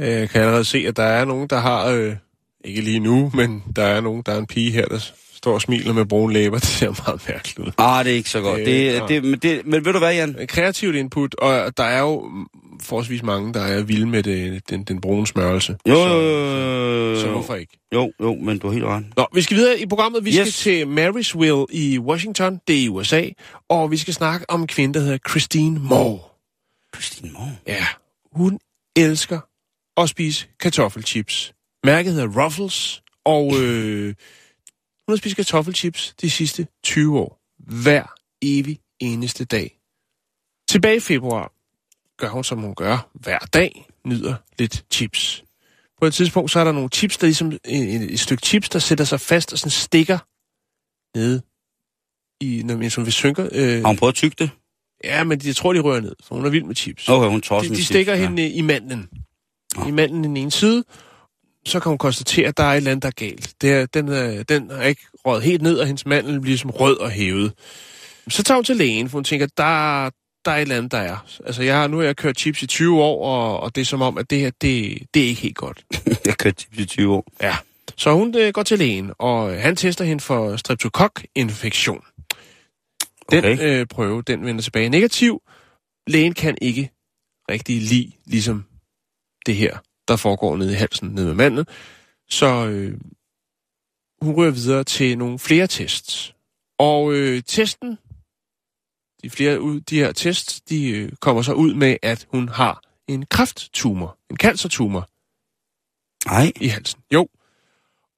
Jeg 0.00 0.30
kan 0.30 0.40
allerede 0.40 0.64
se, 0.64 0.78
at 0.88 0.96
der 0.96 1.02
er 1.02 1.24
nogen, 1.24 1.48
der 1.48 1.58
har, 1.58 1.86
øh, 1.86 2.16
ikke 2.64 2.80
lige 2.80 3.00
nu, 3.00 3.30
men 3.34 3.62
der 3.76 3.82
er 3.82 4.00
nogen, 4.00 4.22
der 4.26 4.32
er 4.32 4.38
en 4.38 4.46
pige 4.46 4.70
her, 4.70 4.86
der 4.86 4.98
står 5.34 5.54
og 5.54 5.60
smiler 5.62 5.92
med 5.92 6.04
brune 6.04 6.32
læber. 6.32 6.58
Det 6.58 6.68
ser 6.68 7.04
meget 7.06 7.22
mærkeligt 7.28 7.58
ud. 7.58 7.72
Ah, 7.78 8.04
det 8.04 8.12
er 8.12 8.16
ikke 8.16 8.30
så 8.30 8.40
godt. 8.40 8.60
Øh, 8.60 8.66
Det, 8.66 8.98
nej. 8.98 9.06
det, 9.06 9.24
men, 9.24 9.38
det, 9.38 9.66
men 9.66 9.84
ved 9.84 9.92
du 9.92 9.98
hvad, 9.98 10.14
Jan? 10.14 10.36
Kreativt 10.48 10.96
input, 10.96 11.34
og 11.34 11.76
der 11.76 11.84
er 11.84 12.00
jo 12.00 12.30
forholdsvis 12.82 13.22
mange, 13.22 13.54
der 13.54 13.60
er 13.60 13.82
vilde 13.82 14.06
med 14.06 14.22
det, 14.22 14.70
den, 14.70 14.84
den 14.84 15.00
brune 15.00 15.26
smørelse. 15.26 15.76
Jo, 15.88 15.94
så, 15.94 16.08
jo, 16.08 16.20
jo, 16.20 17.20
så 17.20 17.28
hvorfor 17.28 17.54
ikke? 17.54 17.78
jo, 17.94 18.12
jo, 18.20 18.34
men 18.34 18.58
du 18.58 18.66
har 18.66 18.72
helt 18.74 18.84
ret. 18.84 19.04
Nå, 19.16 19.26
vi 19.34 19.42
skal 19.42 19.56
videre 19.56 19.80
i 19.80 19.86
programmet. 19.86 20.24
Vi 20.24 20.30
yes. 20.30 20.34
skal 20.34 20.52
til 20.52 20.88
Marysville 20.88 21.66
i 21.70 21.98
Washington, 21.98 22.60
det 22.68 22.76
er 22.78 22.80
i 22.84 22.88
USA, 22.88 23.22
og 23.68 23.90
vi 23.90 23.96
skal 23.96 24.14
snakke 24.14 24.50
om 24.50 24.60
en 24.60 24.66
kvinde, 24.66 24.94
der 24.94 25.00
hedder 25.00 25.18
Christine 25.30 25.78
Moore. 25.80 26.18
Christine 26.94 27.30
Moore. 27.32 27.56
Ja, 27.66 27.86
hun 28.32 28.58
elsker 28.96 29.38
at 30.02 30.08
spise 30.08 30.46
kartoffelchips. 30.60 31.52
Mærket 31.84 32.12
hedder 32.12 32.44
Ruffles, 32.44 33.02
og 33.24 33.60
øh, 33.60 34.14
Hun 35.06 35.12
har 35.12 35.16
spist 35.16 35.36
kartoffelchips 35.36 36.14
de 36.20 36.30
sidste 36.30 36.66
20 36.84 37.18
år. 37.18 37.40
Hver 37.58 38.14
evig 38.42 38.78
eneste 39.00 39.44
dag. 39.44 39.78
Tilbage 40.68 40.96
i 40.96 41.00
februar 41.00 41.52
gør 42.18 42.28
hun, 42.28 42.44
som 42.44 42.58
hun 42.58 42.74
gør 42.74 43.10
hver 43.14 43.38
dag, 43.38 43.86
nyder 44.06 44.34
lidt 44.58 44.84
chips. 44.92 45.44
På 46.00 46.06
et 46.06 46.14
tidspunkt, 46.14 46.50
så 46.50 46.60
er 46.60 46.64
der 46.64 46.72
nogle 46.72 46.88
chips, 46.88 47.16
der 47.16 47.26
ligesom 47.26 47.52
et, 47.52 48.12
et 48.12 48.20
stykke 48.20 48.46
chips, 48.46 48.68
der 48.68 48.78
sætter 48.78 49.04
sig 49.04 49.20
fast 49.20 49.52
og 49.52 49.58
sådan 49.58 49.70
stikker 49.70 50.18
nede 51.18 51.42
i, 52.40 52.62
når 52.64 52.76
man, 52.76 52.90
som 52.90 53.06
vi 53.06 53.10
synker. 53.10 53.48
Øh, 53.52 53.80
Har 53.80 53.86
hun 53.86 53.96
prøvet 53.96 54.12
at 54.12 54.16
tygge 54.16 54.36
det? 54.38 54.50
ja, 55.04 55.24
men 55.24 55.40
jeg 55.44 55.56
tror, 55.56 55.72
de 55.72 55.80
rører 55.80 56.00
ned, 56.00 56.16
for 56.24 56.34
hun 56.34 56.44
er 56.44 56.50
vild 56.50 56.64
med 56.64 56.74
chips. 56.74 57.08
Okay, 57.08 57.28
hun 57.30 57.40
tror 57.40 57.60
de, 57.60 57.68
de 57.68 57.84
stikker 57.84 58.14
ja. 58.14 58.28
hende 58.28 58.50
i 58.50 58.60
mandlen. 58.60 59.08
I 59.88 59.90
mandlen 59.90 60.24
i 60.24 60.28
den 60.28 60.36
ene 60.36 60.50
side. 60.50 60.84
Så 61.66 61.80
kan 61.80 61.90
hun 61.90 61.98
konstatere, 61.98 62.48
at 62.48 62.56
der 62.56 62.64
er 62.64 62.72
et 62.72 62.76
eller 62.76 62.90
andet, 62.90 63.02
der 63.02 63.08
er 63.08 63.28
galt. 63.28 63.54
Det 63.60 63.72
er, 63.72 63.86
den, 63.86 64.08
er, 64.08 64.42
den 64.42 64.70
er 64.70 64.82
ikke 64.82 65.02
røget 65.26 65.42
helt 65.42 65.62
ned, 65.62 65.78
og 65.78 65.86
hendes 65.86 66.06
mandel 66.06 66.40
bliver 66.40 66.58
som 66.58 66.70
rød 66.70 66.96
og 66.96 67.10
hævet. 67.10 67.52
Så 68.28 68.42
tager 68.42 68.56
hun 68.56 68.64
til 68.64 68.76
lægen, 68.76 69.08
for 69.08 69.18
hun 69.18 69.24
tænker, 69.24 69.46
der, 69.46 70.10
der 70.44 70.50
er 70.50 70.56
et 70.56 70.60
eller 70.60 70.76
andet, 70.76 70.92
der 70.92 70.98
er. 70.98 71.26
Altså, 71.46 71.62
jeg 71.62 71.76
har, 71.76 71.88
nu 71.88 71.96
har 71.96 72.04
jeg 72.04 72.16
kørt 72.16 72.38
chips 72.38 72.62
i 72.62 72.66
20 72.66 73.02
år, 73.02 73.24
og, 73.26 73.60
og 73.60 73.74
det 73.74 73.80
er 73.80 73.84
som 73.84 74.02
om, 74.02 74.18
at 74.18 74.30
det 74.30 74.40
her, 74.40 74.50
det, 74.60 74.98
det 75.14 75.22
er 75.22 75.26
ikke 75.28 75.40
helt 75.40 75.56
godt. 75.56 75.84
jeg 76.06 76.16
har 76.26 76.36
kørt 76.38 76.60
chips 76.60 76.78
i 76.78 76.84
20 76.84 77.14
år. 77.14 77.24
Ja. 77.42 77.56
Så 77.96 78.12
hun 78.12 78.34
øh, 78.38 78.52
går 78.52 78.62
til 78.62 78.78
lægen, 78.78 79.12
og 79.18 79.52
øh, 79.52 79.60
han 79.60 79.76
tester 79.76 80.04
hende 80.04 80.22
for 80.22 80.56
streptokok-infektion. 80.56 82.00
Den 83.30 83.38
Okay. 83.44 83.80
øh, 83.80 83.86
prøve, 83.86 84.22
den 84.22 84.46
vender 84.46 84.62
tilbage 84.62 84.88
negativ. 84.88 85.42
Lægen 86.06 86.34
kan 86.34 86.58
ikke 86.62 86.90
rigtig 87.50 87.82
lide, 87.82 88.12
ligesom 88.26 88.64
det 89.46 89.56
her, 89.56 89.78
der 90.08 90.16
foregår 90.16 90.56
nede 90.56 90.72
i 90.72 90.74
halsen, 90.74 91.08
nede 91.08 91.26
med 91.26 91.34
manden. 91.34 91.66
Så 92.28 92.66
øh, 92.66 92.98
hun 94.22 94.34
rører 94.34 94.50
videre 94.50 94.84
til 94.84 95.18
nogle 95.18 95.38
flere 95.38 95.66
tests. 95.66 96.34
Og 96.78 97.12
øh, 97.12 97.42
testen, 97.46 97.98
de 99.22 99.30
flere 99.30 99.80
de 99.90 99.98
her 99.98 100.12
tests, 100.12 100.60
de 100.60 100.90
øh, 100.90 101.12
kommer 101.20 101.42
så 101.42 101.52
ud 101.52 101.74
med, 101.74 101.96
at 102.02 102.26
hun 102.30 102.48
har 102.48 102.82
en 103.08 103.26
krafttumor, 103.26 104.18
en 104.30 104.36
cancertumor 104.36 105.08
Nej, 106.26 106.52
i 106.60 106.66
halsen. 106.66 107.00
Jo. 107.12 107.28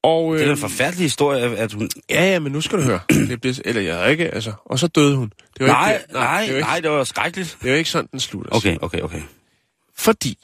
Og, 0.02 0.34
det 0.34 0.40
er 0.40 0.46
øh, 0.46 0.52
en 0.52 0.58
forfærdelig 0.58 1.04
historie, 1.04 1.56
at 1.56 1.72
hun... 1.72 1.90
Ja, 2.10 2.24
ja, 2.24 2.38
men 2.38 2.52
nu 2.52 2.60
skal 2.60 2.78
du 2.78 2.82
høre. 2.82 3.00
Det 3.28 3.40
blev, 3.40 3.54
eller 3.64 3.82
jeg 3.82 4.10
ikke, 4.10 4.28
altså. 4.28 4.52
Og 4.64 4.78
så 4.78 4.86
døde 4.86 5.16
hun. 5.16 5.32
Det 5.58 5.66
var 5.66 5.72
Nej, 5.72 5.94
ikke, 5.94 6.12
nej, 6.12 6.40
det 6.40 6.50
var 6.50 6.56
ikke, 6.56 6.60
nej, 6.60 6.80
det 6.80 6.90
var 6.90 7.04
skrækkeligt. 7.04 7.56
Det 7.60 7.68
er 7.68 7.72
jo 7.72 7.78
ikke 7.78 7.90
sådan, 7.90 8.08
den 8.12 8.20
slutter. 8.20 8.56
Okay, 8.56 8.76
okay, 8.80 9.00
okay. 9.00 9.22
Fordi, 9.94 10.38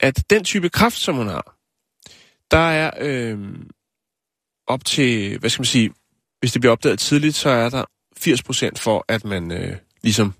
at 0.00 0.24
den 0.30 0.44
type 0.44 0.68
kraft, 0.68 0.96
som 0.96 1.16
hun 1.16 1.26
har, 1.26 1.56
der 2.50 2.58
er 2.58 2.90
øh, 3.00 3.38
op 4.66 4.84
til, 4.84 5.38
hvad 5.38 5.50
skal 5.50 5.60
man 5.60 5.66
sige, 5.66 5.90
hvis 6.40 6.52
det 6.52 6.60
bliver 6.60 6.72
opdaget 6.72 6.98
tidligt, 6.98 7.36
så 7.36 7.48
er 7.48 7.68
der 7.68 7.84
80% 8.20 8.70
for, 8.76 9.04
at 9.08 9.24
man 9.24 9.52
øh, 9.52 9.76
ligesom 10.02 10.34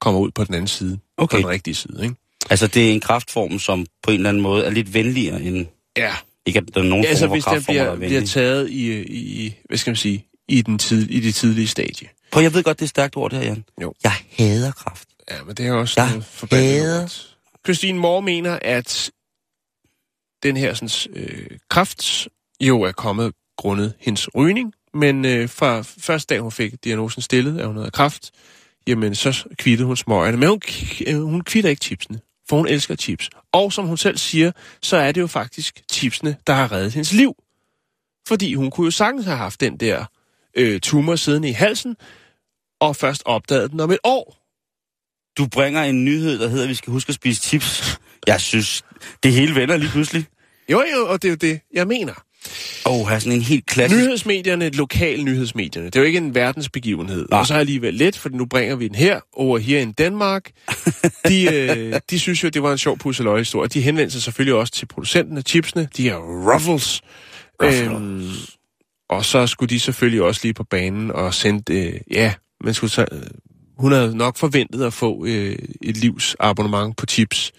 kommer 0.00 0.20
ud 0.20 0.30
på 0.30 0.44
den 0.44 0.54
anden 0.54 0.68
side. 0.68 0.98
Okay. 1.16 1.36
På 1.36 1.38
den 1.38 1.48
rigtige 1.48 1.74
side, 1.74 2.02
ikke? 2.02 2.14
Altså, 2.50 2.66
det 2.66 2.88
er 2.88 2.92
en 2.92 3.00
kraftform, 3.00 3.58
som 3.58 3.86
på 4.02 4.10
en 4.10 4.16
eller 4.16 4.28
anden 4.28 4.42
måde 4.42 4.64
er 4.64 4.70
lidt 4.70 4.94
venligere 4.94 5.42
end... 5.42 5.66
Ja. 5.96 6.14
Ikke, 6.46 6.58
at 6.58 6.74
der 6.74 6.80
er 6.80 6.84
nogen 6.84 7.04
Altså, 7.04 7.26
form 7.26 7.34
hvis 7.34 7.44
for 7.44 7.50
den 7.50 7.64
bliver, 7.64 7.84
er 7.84 7.96
bliver 7.96 8.26
taget 8.26 8.70
i, 8.70 9.02
i, 9.02 9.54
hvad 9.64 9.78
skal 9.78 9.90
man 9.90 9.96
sige, 9.96 10.26
i, 10.48 10.62
den 10.62 10.78
tid, 10.78 11.10
i 11.10 11.20
det 11.20 11.34
tidlige 11.34 11.68
stadie. 11.68 12.08
Prøv, 12.30 12.42
jeg 12.42 12.54
ved 12.54 12.62
godt, 12.62 12.78
det 12.78 12.84
er 12.84 12.88
stærkt 12.88 13.16
ord, 13.16 13.30
det 13.30 13.38
her, 13.38 13.46
Jan. 13.46 13.64
Jo. 13.82 13.94
Jeg 14.04 14.12
hader 14.38 14.72
kraft. 14.72 15.08
Ja, 15.30 15.44
men 15.44 15.56
det 15.56 15.66
er 15.66 15.72
også 15.72 16.00
Jeg 16.00 16.10
noget 16.10 16.24
hader-. 16.52 17.27
Christine 17.68 17.98
Moore 17.98 18.22
mener, 18.22 18.58
at 18.62 19.10
den 20.42 20.56
her 20.56 20.74
sådan, 20.74 21.20
øh, 21.22 21.58
kraft 21.70 22.28
jo 22.60 22.82
er 22.82 22.92
kommet 22.92 23.32
grundet 23.56 23.94
hendes 23.98 24.34
rygning, 24.34 24.72
men 24.94 25.24
øh, 25.24 25.48
fra 25.48 25.82
første 25.82 26.34
dag, 26.34 26.40
hun 26.40 26.52
fik 26.52 26.84
diagnosen 26.84 27.22
stillet, 27.22 27.60
at 27.60 27.66
hun 27.66 27.76
havde 27.76 27.90
kraft, 27.90 28.30
jamen 28.86 29.14
så 29.14 29.48
kvittede 29.58 29.86
hun 29.86 29.96
smøgerne. 29.96 30.36
Men 30.36 30.48
hun, 30.48 30.60
øh, 31.06 31.22
hun 31.22 31.40
kvitter 31.40 31.70
ikke 31.70 31.84
chipsene, 31.84 32.20
for 32.48 32.56
hun 32.56 32.68
elsker 32.68 32.96
chips. 32.96 33.30
Og 33.52 33.72
som 33.72 33.86
hun 33.86 33.96
selv 33.96 34.18
siger, 34.18 34.52
så 34.82 34.96
er 34.96 35.12
det 35.12 35.20
jo 35.20 35.26
faktisk 35.26 35.82
chipsene, 35.92 36.36
der 36.46 36.52
har 36.52 36.72
reddet 36.72 36.92
hendes 36.92 37.12
liv. 37.12 37.34
Fordi 38.28 38.54
hun 38.54 38.70
kunne 38.70 38.84
jo 38.84 38.90
sagtens 38.90 39.24
have 39.24 39.36
haft 39.36 39.60
den 39.60 39.76
der 39.76 40.04
øh, 40.54 40.80
tumor 40.80 41.16
siddende 41.16 41.48
i 41.48 41.52
halsen, 41.52 41.96
og 42.80 42.96
først 42.96 43.22
opdaget 43.24 43.70
den 43.70 43.80
om 43.80 43.90
et 43.90 43.98
år. 44.04 44.47
Du 45.38 45.46
bringer 45.46 45.82
en 45.82 46.04
nyhed, 46.04 46.38
der 46.38 46.48
hedder, 46.48 46.62
at 46.62 46.68
vi 46.68 46.74
skal 46.74 46.90
huske 46.90 47.08
at 47.08 47.14
spise 47.14 47.42
chips. 47.42 47.98
Jeg 48.26 48.40
synes, 48.40 48.82
det 49.22 49.32
hele 49.32 49.54
vender 49.54 49.76
lige 49.76 49.90
pludselig. 49.90 50.24
Jo, 50.70 50.82
jo, 50.96 51.06
og 51.08 51.22
det 51.22 51.28
er 51.28 51.32
jo 51.32 51.36
det, 51.36 51.60
jeg 51.74 51.86
mener. 51.86 52.12
Åh, 52.86 53.00
oh, 53.00 53.18
sådan 53.18 53.32
en 53.32 53.42
helt 53.42 53.66
klassisk... 53.66 54.02
Nyhedsmedierne, 54.02 54.70
lokal 54.70 55.24
nyhedsmedierne, 55.24 55.86
det 55.86 55.96
er 55.96 56.00
jo 56.00 56.06
ikke 56.06 56.18
en 56.18 56.34
verdensbegivenhed. 56.34 57.26
Nej. 57.30 57.40
Og 57.40 57.46
så 57.46 57.54
er 57.54 57.58
alligevel 57.58 57.94
lidt, 57.94 58.18
for 58.18 58.28
nu 58.28 58.46
bringer 58.46 58.76
vi 58.76 58.88
den 58.88 58.94
her, 58.94 59.20
over 59.32 59.58
her 59.58 59.80
i 59.80 59.92
Danmark. 59.92 60.50
De, 61.28 61.54
øh, 61.54 62.00
de 62.10 62.18
synes 62.18 62.44
jo, 62.44 62.48
det 62.48 62.62
var 62.62 62.72
en 62.72 62.78
sjov 62.78 62.98
pusseløje-historie. 62.98 63.68
De 63.68 63.80
henvendte 63.80 64.12
sig 64.12 64.22
selvfølgelig 64.22 64.54
også 64.54 64.72
til 64.72 64.86
producenten 64.86 65.36
af 65.36 65.42
chipsene, 65.46 65.88
de 65.96 66.02
her 66.02 66.16
Ruffles. 66.16 67.02
Ruffles. 67.62 67.88
Øhm, 67.88 68.30
og 69.10 69.24
så 69.24 69.46
skulle 69.46 69.70
de 69.70 69.80
selvfølgelig 69.80 70.22
også 70.22 70.40
lige 70.44 70.54
på 70.54 70.64
banen 70.64 71.10
og 71.10 71.34
sende, 71.34 71.74
øh, 71.74 72.00
ja, 72.10 72.34
man 72.64 72.74
skulle 72.74 72.90
så, 72.90 73.06
øh, 73.12 73.22
hun 73.78 73.92
havde 73.92 74.16
nok 74.16 74.36
forventet 74.36 74.84
at 74.84 74.92
få 74.92 75.24
øh, 75.26 75.58
et 75.82 75.96
livs 75.96 76.36
abonnement 76.40 76.96
på 76.96 77.06
chips. 77.06 77.52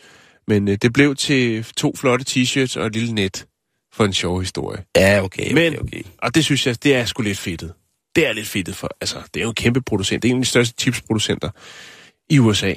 Men 0.48 0.68
øh, 0.68 0.78
det 0.82 0.94
blev 0.94 1.16
til 1.16 1.64
to 1.64 1.96
flotte 1.96 2.26
t-shirts 2.30 2.80
og 2.80 2.86
et 2.86 2.94
lille 2.94 3.14
net 3.14 3.48
for 3.94 4.06
en 4.06 4.14
sjov 4.14 4.40
historie. 4.40 4.84
Ja, 4.96 5.22
okay, 5.24 5.46
okay, 5.46 5.54
Men- 5.54 5.80
okay. 5.80 6.02
Og 6.18 6.36
det 6.36 6.46
synes 6.46 6.68
jeg, 6.68 6.84
det 6.84 6.96
er 6.96 7.06
sgu 7.06 7.22
lidt 7.24 7.38
fedtet. 7.38 7.74
Det 8.16 8.28
er 8.28 8.34
lidt 8.34 8.48
fedtet, 8.48 8.76
for 8.76 8.90
altså, 9.02 9.22
det 9.34 9.40
er 9.40 9.44
jo 9.44 9.50
en 9.50 9.56
kæmpe 9.56 9.82
producent. 9.82 10.24
Det 10.24 10.30
er 10.30 10.34
en 10.34 10.38
af 10.40 10.44
de 10.46 10.50
største 10.50 10.76
chipsproducenter 10.80 11.50
i 12.30 12.40
USA. 12.40 12.74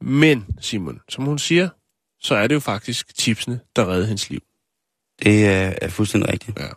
Men, 0.00 0.46
Simon, 0.60 1.00
som 1.08 1.24
hun 1.24 1.38
siger, 1.38 1.68
så 2.20 2.34
er 2.34 2.46
det 2.46 2.54
jo 2.54 2.60
faktisk 2.60 3.06
chipsene, 3.18 3.60
der 3.76 3.88
redder 3.92 4.06
hendes 4.06 4.30
liv. 4.30 4.40
Det 5.22 5.46
er, 5.46 5.72
er 5.82 5.88
fuldstændig 5.88 6.32
rigtigt. 6.32 6.58
Ja. 6.58 6.68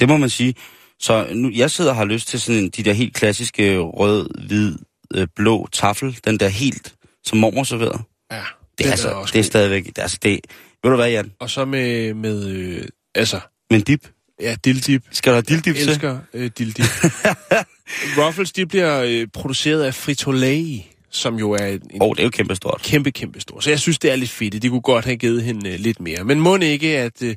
Det 0.00 0.08
må 0.08 0.16
man 0.16 0.30
sige. 0.30 0.54
Så 0.98 1.26
nu, 1.34 1.50
jeg 1.54 1.70
sidder 1.70 1.90
og 1.90 1.96
har 1.96 2.04
lyst 2.04 2.28
til 2.28 2.40
sådan 2.40 2.62
en, 2.64 2.70
de 2.70 2.82
der 2.82 2.92
helt 2.92 3.14
klassiske 3.14 3.78
rød, 3.78 4.46
hvid, 4.48 4.78
øh, 5.14 5.26
blå 5.36 5.68
tafel. 5.72 6.18
Den 6.24 6.40
der 6.40 6.48
helt, 6.48 6.94
som 7.24 7.38
mormor 7.38 7.64
serverede. 7.64 8.02
Ja, 8.32 8.40
Det 8.78 8.86
er, 8.86 8.90
altså, 8.90 9.08
også 9.08 9.32
det 9.32 9.38
er 9.38 9.42
stadigvæk... 9.44 9.86
det 9.86 9.98
er 9.98 10.02
Altså, 10.02 10.18
det, 10.22 10.40
ved 10.82 10.90
du 10.90 10.96
hvad, 10.96 11.10
Jan? 11.10 11.32
Og 11.40 11.50
så 11.50 11.64
med, 11.64 12.14
med 12.14 12.46
øh, 12.46 12.84
altså, 13.14 13.40
Men 13.70 13.80
dip? 13.80 14.08
ja, 14.40 14.56
dilldip. 14.64 15.02
Skal 15.12 15.32
der 15.32 15.40
dilldip 15.40 15.66
Jeg 15.66 15.82
til? 15.82 15.88
elsker 15.88 16.18
øh, 16.34 16.50
dilldip. 16.58 16.84
Ruffles, 18.18 18.52
de 18.52 18.66
bliver 18.66 19.02
øh, 19.06 19.26
produceret 19.32 19.82
af 19.82 20.08
Frito-Lay, 20.08 20.82
som 21.10 21.36
jo 21.38 21.50
er 21.52 21.66
en, 21.66 21.80
oh, 22.00 22.14
det 22.16 22.20
er 22.20 22.24
jo 22.24 22.30
kæmpestort. 22.30 22.80
kæmpe, 22.84 23.10
kæmpe 23.10 23.40
stor. 23.40 23.60
Så 23.60 23.70
jeg 23.70 23.80
synes, 23.80 23.98
det 23.98 24.10
er 24.12 24.16
lidt 24.16 24.30
fedt. 24.30 24.62
De 24.62 24.68
kunne 24.68 24.80
godt 24.80 25.04
have 25.04 25.16
givet 25.16 25.42
hende 25.42 25.70
øh, 25.70 25.78
lidt 25.78 26.00
mere. 26.00 26.24
Men 26.24 26.40
må 26.40 26.56
ikke, 26.56 26.98
at 26.98 27.22
øh, 27.22 27.36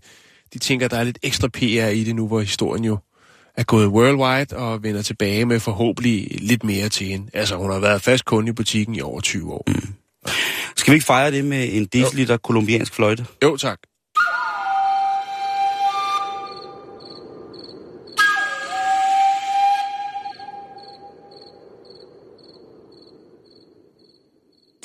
de 0.54 0.60
tænker, 0.60 0.86
at 0.86 0.92
der 0.92 0.98
er 0.98 1.04
lidt 1.04 1.20
ekstra 1.24 1.48
PR 1.48 1.88
i 1.88 2.04
det 2.04 2.16
nu, 2.16 2.28
hvor 2.28 2.40
historien 2.40 2.86
jo 2.86 2.98
er 3.60 3.64
gået 3.64 3.88
worldwide 3.88 4.58
og 4.58 4.84
vender 4.84 5.02
tilbage 5.02 5.46
med 5.46 5.60
forhåbentlig 5.60 6.28
lidt 6.42 6.64
mere 6.64 6.90
til 6.90 7.08
hende. 7.08 7.30
Altså, 7.34 7.56
hun 7.56 7.72
har 7.72 7.80
været 7.80 8.02
fast 8.02 8.26
kunde 8.26 8.50
i 8.50 8.52
butikken 8.54 8.96
i 8.96 9.02
over 9.02 9.22
20 9.22 9.54
år. 9.54 9.64
Mm. 9.68 9.94
Skal 10.78 10.92
vi 10.92 10.96
ikke 10.96 11.06
fejre 11.06 11.32
det 11.32 11.46
med 11.46 11.70
en 11.72 11.86
deciliter 11.86 12.38
kolumbiansk 12.38 12.94
fløjte? 12.94 13.26
Jo, 13.44 13.58
tak. 13.58 13.80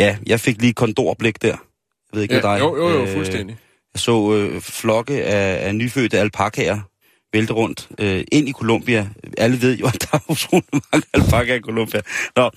Ja, 0.00 0.16
jeg 0.26 0.40
fik 0.40 0.60
lige 0.62 0.72
kondorblik 0.72 1.42
der. 1.42 1.48
Jeg 1.48 1.56
ved 2.12 2.22
ikke, 2.22 2.34
Ja, 2.34 2.40
hvad 2.40 2.50
dig. 2.50 2.60
jo, 2.60 2.76
jo, 2.76 2.88
jo, 2.88 3.02
Øh, 3.02 3.12
fuldstændig. 3.12 3.56
Jeg 3.94 4.00
så 4.00 4.32
øh, 4.34 4.60
flokke 4.60 5.24
af, 5.24 5.66
af 5.68 5.74
nyfødte 5.74 6.18
alpakaer 6.18 6.80
vælte 7.34 7.52
rundt 7.52 7.88
øh, 7.98 8.24
ind 8.32 8.48
i 8.48 8.52
Colombia. 8.52 9.08
Alle 9.38 9.62
ved 9.62 9.78
jo, 9.78 9.86
at 9.86 10.02
der 10.02 10.18
er 10.18 10.30
utrolig 10.30 10.68
mange 10.72 11.06
alpakaer 11.14 11.56
i 11.56 11.60
Colombia. 11.60 12.00
Nå, 12.36 12.50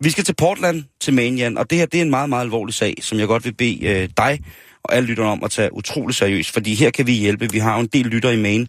vi 0.00 0.10
skal 0.10 0.24
til 0.24 0.34
Portland, 0.34 0.84
til 1.00 1.14
Maine, 1.14 1.58
og 1.58 1.70
det 1.70 1.78
her 1.78 1.86
det 1.86 1.98
er 1.98 2.02
en 2.02 2.10
meget, 2.10 2.28
meget 2.28 2.44
alvorlig 2.44 2.74
sag, 2.74 2.94
som 3.00 3.18
jeg 3.18 3.26
godt 3.26 3.44
vil 3.44 3.54
bede 3.54 3.86
øh, 3.86 4.08
dig 4.16 4.40
og 4.84 4.94
alle 4.94 5.06
lytterne 5.06 5.30
om 5.30 5.44
at 5.44 5.50
tage 5.50 5.74
utrolig 5.74 6.14
seriøst, 6.14 6.50
fordi 6.50 6.74
her 6.74 6.90
kan 6.90 7.06
vi 7.06 7.12
hjælpe. 7.12 7.52
Vi 7.52 7.58
har 7.58 7.74
jo 7.74 7.80
en 7.80 7.86
del 7.86 8.06
lytter 8.06 8.30
i 8.30 8.36
Maine, 8.36 8.66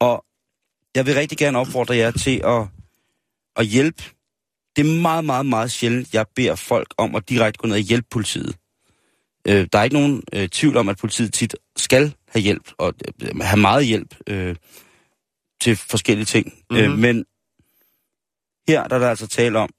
og 0.00 0.24
jeg 0.94 1.06
vil 1.06 1.14
rigtig 1.14 1.38
gerne 1.38 1.58
opfordre 1.58 1.96
jer 1.96 2.10
til 2.10 2.40
at, 2.44 2.62
at 3.56 3.66
hjælpe. 3.66 4.02
Det 4.76 4.86
er 4.86 5.00
meget, 5.00 5.24
meget, 5.24 5.46
meget 5.46 5.70
sjældent, 5.70 6.14
jeg 6.14 6.26
beder 6.36 6.54
folk 6.54 6.94
om 6.98 7.14
at 7.14 7.28
direkte 7.28 7.58
gå 7.58 7.66
ned 7.66 7.74
og 7.74 7.80
hjælpe 7.80 8.06
politiet. 8.10 8.56
Øh, 9.48 9.66
der 9.72 9.78
er 9.78 9.82
ikke 9.84 9.96
nogen 9.96 10.22
øh, 10.32 10.48
tvivl 10.48 10.76
om, 10.76 10.88
at 10.88 10.98
politiet 10.98 11.32
tit 11.34 11.56
skal 11.76 12.14
have 12.28 12.42
hjælp, 12.42 12.70
og 12.78 12.94
øh, 13.22 13.40
have 13.40 13.60
meget 13.60 13.86
hjælp 13.86 14.14
øh, 14.26 14.56
til 15.60 15.76
forskellige 15.76 16.26
ting. 16.26 16.46
Mm-hmm. 16.70 16.76
Øh, 16.84 16.90
Mhm. 16.90 16.98
men 17.00 17.24
her 18.68 18.88
der 18.88 18.94
er 18.96 19.00
der 19.00 19.10
altså 19.10 19.26
tale 19.26 19.58
om, 19.58 19.70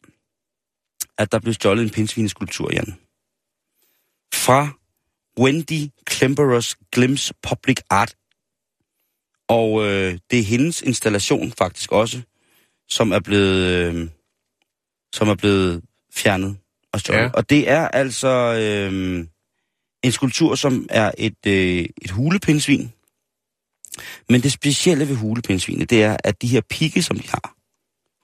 at 1.17 1.31
der 1.31 1.39
blev 1.39 1.53
stjålet 1.53 1.83
en 1.83 1.89
pindsvineskulptur, 1.89 2.73
Jan. 2.73 2.97
Fra 4.33 4.69
Wendy 5.39 5.89
Klemperers 6.05 6.75
Glims 6.91 7.33
Public 7.43 7.77
Art 7.89 8.15
Og 9.47 9.83
øh, 9.85 10.19
det 10.31 10.39
er 10.39 10.43
hendes 10.43 10.81
installation 10.81 11.51
faktisk 11.51 11.91
også, 11.91 12.21
som 12.89 13.11
er 13.11 13.19
blevet, 13.19 13.67
øh, 13.67 14.09
som 15.13 15.29
er 15.29 15.35
blevet 15.35 15.83
fjernet 16.13 16.57
og 16.93 16.99
stjålet. 16.99 17.21
Ja. 17.21 17.29
Og 17.33 17.49
det 17.49 17.69
er 17.69 17.87
altså 17.87 18.29
øh, 18.29 19.27
en 20.03 20.11
skulptur, 20.11 20.55
som 20.55 20.87
er 20.89 21.11
et, 21.17 21.45
øh, 21.47 21.85
et 22.01 22.11
hulepindsvin. 22.11 22.91
Men 24.29 24.41
det 24.41 24.51
specielle 24.51 25.07
ved 25.09 25.15
hulepindsvinet, 25.15 25.89
det 25.89 26.03
er, 26.03 26.17
at 26.23 26.41
de 26.41 26.47
her 26.47 26.61
pigge, 26.69 27.01
som 27.03 27.19
de 27.19 27.29
har, 27.29 27.55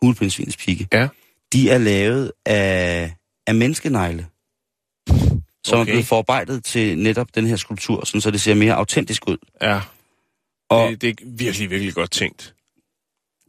hulepindsvinets 0.06 0.58
pigge, 0.58 0.88
Ja. 0.94 1.08
de 1.54 1.70
er 1.70 1.78
lavet 1.78 2.32
af, 2.46 3.14
af 3.48 3.56
menneskenegle, 3.56 4.28
som 5.64 5.80
Okay. 5.80 5.80
er 5.80 5.84
blevet 5.94 6.06
forarbejdet 6.06 6.64
til 6.64 6.98
netop 6.98 7.28
den 7.36 7.48
her 7.48 7.56
skulptur, 7.56 8.06
sådan, 8.06 8.22
så 8.22 8.32
det 8.32 8.42
ser 8.42 8.54
mere 8.54 8.74
autentisk 8.76 9.28
ud. 9.28 9.38
Ja, 9.62 9.82
Og 10.70 10.90
det, 10.90 11.02
det 11.02 11.10
er 11.10 11.14
virkelig, 11.26 11.70
virkelig 11.70 11.94
godt 11.94 12.12
tænkt. 12.12 12.56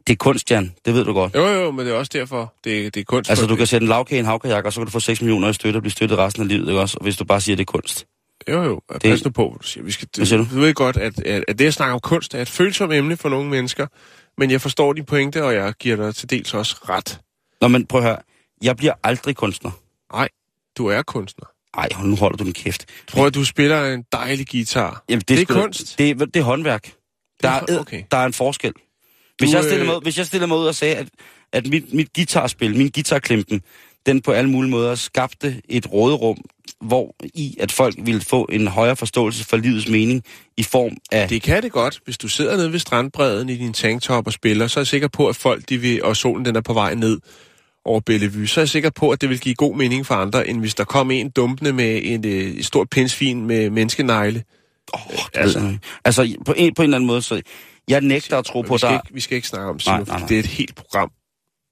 det 0.07 0.13
er 0.13 0.17
kunst, 0.17 0.51
Jan. 0.51 0.75
Det 0.85 0.93
ved 0.93 1.05
du 1.05 1.13
godt. 1.13 1.35
Jo, 1.35 1.47
jo, 1.47 1.71
men 1.71 1.85
det 1.85 1.91
er 1.93 1.97
også 1.97 2.11
derfor, 2.13 2.53
det, 2.63 2.93
det 2.93 2.99
er 2.99 3.03
kunst. 3.05 3.29
Altså, 3.29 3.45
du 3.45 3.55
kan 3.55 3.67
sætte 3.67 3.83
en 3.83 3.89
lavkage 3.89 4.17
i 4.17 4.19
en 4.19 4.25
havkajak, 4.25 4.65
og 4.65 4.73
så 4.73 4.79
kan 4.79 4.85
du 4.85 4.91
få 4.91 4.99
6 4.99 5.21
millioner 5.21 5.49
i 5.49 5.53
støtte 5.53 5.77
og 5.77 5.81
blive 5.81 5.91
støttet 5.91 6.17
resten 6.17 6.41
af 6.41 6.47
livet, 6.47 6.67
ikke 6.67 6.79
også? 6.81 6.97
Og 6.97 7.03
hvis 7.03 7.17
du 7.17 7.25
bare 7.25 7.41
siger, 7.41 7.55
det 7.55 7.63
er 7.63 7.65
kunst. 7.65 8.07
Jo, 8.49 8.63
jo, 8.63 8.81
pas 8.89 9.01
Det- 9.01 9.25
nu 9.25 9.31
på, 9.31 9.49
hvad 9.49 9.59
du 9.59 9.67
siger. 9.67 9.83
Vi 9.83 9.91
skal, 9.91 10.07
Hvad 10.15 10.25
siger 10.25 10.37
du? 10.37 10.47
du 10.55 10.59
ved 10.59 10.73
godt, 10.73 10.97
at, 10.97 11.19
at, 11.19 11.45
at 11.47 11.59
det 11.59 11.67
at 11.67 11.73
snakke 11.73 11.93
om 11.93 11.99
kunst 11.99 12.35
er 12.35 12.41
et 12.41 12.49
følsomt 12.49 12.93
emne 12.93 13.17
for 13.17 13.29
nogle 13.29 13.49
mennesker, 13.49 13.87
men 14.37 14.51
jeg 14.51 14.61
forstår 14.61 14.93
din 14.93 15.05
pointe, 15.05 15.43
og 15.43 15.53
jeg 15.53 15.73
giver 15.79 15.95
dig 15.95 16.15
til 16.15 16.29
dels 16.29 16.53
også 16.53 16.75
ret. 16.89 17.19
Nå, 17.61 17.67
men 17.67 17.85
prøv 17.85 18.01
at 18.01 18.07
høre. 18.07 18.17
Jeg 18.63 18.77
bliver 18.77 18.93
aldrig 19.03 19.35
kunstner. 19.35 19.71
Nej, 20.13 20.29
du 20.77 20.87
er 20.87 21.01
kunstner. 21.01 21.45
Ej, 21.77 21.89
nu 22.03 22.15
holder 22.15 22.37
du 22.37 22.43
din 22.43 22.53
kæft. 22.53 22.85
Prøv 23.07 23.25
at 23.25 23.35
du 23.35 23.45
spiller 23.45 23.93
en 23.93 24.03
dejlig 24.11 24.47
guitar. 24.51 25.03
Jamen, 25.09 25.21
Det 25.27 25.39
er 25.39 25.45
sgu 25.45 25.53
da- 25.53 25.61
kunst. 25.61 25.97
Det, 25.97 26.09
er- 26.09 26.15
det 26.25 26.35
er 26.35 26.41
håndværk. 26.43 26.91
Der 27.43 27.49
er 27.49 27.61
er, 27.69 27.79
okay. 27.79 28.03
der 28.11 28.17
er 28.17 28.25
en 28.25 28.33
forskel. 28.33 28.73
Hvis, 29.37 29.49
Du, 29.49 29.55
jeg 29.55 29.63
stiller 29.63 29.79
øh, 29.81 29.85
mig, 29.87 29.97
ud- 29.97 30.01
hvis 30.03 30.17
jeg 30.17 30.25
stiller 30.25 30.47
mig 30.47 30.57
ud 30.57 30.65
og 30.65 30.75
sagde, 30.75 30.95
at, 30.95 31.07
at 31.53 31.67
mit, 31.67 31.93
mit 31.93 32.13
guitarspil, 32.15 32.77
min 32.77 32.91
guitarklimpen, 32.95 33.61
den 34.05 34.21
på 34.21 34.31
alle 34.31 34.49
mulige 34.49 34.71
måder 34.71 34.95
skabte 34.95 35.61
et 35.69 35.91
råderum, 35.91 36.37
hvor 36.81 37.15
i 37.33 37.57
at 37.59 37.71
folk 37.71 37.95
ville 37.97 38.21
få 38.21 38.47
en 38.51 38.67
højere 38.67 38.95
forståelse 38.95 39.45
for 39.45 39.57
livets 39.57 39.89
mening 39.89 40.23
i 40.57 40.63
form 40.63 40.97
af... 41.11 41.29
Det 41.29 41.41
kan 41.41 41.63
det 41.63 41.71
godt, 41.71 41.99
hvis 42.05 42.17
du 42.17 42.27
sidder 42.27 42.57
nede 42.57 42.71
ved 42.71 42.79
strandbredden 42.79 43.49
i 43.49 43.55
din 43.55 43.73
tanktop 43.73 44.27
og 44.27 44.33
spiller, 44.33 44.67
så 44.67 44.79
er 44.79 44.81
jeg 44.81 44.87
sikker 44.87 45.07
på, 45.07 45.27
at 45.27 45.35
folk, 45.35 45.69
de 45.69 45.77
vil, 45.77 46.03
og 46.03 46.17
solen 46.17 46.45
den 46.45 46.55
er 46.55 46.61
på 46.61 46.73
vej 46.73 46.95
ned 46.95 47.19
over 47.85 47.99
Bellevue, 47.99 48.47
så 48.47 48.59
er 48.59 48.61
jeg 48.61 48.69
sikker 48.69 48.89
på, 48.89 49.11
at 49.11 49.21
det 49.21 49.29
vil 49.29 49.39
give 49.39 49.55
god 49.55 49.75
mening 49.75 50.05
for 50.05 50.15
andre, 50.15 50.47
end 50.47 50.59
hvis 50.59 50.75
der 50.75 50.83
kom 50.83 51.11
en 51.11 51.29
dumpende 51.29 51.73
med 51.73 52.01
en, 52.03 52.25
øh, 52.25 52.31
et 52.31 52.65
stort 52.65 52.89
pindsvin 52.89 53.45
med 53.45 53.69
menneskenegle. 53.69 54.43
Oh, 54.93 54.99
altså. 55.33 55.77
altså, 56.05 56.35
på, 56.45 56.53
en, 56.57 56.73
på 56.73 56.81
en 56.81 56.83
eller 56.83 56.97
anden 56.97 57.07
måde, 57.07 57.21
så 57.21 57.41
jeg 57.87 58.01
nægter 58.01 58.37
at 58.37 58.45
tro 58.45 58.61
på, 58.61 58.73
vi, 58.73 58.77
skal 58.77 58.89
der... 58.89 58.99
ikke, 58.99 59.13
vi 59.13 59.19
skal 59.19 59.35
ikke 59.35 59.47
snakke 59.47 59.69
om 59.69 59.79
Simon, 59.79 59.97
Nej, 59.97 60.05
nej, 60.07 60.19
nej. 60.19 60.27
det 60.27 60.35
er 60.35 60.39
et 60.39 60.45
helt 60.45 60.75
program. 60.75 61.11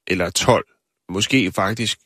Eller 0.08 0.30
12. 0.30 0.66
Måske 1.10 1.52
faktisk. 1.52 2.00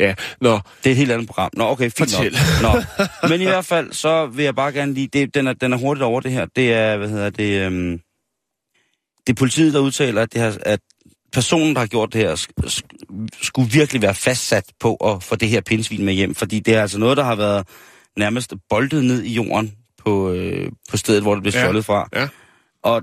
Ja, 0.00 0.14
nå, 0.40 0.52
Det 0.52 0.86
er 0.86 0.90
et 0.90 0.96
helt 0.96 1.10
andet 1.12 1.26
program. 1.26 1.50
Nå, 1.56 1.64
okay, 1.64 1.90
fint 1.90 1.98
Fortæl. 2.14 2.36
nok. 2.62 2.74
Nå. 3.22 3.28
Men 3.28 3.40
i 3.40 3.44
hvert 3.44 3.64
fald, 3.64 3.92
så 3.92 4.26
vil 4.26 4.44
jeg 4.44 4.54
bare 4.54 4.72
gerne 4.72 4.94
lige... 4.94 5.06
Det, 5.12 5.34
den, 5.34 5.46
er, 5.46 5.52
den 5.52 5.72
er 5.72 5.76
hurtigt 5.76 6.02
over 6.04 6.20
det 6.20 6.32
her. 6.32 6.46
Det 6.56 6.72
er, 6.72 6.96
hvad 6.96 7.08
hedder 7.08 7.30
det... 7.30 7.60
Øhm, 7.66 8.00
det 9.26 9.32
er 9.32 9.36
politiet, 9.36 9.74
der 9.74 9.80
udtaler, 9.80 10.22
at, 10.22 10.32
det 10.32 10.40
her, 10.40 10.52
at 10.62 10.80
personen, 11.32 11.74
der 11.74 11.80
har 11.80 11.86
gjort 11.86 12.12
det 12.12 12.20
her, 12.20 12.34
sk- 12.36 12.66
sk- 12.66 13.26
skulle 13.42 13.70
virkelig 13.72 14.02
være 14.02 14.14
fastsat 14.14 14.64
på 14.80 14.94
at 14.94 15.22
få 15.22 15.36
det 15.36 15.48
her 15.48 15.60
pindsvin 15.60 16.04
med 16.04 16.14
hjem. 16.14 16.34
Fordi 16.34 16.60
det 16.60 16.74
er 16.74 16.82
altså 16.82 16.98
noget, 16.98 17.16
der 17.16 17.24
har 17.24 17.34
været 17.34 17.66
nærmest 18.16 18.54
boldet 18.70 19.04
ned 19.04 19.22
i 19.22 19.34
jorden 19.34 19.72
på, 20.04 20.32
øh, 20.32 20.70
på 20.90 20.96
stedet, 20.96 21.22
hvor 21.22 21.34
det 21.34 21.42
blev 21.42 21.52
Ja. 21.54 21.60
stjålet 21.62 21.84
fra. 21.84 22.08
Ja. 22.14 22.28
Og, 22.82 23.02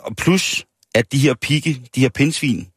og 0.00 0.16
plus, 0.16 0.64
at 0.94 1.12
de 1.12 1.18
her 1.18 1.34
pigge, 1.34 1.82
de 1.94 2.00
her 2.00 2.08
pindsvin, 2.08 2.68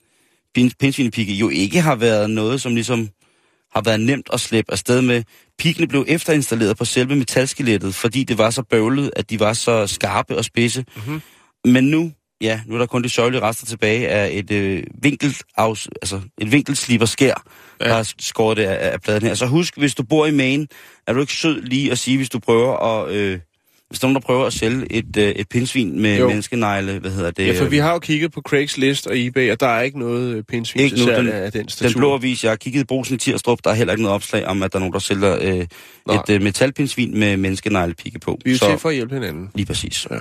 pin, 0.56 0.72
pindsvinepigge, 0.80 1.34
jo 1.34 1.50
ikke 1.50 1.82
har 1.82 1.96
været 1.96 2.30
noget, 2.30 2.62
som 2.62 2.76
ligesom 2.76 3.10
har 3.78 3.82
været 3.82 4.00
nemt 4.00 4.30
at 4.34 4.40
slippe 4.40 4.72
afsted 4.72 5.02
med. 5.02 5.24
Piggene 5.60 5.88
blev 5.88 6.06
efterinstalleret 6.08 6.78
på 6.78 6.86
selve 6.86 7.16
metalskelettet, 7.16 7.96
fordi 7.96 8.24
det 8.24 8.38
var 8.38 8.50
så 8.50 8.62
bøvlet, 8.64 9.12
at 9.16 9.30
de 9.30 9.40
var 9.40 9.54
så 9.54 9.88
skarpe 9.88 10.38
og 10.38 10.46
spidse. 10.46 10.86
Mhm. 10.96 11.22
Men 11.66 11.84
nu, 11.84 12.12
ja, 12.42 12.62
nu 12.66 12.74
er 12.76 12.80
der 12.80 12.86
kun 12.86 13.04
de 13.04 13.10
sørgelige 13.10 13.42
rester 13.42 13.66
tilbage 13.66 14.08
af 14.10 14.30
et 14.34 14.52
øh, 14.52 14.84
vinkelafs, 15.04 15.88
altså 16.02 16.22
et 16.42 16.52
vinkelsliber 16.52 17.06
skær, 17.06 17.44
Ja. 17.80 17.86
ja. 17.86 17.90
der 17.90 17.96
har 17.96 18.12
skåret 18.20 18.58
det 18.58 18.64
af, 18.64 18.94
af 18.94 19.02
pladen 19.02 19.24
her. 19.24 19.34
Så 19.34 19.46
husk, 19.46 19.78
hvis 19.78 19.96
du 19.96 20.04
bor 20.04 20.26
i 20.26 20.32
Maine, 20.32 20.68
er 21.08 21.14
du 21.14 21.22
ikke 21.22 21.34
sød 21.34 21.62
lige 21.62 21.92
at 21.92 22.00
sige, 22.00 22.18
hvis 22.18 22.30
du 22.30 22.40
prøver 22.40 22.78
at... 22.78 23.12
Øh, 23.16 23.40
hvis 23.90 24.00
der 24.00 24.06
er 24.06 24.10
nogen, 24.10 24.22
der 24.22 24.26
prøver 24.26 24.46
at 24.46 24.54
sælge 24.54 24.92
et, 24.92 25.18
øh, 25.18 25.30
et 25.30 25.50
pindsvin 25.50 26.02
med 26.02 26.18
Jo. 26.20 26.28
menneskenegle, 26.28 27.00
hvad 27.00 27.12
hedder 27.12 27.32
det? 27.32 27.48
ja, 27.48 27.60
for 27.60 27.66
øh, 27.66 27.72
vi 27.72 27.78
har 27.78 27.94
jo 27.94 28.00
kigget 28.00 28.32
på 28.32 28.42
Craigslist 28.42 29.08
og 29.08 29.14
eBay, 29.26 29.52
og 29.52 29.60
der 29.60 29.68
er 29.68 29.82
ikke 29.82 30.00
noget 30.00 30.36
øh, 30.36 30.44
pindsvin 30.44 30.82
Ikke 30.84 30.96
til 30.98 31.06
den- 31.08 31.30
af 31.30 31.52
den 31.52 31.62
Den 31.62 31.70
statur. 31.70 32.00
blå 32.00 32.14
avis, 32.16 32.44
jeg 32.44 32.52
har 32.52 32.56
kigget 32.56 32.82
i 32.82 32.86
brusen 32.86 33.16
i 33.16 33.18
Tirstrup, 33.18 33.60
der 33.64 33.70
er 33.70 33.74
heller 33.74 33.94
ikke 33.94 34.04
noget 34.04 34.16
opslag 34.16 34.46
om, 34.48 34.64
at 34.64 34.72
der 34.74 34.78
er 34.78 34.80
nogen, 34.80 34.94
der 34.94 35.00
sælger 35.00 35.38
øh, 35.42 35.66
Nej. 36.08 36.16
et 36.30 36.30
øh, 36.36 36.42
metalpindsvin 36.42 37.20
med 37.20 37.38
menneskeneglepigge 37.38 38.20
på. 38.20 38.38
Vi 38.46 38.50
er 38.50 38.54
jo 38.54 38.58
Så 38.60 38.70
til 38.70 38.78
for 38.80 38.90
at 38.90 38.96
hjælpe 38.96 39.14
hinanden. 39.16 39.50
lige 39.56 39.66
præcis. 39.66 40.08
Ja. 40.12 40.18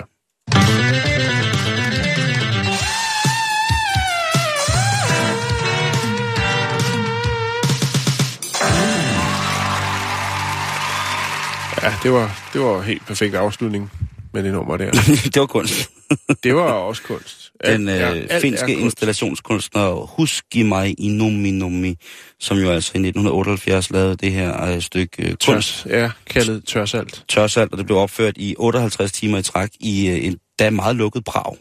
Ja, 11.89 11.93
det 12.03 12.11
var, 12.11 12.49
det 12.53 12.61
var 12.61 12.81
helt 12.81 13.05
perfekt 13.07 13.35
afslutning 13.35 13.91
med 14.33 14.43
det 14.43 14.51
nummer 14.51 14.77
der. 14.77 14.91
det 15.33 15.39
var 15.39 15.45
kunst. 15.45 15.89
Det 16.43 16.55
var 16.55 16.61
også 16.71 17.01
kunst. 17.03 17.51
Alt 17.59 17.79
Den 17.79 17.87
er- 17.89 18.11
øh, 18.13 18.23
er 18.29 18.39
finske 18.39 18.65
kunst. 18.65 18.79
installationskunstner 18.83 19.91
Huski 20.17 20.63
Mai 20.63 20.91
Inumi 20.97 21.51
Numi, 21.51 21.95
som 22.39 22.57
jo 22.57 22.69
altså 22.71 22.91
i 22.95 22.99
1978 22.99 23.91
lavede 23.91 24.15
det 24.15 24.31
her 24.31 24.65
øh, 24.73 24.81
stykke 24.81 25.23
øh, 25.23 25.29
kunst, 25.29 25.39
Tørs, 25.39 25.85
ja, 25.89 26.11
kaldet 26.29 26.65
tørsalt. 26.65 27.23
tørsalt, 27.29 27.71
og 27.71 27.77
det 27.77 27.85
blev 27.85 27.97
opført 27.97 28.33
i 28.37 28.55
58 28.57 29.11
timer 29.11 29.37
i 29.37 29.43
træk 29.43 29.69
i 29.79 30.07
øh, 30.09 30.25
en 30.25 30.37
da 30.59 30.69
meget 30.69 30.95
lukket 30.95 31.23
brag 31.23 31.57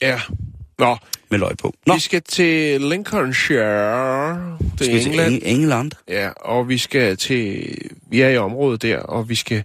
Ja. 0.00 0.20
Nå, 0.78 0.96
med 1.30 1.38
løg 1.38 1.56
på. 1.58 1.74
Nå, 1.86 1.94
vi 1.94 2.00
skal 2.00 2.22
til 2.22 2.80
Lincolnshire. 2.80 4.58
Det 4.58 4.70
skal 4.78 4.88
er 4.88 4.92
vi 4.92 5.00
til 5.00 5.10
England. 5.12 5.34
Eng- 5.34 5.46
England. 5.46 5.90
Ja, 6.08 6.30
og 6.40 6.68
vi 6.68 6.78
skal 6.78 7.16
til... 7.16 7.74
Vi 8.10 8.20
er 8.20 8.28
i 8.28 8.36
området 8.36 8.82
der, 8.82 8.98
og 8.98 9.28
vi 9.28 9.34
skal... 9.34 9.64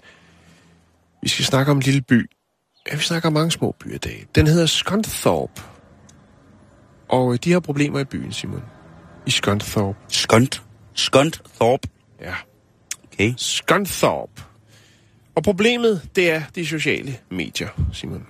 Vi 1.22 1.30
skal 1.30 1.46
snakke 1.46 1.72
om 1.72 1.78
en 1.78 1.84
lille 1.84 2.02
by. 2.02 2.30
Ja, 2.92 2.96
vi 2.96 3.02
snakker 3.02 3.28
om 3.28 3.34
mange 3.34 3.52
små 3.52 3.76
byer 3.80 3.96
i 3.96 3.98
dag. 3.98 4.26
Den 4.36 4.48
hedder 4.48 4.66
Scunthorpe. 4.66 5.62
Og 7.10 7.34
øh, 7.34 7.40
de 7.44 7.52
har 7.52 7.60
problemer 7.60 8.00
i 8.00 8.04
byen, 8.04 8.32
Simon. 8.34 8.64
I 9.26 9.32
Scunthorpe. 9.32 9.98
Skunt. 10.08 10.62
Skunt 10.94 11.42
Thorpe. 11.56 11.88
Ja. 12.22 12.34
Okay. 13.14 13.34
Scunthorpe. 13.38 14.42
Og 15.36 15.44
problemet, 15.44 16.02
det 16.16 16.32
er 16.32 16.42
de 16.56 16.66
sociale 16.66 17.18
medier, 17.32 17.68
Simon. 17.94 18.26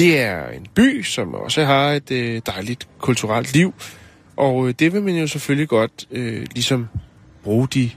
Det 0.00 0.18
er 0.18 0.48
en 0.48 0.66
by, 0.74 1.02
som 1.02 1.34
også 1.34 1.64
har 1.64 1.88
et 1.92 2.10
øh, 2.10 2.42
dejligt 2.46 2.88
kulturelt 2.98 3.54
liv. 3.54 3.74
Og 4.36 4.68
øh, 4.68 4.74
det 4.78 4.92
vil 4.92 5.02
man 5.02 5.16
jo 5.16 5.26
selvfølgelig 5.26 5.68
godt 5.68 6.06
øh, 6.10 6.46
ligesom 6.54 6.88
bruge 7.42 7.68
de 7.68 7.90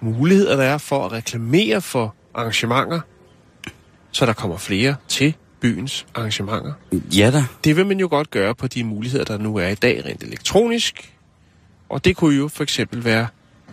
muligheder, 0.00 0.56
der 0.56 0.64
er 0.64 0.78
for 0.78 1.04
at 1.04 1.12
reklamere 1.12 1.80
for 1.80 2.14
arrangementer, 2.34 3.00
så 4.12 4.26
der 4.26 4.32
kommer 4.32 4.56
flere 4.56 4.96
til 5.08 5.34
byens 5.60 6.06
arrangementer. 6.14 6.72
Ja 6.92 7.30
da. 7.30 7.44
Det 7.64 7.76
vil 7.76 7.86
man 7.86 8.00
jo 8.00 8.08
godt 8.10 8.30
gøre 8.30 8.54
på 8.54 8.66
de 8.66 8.84
muligheder, 8.84 9.24
der 9.24 9.38
nu 9.38 9.56
er 9.56 9.68
i 9.68 9.74
dag 9.74 10.04
rent 10.04 10.22
elektronisk. 10.22 11.14
Og 11.88 12.04
det 12.04 12.16
kunne 12.16 12.36
jo 12.36 12.48
for 12.48 12.62
eksempel 12.62 13.04
være 13.04 13.26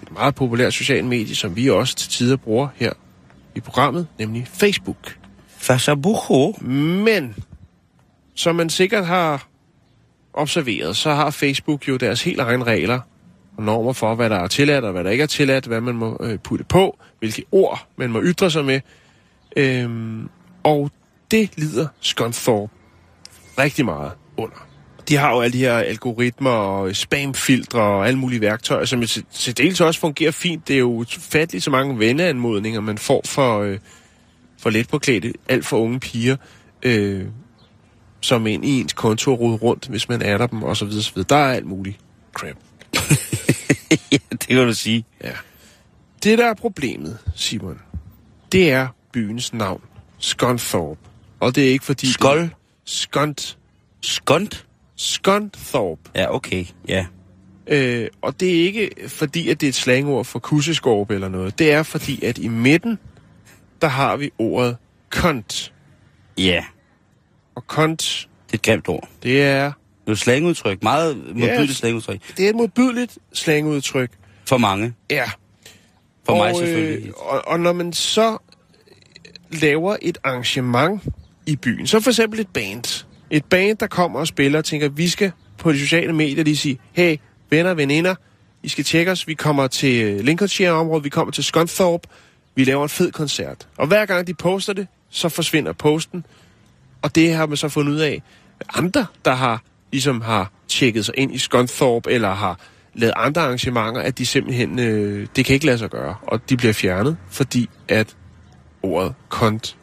et 0.03 0.11
meget 0.11 0.35
populært 0.35 0.73
socialt 0.73 1.05
medie, 1.05 1.35
som 1.35 1.55
vi 1.55 1.69
også 1.69 1.95
til 1.95 2.09
tider 2.09 2.35
bruger 2.35 2.67
her 2.75 2.93
i 3.55 3.59
programmet, 3.59 4.07
nemlig 4.17 4.47
Facebook. 4.53 5.15
Fasabucho. 5.57 6.55
Men, 6.61 7.35
som 8.39 8.55
man 8.55 8.69
sikkert 8.69 9.05
har 9.05 9.47
observeret, 10.33 10.97
så 10.97 11.13
har 11.13 11.29
Facebook 11.29 11.87
jo 11.87 11.97
deres 11.97 12.23
helt 12.23 12.39
egne 12.39 12.63
regler 12.63 12.99
og 13.57 13.63
normer 13.63 13.93
for, 13.93 14.15
hvad 14.15 14.29
der 14.29 14.35
er 14.35 14.47
tilladt 14.47 14.85
og 14.85 14.91
hvad 14.91 15.03
der 15.03 15.09
ikke 15.09 15.21
er 15.21 15.27
tilladt, 15.27 15.65
hvad 15.65 15.81
man 15.81 15.95
må 15.95 16.17
øh, 16.21 16.39
putte 16.39 16.65
på, 16.65 16.97
hvilke 17.19 17.43
ord 17.51 17.87
man 17.95 18.09
må 18.09 18.21
ytre 18.23 18.51
sig 18.51 18.65
med. 18.65 18.81
Øhm, 19.57 20.29
og 20.63 20.91
det 21.31 21.49
lider 21.57 21.87
Scunthorpe 22.01 22.73
rigtig 23.57 23.85
meget 23.85 24.11
under. 24.37 24.67
De 25.09 25.17
har 25.17 25.33
jo 25.33 25.41
alle 25.41 25.53
de 25.53 25.57
her 25.57 25.77
algoritmer 25.77 26.49
og 26.49 26.95
spamfiltre 26.95 27.81
og 27.81 28.07
alle 28.07 28.19
mulige 28.19 28.41
værktøjer, 28.41 28.85
som 28.85 29.01
til, 29.01 29.25
til 29.31 29.57
dels 29.57 29.81
også 29.81 29.99
fungerer 29.99 30.31
fint. 30.31 30.67
Det 30.67 30.73
er 30.73 30.79
jo 30.79 31.05
fatligt 31.09 31.63
så 31.63 31.71
mange 31.71 31.99
venneanmodninger, 31.99 32.81
man 32.81 32.97
får 32.97 33.21
for, 33.25 33.59
øh, 33.59 33.79
for 34.59 34.69
let 34.69 34.87
påklædte, 34.87 35.33
alt 35.49 35.65
for 35.65 35.77
unge 35.77 35.99
piger, 35.99 36.35
øh, 36.83 37.25
som 38.21 38.47
ind 38.47 38.65
i 38.65 38.79
ens 38.79 38.93
konto 38.93 39.33
og 39.33 39.61
rundt, 39.61 39.87
hvis 39.87 40.09
man 40.09 40.21
adder 40.21 40.47
dem, 40.47 40.63
og 40.63 40.77
så 40.77 40.85
videre, 40.85 41.03
så 41.03 41.13
videre. 41.15 41.27
Der 41.29 41.35
er 41.35 41.53
alt 41.53 41.65
muligt 41.65 41.99
crap. 42.33 42.55
ja, 44.11 44.17
det 44.31 44.47
kan 44.47 44.67
du 44.67 44.73
sige. 44.73 45.05
Ja. 45.23 45.31
Det, 46.23 46.37
der 46.37 46.45
er 46.45 46.53
problemet, 46.53 47.17
Simon, 47.35 47.79
det 48.51 48.71
er 48.71 48.87
byens 49.11 49.53
navn. 49.53 49.81
Scunthorpe. 50.19 50.99
Og 51.39 51.55
det 51.55 51.67
er 51.67 51.71
ikke 51.71 51.85
fordi... 51.85 52.11
Skold. 52.11 52.49
Skunt. 52.85 53.57
Skont? 54.01 54.65
Skunthorpe. 54.95 56.01
Ja, 56.15 56.35
okay. 56.35 56.65
Ja. 56.87 57.05
Øh, 57.67 58.07
og 58.21 58.39
det 58.39 58.59
er 58.59 58.63
ikke 58.63 58.89
fordi, 59.07 59.49
at 59.49 59.61
det 59.61 59.67
er 59.67 59.69
et 59.69 59.75
slangord 59.75 60.25
for 60.25 60.39
kusseskorpe 60.39 61.13
eller 61.13 61.29
noget. 61.29 61.59
Det 61.59 61.71
er 61.71 61.83
fordi, 61.83 62.25
at 62.25 62.37
i 62.37 62.47
midten, 62.47 62.99
der 63.81 63.87
har 63.87 64.17
vi 64.17 64.31
ordet 64.37 64.77
kont. 65.09 65.73
Ja, 66.37 66.63
Og 67.59 67.67
kont, 67.67 68.27
det 68.47 68.53
er 68.53 68.57
et 68.57 68.61
grimt 68.61 68.87
ord. 68.89 69.09
det 69.23 69.41
er, 69.43 69.71
Det 70.05 70.11
er 70.11 70.15
slangudtryk. 70.15 70.83
Meget 70.83 71.17
modbydeligt 71.17 71.69
Yes. 71.69 71.77
slangudtryk. 71.77 72.37
det 72.37 72.45
er 72.45 72.49
et 72.49 72.55
modbydeligt 72.55 73.17
slangudtryk. 73.33 74.11
For 74.45 74.57
mange. 74.57 74.93
Ja. 75.09 75.25
For 76.25 76.33
og, 76.33 76.37
mig 76.37 76.55
selvfølgelig. 76.55 77.07
Øh, 77.07 77.13
og, 77.17 77.47
og 77.47 77.59
når 77.59 77.73
man 77.73 77.93
så 77.93 78.37
laver 79.51 79.95
et 80.01 80.17
arrangement 80.23 81.01
i 81.45 81.55
byen, 81.55 81.87
så 81.87 81.99
for 81.99 82.09
eksempel 82.09 82.39
et 82.39 82.47
band. 82.47 83.05
Et 83.29 83.45
band, 83.45 83.77
der 83.77 83.87
kommer 83.87 84.19
og 84.19 84.27
spiller 84.27 84.59
og 84.59 84.65
tænker, 84.65 84.89
vi 84.89 85.07
skal 85.07 85.31
på 85.57 85.71
de 85.71 85.79
sociale 85.79 86.13
medier 86.13 86.43
lige 86.43 86.57
sige, 86.57 86.79
hey, 86.93 87.17
venner 87.49 87.73
veninder, 87.73 88.15
I 88.63 88.69
skal 88.69 88.83
tjekke 88.83 89.11
os, 89.11 89.27
vi 89.27 89.33
kommer 89.33 89.67
til 89.67 90.03
øh, 90.03 90.19
Lincolnshire-området, 90.19 91.03
vi 91.03 91.09
kommer 91.09 91.31
til 91.31 91.43
Scunthorpe, 91.43 92.07
vi 92.55 92.63
laver 92.63 92.83
en 92.83 92.89
fed 92.89 93.11
koncert. 93.11 93.67
Og 93.77 93.87
hver 93.87 94.05
gang 94.05 94.27
de 94.27 94.33
poster 94.33 94.73
det, 94.73 94.87
så 95.09 95.29
forsvinder 95.29 95.73
posten, 95.73 96.25
og 97.01 97.15
det 97.15 97.33
har 97.33 97.45
man 97.45 97.57
så 97.57 97.69
fundet 97.69 97.93
ud 97.93 97.99
af, 97.99 98.21
andre, 98.75 99.05
der 99.25 99.33
har 99.33 99.61
ligesom 99.91 100.21
har 100.21 100.51
tjekket 100.67 101.05
sig 101.05 101.13
ind 101.17 101.35
i 101.35 101.37
Scunthorpe, 101.37 102.11
eller 102.11 102.33
har 102.33 102.59
lavet 102.93 103.13
andre 103.15 103.41
arrangementer, 103.41 104.01
at 104.01 104.17
de 104.17 104.25
simpelthen, 104.25 104.79
øh, 104.79 105.27
det 105.35 105.45
kan 105.45 105.53
ikke 105.53 105.65
lade 105.65 105.77
sig 105.77 105.89
gøre, 105.89 106.15
og 106.27 106.49
de 106.49 106.57
bliver 106.57 106.73
fjernet, 106.73 107.17
fordi 107.29 107.69
at 107.87 108.15
ordet 108.83 109.13
kont 109.29 109.77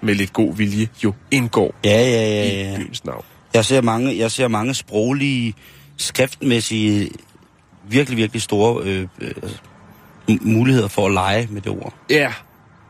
med 0.00 0.14
lidt 0.14 0.32
god 0.32 0.54
vilje 0.56 0.88
jo 1.04 1.12
indgår 1.30 1.74
Ja, 1.84 1.90
ja, 1.90 2.10
ja, 2.10 2.44
i 2.52 2.70
ja. 2.70 2.76
byens 2.76 3.04
navn. 3.04 3.24
Jeg 3.54 3.64
ser 3.64 3.80
mange, 3.80 4.18
jeg 4.18 4.30
ser 4.30 4.48
mange 4.48 4.74
sproglige, 4.74 5.54
skriftmæssige, 5.96 7.10
virkelig, 7.88 8.16
virkelig 8.16 8.42
store 8.42 8.82
øh, 8.84 9.06
øh, 9.20 9.34
m- 10.30 10.38
muligheder 10.48 10.88
for 10.88 11.06
at 11.06 11.12
lege 11.12 11.48
med 11.50 11.60
det 11.60 11.72
ord. 11.72 11.94
Ja, 12.10 12.32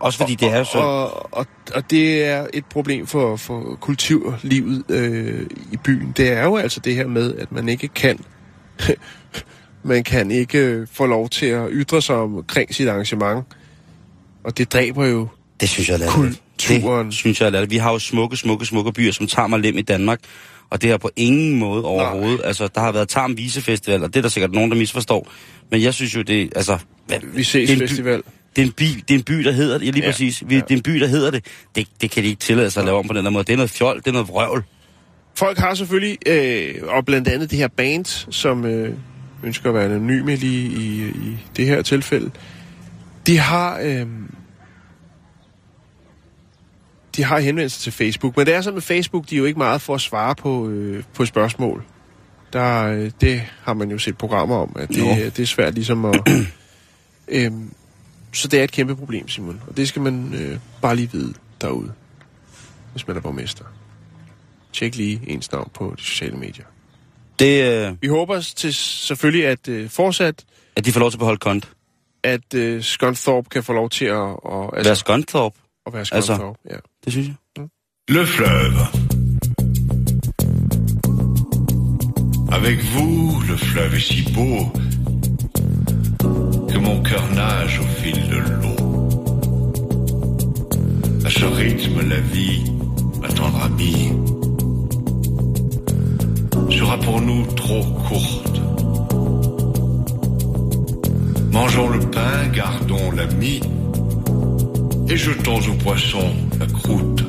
Også 0.01 0.18
fordi 0.18 0.34
det 0.34 0.49
er 0.49 0.59
jo 0.59 0.64
så... 0.64 0.78
og, 0.78 1.32
og, 1.32 1.46
og 1.74 1.90
det 1.90 2.24
er 2.24 2.46
et 2.55 2.64
problem 2.64 3.07
for, 3.07 3.36
for 3.36 3.78
kulturlivet 3.80 4.84
øh, 4.88 5.46
i 5.72 5.76
byen. 5.76 6.14
Det 6.16 6.28
er 6.28 6.44
jo 6.44 6.57
altså 6.57 6.80
det 6.80 6.94
her 6.94 7.07
med, 7.07 7.34
at 7.34 7.53
man 7.53 7.68
ikke 7.68 7.88
kan 7.88 8.18
man 9.82 10.05
kan 10.05 10.30
ikke 10.30 10.59
øh, 10.59 10.86
få 10.92 11.07
lov 11.07 11.28
til 11.28 11.46
at 11.46 11.68
ytre 11.72 12.03
sig 12.03 12.16
omkring 12.16 12.74
sit 12.74 12.88
arrangement. 12.88 13.44
Og 14.44 14.59
det 14.59 14.72
dræber 14.72 15.07
jo 15.07 15.28
Det 15.61 15.68
synes 15.68 15.88
jeg 15.88 16.01
er. 16.01 16.11
Kulturen. 16.11 17.07
Det 17.07 17.14
synes 17.14 17.40
jeg 17.40 17.55
er. 17.55 17.66
Vi 17.66 17.76
har 17.76 17.92
jo 17.92 17.99
smukke, 17.99 18.36
smukke, 18.36 18.66
smukke 18.66 18.92
byer, 18.92 19.12
som 19.12 19.26
tager 19.26 19.46
mig 19.46 19.61
lem 19.61 19.78
i 19.78 19.82
Danmark. 19.82 20.20
Og 20.70 20.82
det 20.82 20.90
har 20.90 20.99
på 20.99 21.11
ingen 21.16 21.59
måde 21.59 21.84
overhovedet. 21.84 22.40
Altså, 22.44 22.68
der 22.74 22.80
har 22.80 22.92
været 22.92 23.09
Tarm 23.09 23.36
Visefestival, 23.36 24.03
og 24.03 24.09
det 24.09 24.16
er 24.16 24.22
der 24.22 24.28
sikkert 24.28 24.53
nogen, 24.53 24.70
der 24.70 24.76
misforstår. 24.76 25.28
Men 25.70 25.82
jeg 25.82 25.94
synes 25.94 26.16
jo, 26.16 26.22
det 26.22 26.53
altså... 26.57 26.78
Hvad, 27.07 27.18
Vi 27.34 27.42
ses 27.42 27.68
det 27.68 27.74
en 27.74 27.78
by- 27.78 27.88
festival. 27.88 28.22
Det 28.59 28.65
er, 28.65 28.67
en 28.67 28.73
by, 28.73 28.85
det 28.85 29.15
er 29.15 29.19
en 29.19 29.25
by, 29.25 29.35
der 29.35 29.53
hedder 29.53 29.79
det. 29.79 29.87
Ja, 29.87 29.91
lige 29.91 30.05
Ja, 30.05 30.11
præcis. 30.11 30.43
Vi, 30.47 30.55
ja. 30.55 30.61
Det 30.61 30.71
er 30.71 30.77
en 30.77 30.83
by, 30.83 30.91
der 31.01 31.07
hedder 31.07 31.31
det. 31.31 31.47
det. 31.75 31.89
Det 32.01 32.11
kan 32.11 32.23
de 32.23 32.29
ikke 32.29 32.41
tillade 32.41 32.71
sig 32.71 32.81
at 32.81 32.85
lave 32.85 32.99
om 32.99 33.07
på 33.07 33.13
den 33.15 33.25
der 33.25 33.31
måde. 33.31 33.45
Det 33.45 33.53
er 33.53 33.57
noget 33.57 33.71
fjol, 33.71 33.97
det 33.97 34.07
er 34.07 34.13
noget 34.13 34.29
vrøvl. 34.29 34.65
Folk 35.35 35.59
har 35.59 35.75
selvfølgelig, 35.75 36.19
øh, 36.27 36.75
og 36.83 37.05
blandt 37.07 37.29
andet 37.29 37.51
det 37.51 37.59
her 37.59 37.69
band, 37.69 38.05
som 38.33 38.65
øh, 38.65 38.95
ønsker 39.43 39.69
at 39.69 39.75
være 39.75 39.85
anonyme 39.85 40.37
lige 40.37 40.69
i, 40.69 41.09
i 41.09 41.37
det 41.57 41.67
her 41.67 41.83
tilfælde, 41.83 42.31
de 43.27 43.39
har, 43.39 43.79
øh, 43.83 44.07
de 47.17 47.25
har 47.25 47.39
henvendt 47.39 47.73
sig 47.73 47.83
til 47.83 47.93
Facebook. 47.93 48.37
Men 48.37 48.47
det 48.47 48.55
er 48.55 48.61
sådan 48.61 48.75
med 48.75 48.83
Facebook, 48.83 49.31
de 49.31 49.35
er 49.35 49.39
jo 49.39 49.45
ikke 49.45 49.59
meget 49.59 49.81
for 49.81 49.95
at 49.95 50.01
svare 50.01 50.35
på, 50.35 50.69
øh, 50.69 51.03
på 51.15 51.25
spørgsmål. 51.25 51.85
Der, 52.53 52.85
øh, 52.85 53.11
det 53.21 53.43
har 53.63 53.75
man 53.75 53.91
jo 53.91 53.99
set 53.99 54.19
programmer 54.19 54.57
om, 54.57 54.77
at 54.79 54.89
det, 54.89 54.99
Jo. 54.99 55.05
det 55.25 55.39
er 55.39 55.47
svært 55.47 55.75
ligesom 55.75 56.05
at... 56.05 56.21
øh, 57.29 57.51
så 58.33 58.49
det 58.49 58.61
er 58.61 58.64
et 58.64 58.72
kæmpe 58.72 58.97
problem, 58.97 59.29
Simon. 59.29 59.62
Og 59.66 59.76
det 59.76 59.89
skal 59.89 60.03
man 60.03 60.35
øh, 60.35 60.59
bare 60.83 60.97
lige 60.97 61.12
vide 61.12 61.35
derude, 61.61 61.93
hvis 62.93 63.07
man 63.07 63.16
er 63.16 63.20
borgmester. 63.20 63.64
Tjek 64.72 64.97
lige 64.97 65.20
ens 65.26 65.53
navn 65.53 65.70
på 65.74 65.95
de 65.99 66.03
sociale 66.03 66.37
medier. 66.37 66.64
Det, 67.39 67.87
øh, 67.89 67.97
Vi 68.03 68.07
håber 68.09 68.41
til 68.57 68.74
selvfølgelig, 68.74 69.47
at 69.47 69.68
øh, 69.68 69.91
fortsat, 69.91 70.45
at 70.76 70.85
de 70.85 70.93
får 70.93 71.01
lov 71.01 71.11
til 71.11 71.16
at 71.16 71.18
beholde 71.18 71.39
kont. 71.39 71.68
at 72.24 72.55
øh, 72.55 72.83
Scunthorpe 72.83 73.49
kan 73.49 73.62
få 73.64 73.72
lov 73.72 73.91
til 73.91 74.05
at, 74.05 74.14
at, 74.20 74.70
Altså, 74.72 74.89
Være 74.89 74.97
Skontorp, 74.97 75.55
at 75.87 75.93
være 75.93 76.01
altså- 76.01 76.20
Scunthorpe. 76.35 76.59
Ja. 76.70 76.76
det 77.05 77.12
synes 77.12 77.29
jeg. 77.29 77.66
Le 78.09 78.26
fleuve. 78.26 78.87
Avec 82.53 82.79
vous, 82.95 83.41
le 83.51 83.57
fleuve 83.59 83.95
est 83.97 84.07
si 84.09 84.24
beau 84.35 84.70
mon 86.81 87.01
cœur 87.01 87.22
nage 87.35 87.81
au 87.81 88.01
fil 88.01 88.29
de 88.29 88.37
l'eau. 88.37 88.76
À 91.24 91.31
ce 91.31 91.45
rythme, 91.45 92.01
la 92.09 92.20
vie, 92.20 92.64
ma 93.20 93.29
tendre 93.29 93.62
amie, 93.64 94.12
sera 96.70 96.97
pour 96.99 97.20
nous 97.20 97.45
trop 97.55 97.83
courte. 98.09 98.61
Mangeons 101.51 101.89
le 101.89 102.01
pain, 102.01 102.47
gardons 102.53 103.11
la 103.16 103.26
mie, 103.35 103.61
et 105.09 105.16
jetons 105.16 105.59
aux 105.59 105.74
poissons 105.83 106.33
la 106.61 106.66
croûte. 106.66 107.24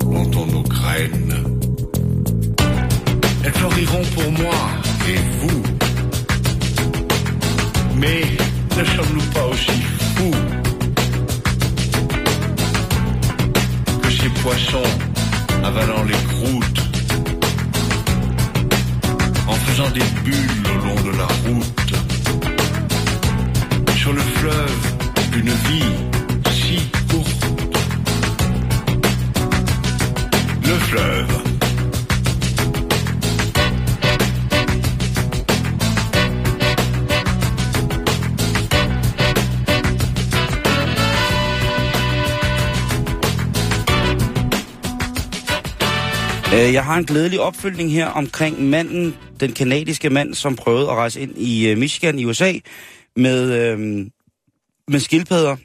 Plantons 0.00 0.46
nos 0.46 0.62
graines. 0.62 1.34
Elles 3.44 3.52
fleuriront 3.52 4.04
pour 4.14 4.32
moi 4.32 4.54
et 5.08 5.18
vous. 5.40 5.75
Mais 7.98 8.22
ne 8.76 8.84
sommes-nous 8.84 9.26
pas 9.32 9.46
aussi 9.46 9.80
fous 10.16 10.30
que 14.02 14.10
ces 14.10 14.28
poissons 14.28 14.90
avalant 15.64 16.04
les 16.04 16.12
croûtes, 16.12 16.82
en 19.48 19.52
faisant 19.52 19.90
des 19.90 20.04
bulles 20.24 20.66
au 20.72 20.78
long 20.86 21.00
de 21.10 21.16
la 21.16 21.26
route, 21.46 21.94
sur 23.96 24.12
le 24.12 24.20
fleuve 24.20 24.80
d'une 25.32 25.50
vie 25.50 25.94
si 26.52 26.78
courte? 27.08 27.46
Le 30.62 30.74
fleuve. 30.88 31.45
Jeg 46.52 46.84
har 46.84 46.96
en 46.96 47.04
glædelig 47.04 47.40
opfølgning 47.40 47.92
her 47.92 48.06
omkring 48.06 48.62
manden, 48.62 49.16
den 49.40 49.52
kanadiske 49.52 50.10
mand, 50.10 50.34
som 50.34 50.56
prøvede 50.56 50.90
at 50.90 50.96
rejse 50.96 51.20
ind 51.20 51.38
i 51.38 51.68
øh, 51.70 51.78
Michigan 51.78 52.18
i 52.18 52.24
USA 52.24 52.52
med, 53.16 53.52
øh, 53.52 54.06
med 54.88 55.00
skildpadder 55.00 55.56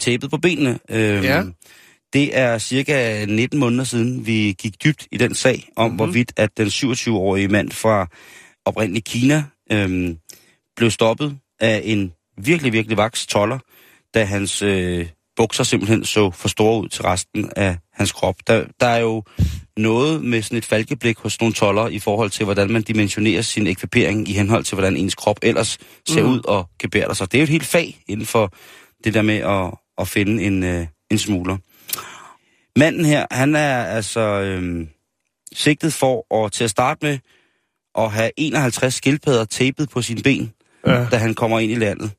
tæppet 0.00 0.30
på 0.30 0.38
benene. 0.38 0.78
Øh, 0.90 1.24
Ja. 1.24 1.42
Det 2.12 2.38
er 2.38 2.58
cirka 2.58 3.24
19 3.24 3.58
måneder 3.58 3.84
siden, 3.84 4.26
vi 4.26 4.54
gik 4.58 4.84
dybt 4.84 5.06
i 5.12 5.16
den 5.16 5.34
sag 5.34 5.68
om, 5.76 5.84
mm-hmm. 5.84 5.96
hvorvidt 5.96 6.32
at 6.36 6.50
den 6.56 6.66
27-årige 6.66 7.48
mand 7.48 7.70
fra 7.70 8.06
oprindeligt 8.64 9.04
Kina 9.04 9.44
øh, 9.72 10.14
blev 10.76 10.90
stoppet 10.90 11.38
af 11.60 11.80
en 11.84 12.12
virkelig, 12.38 12.72
virkelig 12.72 12.96
vaks 12.96 13.26
toller, 13.26 13.58
da 14.14 14.24
hans 14.24 14.62
øh, 14.62 15.06
bukser 15.36 15.64
simpelthen 15.64 16.04
så 16.04 16.30
for 16.30 16.48
store 16.48 16.82
ud 16.82 16.88
til 16.88 17.02
resten 17.02 17.50
af 17.56 17.76
hans 17.92 18.12
krop. 18.12 18.36
Der, 18.46 18.64
der 18.80 18.86
er 18.86 18.98
jo 18.98 19.22
noget 19.76 20.24
med 20.24 20.42
sådan 20.42 20.58
et 20.58 20.64
falkeblik 20.64 21.18
hos 21.18 21.40
nogle 21.40 21.54
toller 21.54 21.88
i 21.88 21.98
forhold 21.98 22.30
til, 22.30 22.44
hvordan 22.44 22.70
man 22.70 22.82
dimensionerer 22.82 23.42
sin 23.42 23.66
ekvipering 23.66 24.28
i 24.28 24.32
henhold 24.32 24.64
til, 24.64 24.74
hvordan 24.74 24.96
ens 24.96 25.14
krop 25.14 25.38
ellers 25.42 25.78
ser 26.08 26.22
mm. 26.22 26.30
ud 26.30 26.40
og 26.44 26.68
gebærer 26.78 27.12
sig. 27.14 27.32
Det 27.32 27.38
er 27.38 27.42
jo 27.42 27.44
et 27.44 27.48
helt 27.48 27.64
fag 27.64 28.04
inden 28.08 28.26
for 28.26 28.52
det 29.04 29.14
der 29.14 29.22
med 29.22 29.34
at, 29.36 29.74
at 29.98 30.08
finde 30.08 30.42
en, 30.42 30.62
øh, 30.62 30.86
en 31.10 31.18
smugler. 31.18 31.56
Manden 32.78 33.04
her, 33.04 33.26
han 33.30 33.54
er 33.56 33.84
altså 33.84 34.20
øh, 34.20 34.86
sigtet 35.52 35.92
for 35.92 36.44
at 36.44 36.52
til 36.52 36.64
at 36.64 36.70
starte 36.70 37.06
med 37.06 37.18
at 37.98 38.12
have 38.12 38.30
51 38.36 38.94
skildpadder 38.94 39.44
tapet 39.44 39.90
på 39.90 40.02
sine 40.02 40.22
ben, 40.22 40.52
Ja. 40.86 41.06
da 41.10 41.16
han 41.16 41.34
kommer 41.34 41.58
ind 41.58 41.72
i 41.72 41.74
landet. 41.74 42.10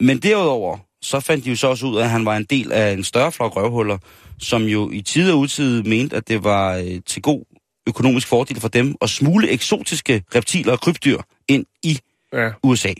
Men 0.00 0.18
derudover, 0.18 0.78
så 1.02 1.20
fandt 1.20 1.44
de 1.44 1.50
jo 1.50 1.56
så 1.56 1.66
også 1.66 1.86
ud 1.86 1.96
af, 1.98 2.04
at 2.04 2.10
han 2.10 2.26
var 2.26 2.36
en 2.36 2.44
del 2.44 2.72
af 2.72 2.92
en 2.92 3.04
større 3.04 3.32
flok 3.32 3.56
røvhuller, 3.56 3.98
som 4.38 4.62
jo 4.62 4.90
i 4.90 5.00
tid 5.02 5.32
og 5.32 5.38
utid 5.38 5.82
mente, 5.82 6.16
at 6.16 6.28
det 6.28 6.44
var 6.44 6.76
øh, 6.76 7.00
til 7.06 7.22
god 7.22 7.44
økonomisk 7.88 8.26
fordel 8.28 8.60
for 8.60 8.68
dem 8.68 8.94
at 9.02 9.10
smule 9.10 9.50
eksotiske 9.50 10.22
reptiler 10.34 10.72
og 10.72 10.80
krybdyr 10.80 11.18
ind 11.48 11.66
i 11.82 11.98
Ja. 12.32 12.50
USA. 12.62 12.92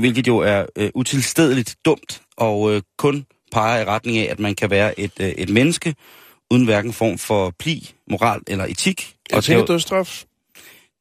Hvilket 0.00 0.26
jo 0.26 0.38
er 0.38 0.66
øh, 0.76 0.90
utilstedeligt 0.94 1.76
dumt, 1.84 2.22
og 2.36 2.74
øh, 2.74 2.82
kun 2.98 3.26
peger 3.52 3.80
i 3.80 3.84
retning 3.84 4.18
af, 4.18 4.30
at 4.30 4.38
man 4.40 4.54
kan 4.54 4.70
være 4.70 5.00
et, 5.00 5.12
øh, 5.20 5.28
et 5.28 5.48
menneske, 5.48 5.94
uden 6.50 6.64
hverken 6.64 6.92
form 6.92 7.18
for 7.18 7.54
pli, 7.58 7.90
moral 8.10 8.40
eller 8.46 8.64
etik. 8.64 9.14
Jeg 9.30 9.36
Og 9.36 9.44
tænker 9.44 9.60
det, 9.60 9.68
dødsstraf. 9.68 10.24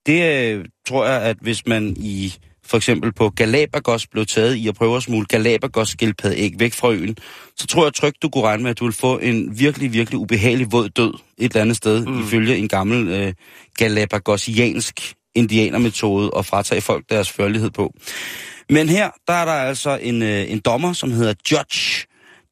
det 0.05 0.53
øh, 0.53 0.65
tror 0.87 1.05
jeg, 1.05 1.21
at 1.21 1.37
hvis 1.41 1.67
man 1.67 1.95
i 1.99 2.33
for 2.65 2.77
eksempel 2.77 3.13
på 3.13 3.29
Galapagos 3.29 4.07
blev 4.07 4.25
taget 4.25 4.55
i 4.55 4.67
at 4.67 4.75
prøve 4.75 4.97
at 4.97 5.03
smule 5.03 5.25
Galapagos 5.25 5.89
skildpaddeæg 5.89 6.53
væk 6.59 6.73
fra 6.73 6.91
øen, 6.91 7.17
så 7.57 7.67
tror 7.67 7.85
jeg 7.85 7.93
trygt, 7.93 8.21
du 8.21 8.29
kunne 8.29 8.43
regne 8.43 8.63
med, 8.63 8.71
at 8.71 8.79
du 8.79 8.85
vil 8.85 8.93
få 8.93 9.17
en 9.17 9.59
virkelig, 9.59 9.93
virkelig 9.93 10.19
ubehagelig 10.19 10.71
våd 10.71 10.89
død 10.89 11.13
et 11.37 11.51
eller 11.51 11.61
andet 11.61 11.77
sted, 11.77 12.05
mm. 12.05 12.21
ifølge 12.21 12.57
en 12.57 12.67
gammel 12.67 13.07
øh, 13.07 13.33
Galapagosiansk 13.77 15.13
indianermetode 15.35 16.31
at 16.37 16.45
fratage 16.45 16.81
folk 16.81 17.09
deres 17.09 17.29
førlighed 17.29 17.69
på. 17.69 17.93
Men 18.69 18.89
her, 18.89 19.09
der 19.27 19.33
er 19.33 19.45
der 19.45 19.51
altså 19.51 19.99
en, 20.01 20.21
øh, 20.21 20.51
en 20.51 20.59
dommer, 20.59 20.93
som 20.93 21.11
hedder 21.11 21.33
Judge 21.51 22.07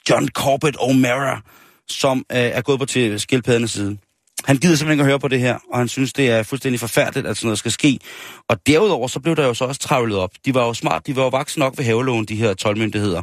John 0.09 0.27
Corbett 0.27 0.77
O'Mara, 0.77 1.41
som 1.87 2.17
øh, 2.17 2.37
er 2.37 2.61
gået 2.61 2.79
på 2.79 2.85
til 2.85 3.19
skildpaddernes 3.19 3.71
side. 3.71 3.97
Han 4.45 4.57
gider 4.57 4.75
simpelthen 4.75 4.91
ikke 4.91 5.01
at 5.01 5.07
høre 5.07 5.19
på 5.19 5.27
det 5.27 5.39
her, 5.39 5.59
og 5.71 5.77
han 5.77 5.87
synes, 5.87 6.13
det 6.13 6.29
er 6.29 6.43
fuldstændig 6.43 6.79
forfærdeligt, 6.79 7.27
at 7.27 7.37
sådan 7.37 7.47
noget 7.47 7.59
skal 7.59 7.71
ske. 7.71 7.99
Og 8.47 8.67
derudover, 8.67 9.07
så 9.07 9.19
blev 9.19 9.35
der 9.35 9.45
jo 9.45 9.53
så 9.53 9.65
også 9.65 9.81
travlet 9.81 10.17
op. 10.17 10.31
De 10.45 10.53
var 10.53 10.65
jo 10.65 10.73
smart, 10.73 11.07
de 11.07 11.15
var 11.15 11.23
jo 11.23 11.29
voksen 11.29 11.59
nok 11.59 11.77
ved 11.77 11.85
havelån, 11.85 12.25
de 12.25 12.35
her 12.35 12.53
12 12.53 12.77
myndigheder. 12.77 13.21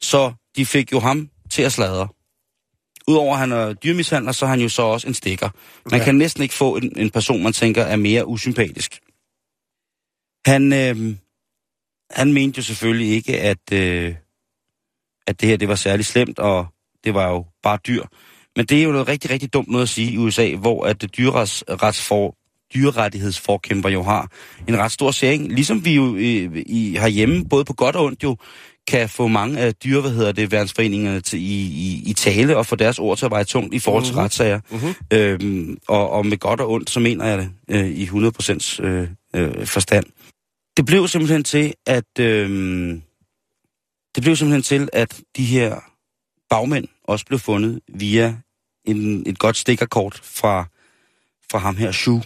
Så 0.00 0.32
de 0.56 0.66
fik 0.66 0.92
jo 0.92 1.00
ham 1.00 1.28
til 1.50 1.62
at 1.62 1.72
sladre. 1.72 2.08
Udover 3.08 3.32
at 3.32 3.38
han 3.38 3.52
er 3.52 3.72
dyrmishandler, 3.72 4.32
så 4.32 4.44
er 4.44 4.50
han 4.50 4.60
jo 4.60 4.68
så 4.68 4.82
også 4.82 5.08
en 5.08 5.14
stikker. 5.14 5.48
Man 5.90 6.00
Ja. 6.00 6.04
kan 6.04 6.14
næsten 6.14 6.42
ikke 6.42 6.54
få 6.54 6.76
en, 6.76 6.92
en 6.98 7.10
person, 7.10 7.42
man 7.42 7.52
tænker 7.52 7.82
er 7.82 7.96
mere 7.96 8.26
usympatisk. 8.26 9.00
Han, 10.46 10.72
øh, 10.72 11.16
han 12.10 12.32
mente 12.32 12.58
jo 12.58 12.62
selvfølgelig 12.62 13.08
ikke, 13.10 13.40
at, 13.40 13.72
øh, 13.72 14.14
at 15.26 15.40
det 15.40 15.48
her 15.48 15.56
det 15.56 15.68
var 15.68 15.74
særlig 15.74 16.04
slemt, 16.06 16.38
og 16.38 16.66
det 17.04 17.14
var 17.14 17.28
jo 17.28 17.44
bare 17.62 17.78
dyr. 17.86 18.02
Men 18.56 18.66
det 18.66 18.78
er 18.78 18.82
jo 18.82 18.92
noget 18.92 19.08
rigtig, 19.08 19.30
rigtig 19.30 19.52
dumt 19.52 19.68
noget 19.68 19.82
at 19.82 19.88
sige 19.88 20.12
i 20.12 20.18
USA, 20.18 20.54
hvor 20.54 20.84
at 20.86 21.16
dyreretsfor, 21.16 22.36
dyrerettighedsforkæmper 22.74 23.88
jo 23.88 24.02
har 24.02 24.30
en 24.68 24.78
ret 24.78 24.92
stor 24.92 25.10
særing. 25.10 25.52
Ligesom 25.52 25.84
vi 25.84 25.94
jo 25.94 26.16
i, 26.16 26.48
i, 26.66 26.96
herhjemme, 27.00 27.44
både 27.44 27.64
på 27.64 27.72
godt 27.72 27.96
og 27.96 28.04
ondt 28.04 28.22
jo, 28.22 28.36
kan 28.88 29.08
få 29.08 29.26
mange 29.28 29.58
af 29.58 29.74
dyre, 29.74 30.00
hvad 30.00 30.10
hedder 30.10 30.32
det, 30.32 30.52
værnsforeningerne 30.52 31.20
til, 31.20 31.38
i, 31.38 31.62
i, 31.62 32.02
i 32.06 32.12
tale 32.12 32.56
og 32.56 32.66
få 32.66 32.76
deres 32.76 32.98
ord 32.98 33.18
til 33.18 33.24
at 33.24 33.30
veje 33.30 33.44
tungt 33.44 33.74
i 33.74 33.78
forhold 33.78 34.04
til 34.04 34.12
Mhm. 34.12 34.18
retssager. 34.18 34.60
Mhm. 34.70 34.94
Øhm, 35.12 35.78
og, 35.88 36.10
og 36.10 36.26
med 36.26 36.38
godt 36.38 36.60
og 36.60 36.70
ondt, 36.70 36.90
så 36.90 37.00
mener 37.00 37.26
jeg 37.26 37.38
det 37.38 37.50
øh, 37.70 37.86
i 37.86 38.04
100% 38.04 38.82
øh, 38.82 39.08
øh, 39.36 39.66
forstand. 39.66 40.04
Det 40.76 40.86
blev 40.86 41.08
simpelthen 41.08 41.44
til, 41.44 41.74
at 41.86 42.18
øh, 42.20 42.50
det 44.14 44.22
blev 44.22 44.36
simpelthen 44.36 44.62
til, 44.62 44.88
at 44.92 45.20
de 45.36 45.44
her 45.44 45.80
bagmænd 46.50 46.88
også 47.04 47.26
blev 47.26 47.38
fundet 47.38 47.80
via 47.88 48.36
en, 48.84 49.22
et 49.26 49.38
godt 49.38 49.56
stikkerkort 49.56 50.20
fra, 50.24 50.64
fra 51.50 51.58
ham 51.58 51.76
her, 51.76 51.92
Shu, 51.92 52.22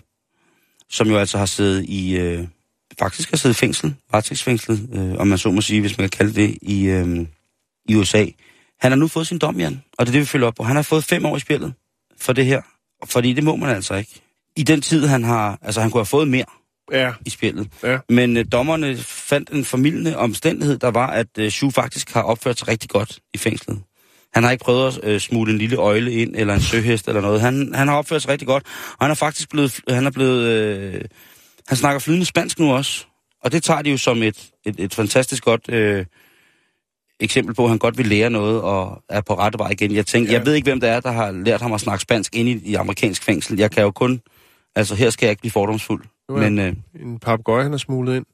som 0.91 1.09
jo 1.09 1.19
altså 1.19 1.39
har 1.39 1.47
siddet 1.47 1.85
i, 1.85 2.17
øh, 2.17 2.47
faktisk 2.99 3.31
har 3.31 3.37
siddet 3.37 3.57
i 3.57 3.59
fængsel, 3.59 3.95
varetægtsfængslet, 4.13 4.89
øh, 4.93 5.19
om 5.19 5.27
man 5.27 5.39
så 5.39 5.51
må 5.51 5.61
sige, 5.61 5.81
hvis 5.81 5.99
man 5.99 6.09
kan 6.09 6.19
kalde 6.19 6.41
det, 6.41 6.59
i, 6.63 6.87
øh, 6.87 7.27
i 7.89 7.95
USA. 7.95 8.27
Han 8.81 8.93
har 8.93 8.97
nu 8.97 9.09
fået 9.09 9.27
sin 9.27 9.39
dom, 9.39 9.61
Jan, 9.61 9.83
og 9.99 10.07
det 10.07 10.11
er 10.11 10.13
det, 10.13 10.21
vi 10.21 10.27
følger 10.27 10.47
op 10.47 10.55
på. 10.55 10.63
Han 10.63 10.77
har 10.77 10.83
fået 10.83 11.05
fem 11.05 11.25
år 11.25 11.37
i 11.37 11.41
spillet 11.41 11.75
for 12.19 12.33
det 12.33 12.47
her, 12.47 12.63
fordi 13.05 13.33
det 13.33 13.45
må 13.45 13.57
man 13.57 13.69
altså 13.69 13.95
ikke. 13.95 14.21
I 14.57 14.63
den 14.63 14.81
tid, 14.81 15.07
han 15.07 15.25
har, 15.25 15.59
altså 15.63 15.81
han 15.81 15.91
kunne 15.91 16.01
have 16.01 16.07
fået 16.07 16.29
mere 16.29 16.45
Ja, 16.93 17.13
i 17.27 17.31
spillet. 17.31 17.69
Ja. 17.83 17.99
Men 18.09 18.37
øh, 18.37 18.45
dommerne 18.53 18.97
fandt 18.97 19.51
en 19.51 19.65
formidlende 19.65 20.17
omstændighed, 20.17 20.79
der 20.79 20.89
var, 20.89 21.07
at 21.07 21.27
øh, 21.39 21.51
Shu 21.51 21.71
faktisk 21.71 22.13
har 22.13 22.23
opført 22.23 22.59
sig 22.59 22.69
rigtig 22.69 22.91
godt 22.91 23.19
i 23.35 23.39
fængslet. 23.39 23.79
Han 24.37 24.45
har 24.45 24.51
ikke 24.51 24.65
prøvet 24.65 24.99
at 25.03 25.11
øh, 25.11 25.21
smule 25.21 25.53
en 25.53 25.59
lille 25.59 25.77
øjle 25.77 26.13
ind, 26.13 26.35
eller 26.37 26.55
en 26.55 26.61
søhest 26.61 27.09
eller 27.09 27.21
noget. 27.21 27.41
Han, 27.41 27.73
han 27.75 27.89
har 27.89 27.97
opført 27.97 28.23
sig 28.23 28.31
rigtig 28.31 28.49
godt, 28.49 28.65
og 28.99 29.05
han 29.05 29.11
er 29.11 29.15
faktisk 29.15 29.51
blevet, 29.51 29.81
han 29.89 30.07
er 30.07 30.11
blevet, 30.11 30.43
øh, 30.49 31.01
han 31.69 31.77
snakker 31.77 31.99
flydende 32.01 32.27
spansk 32.27 32.59
nu 32.59 32.73
også. 32.73 33.05
Og 33.45 33.53
det 33.53 33.63
tager 33.63 33.83
de 33.83 33.91
jo 33.91 33.97
som 33.97 34.23
et, 34.23 34.49
et, 34.67 34.75
et 34.79 34.95
fantastisk 34.95 35.45
godt 35.45 35.69
øh, 35.69 36.05
eksempel 37.21 37.55
på, 37.55 37.63
at 37.65 37.69
han 37.69 37.79
godt 37.79 37.99
vil 37.99 38.07
lære 38.07 38.31
noget 38.31 38.61
og 38.63 39.03
er 39.09 39.21
på 39.21 39.35
rette 39.35 39.59
vej 39.59 39.71
igen. 39.71 39.95
Jeg 39.95 40.07
tænker, 40.07 40.33
Ja. 40.33 40.39
jeg 40.39 40.47
ved 40.47 40.55
ikke, 40.55 40.67
hvem 40.67 40.81
det 40.81 40.89
er, 40.89 41.01
der 41.01 41.13
har 41.13 41.31
lært 41.33 41.61
ham 41.63 41.73
at 41.73 41.81
snakke 41.81 42.03
spansk 42.03 42.37
inde 42.37 42.51
i, 42.51 42.61
i 42.65 42.75
amerikansk 42.75 43.25
fængsel. 43.25 43.59
Jeg 43.59 43.71
kan 43.71 43.83
jo 43.83 43.91
kun, 43.91 44.21
altså 44.77 44.95
her 44.95 45.11
skal 45.11 45.27
jeg 45.27 45.31
ikke 45.31 45.41
blive 45.41 45.53
fordomsfuld. 45.53 46.05
Er 46.29 46.33
Men 46.33 46.59
øh, 46.59 46.73
en 47.01 47.19
papegøje, 47.19 47.63
han 47.63 47.73
har 47.73 47.79
smuglet 47.79 48.17
ind. 48.17 48.25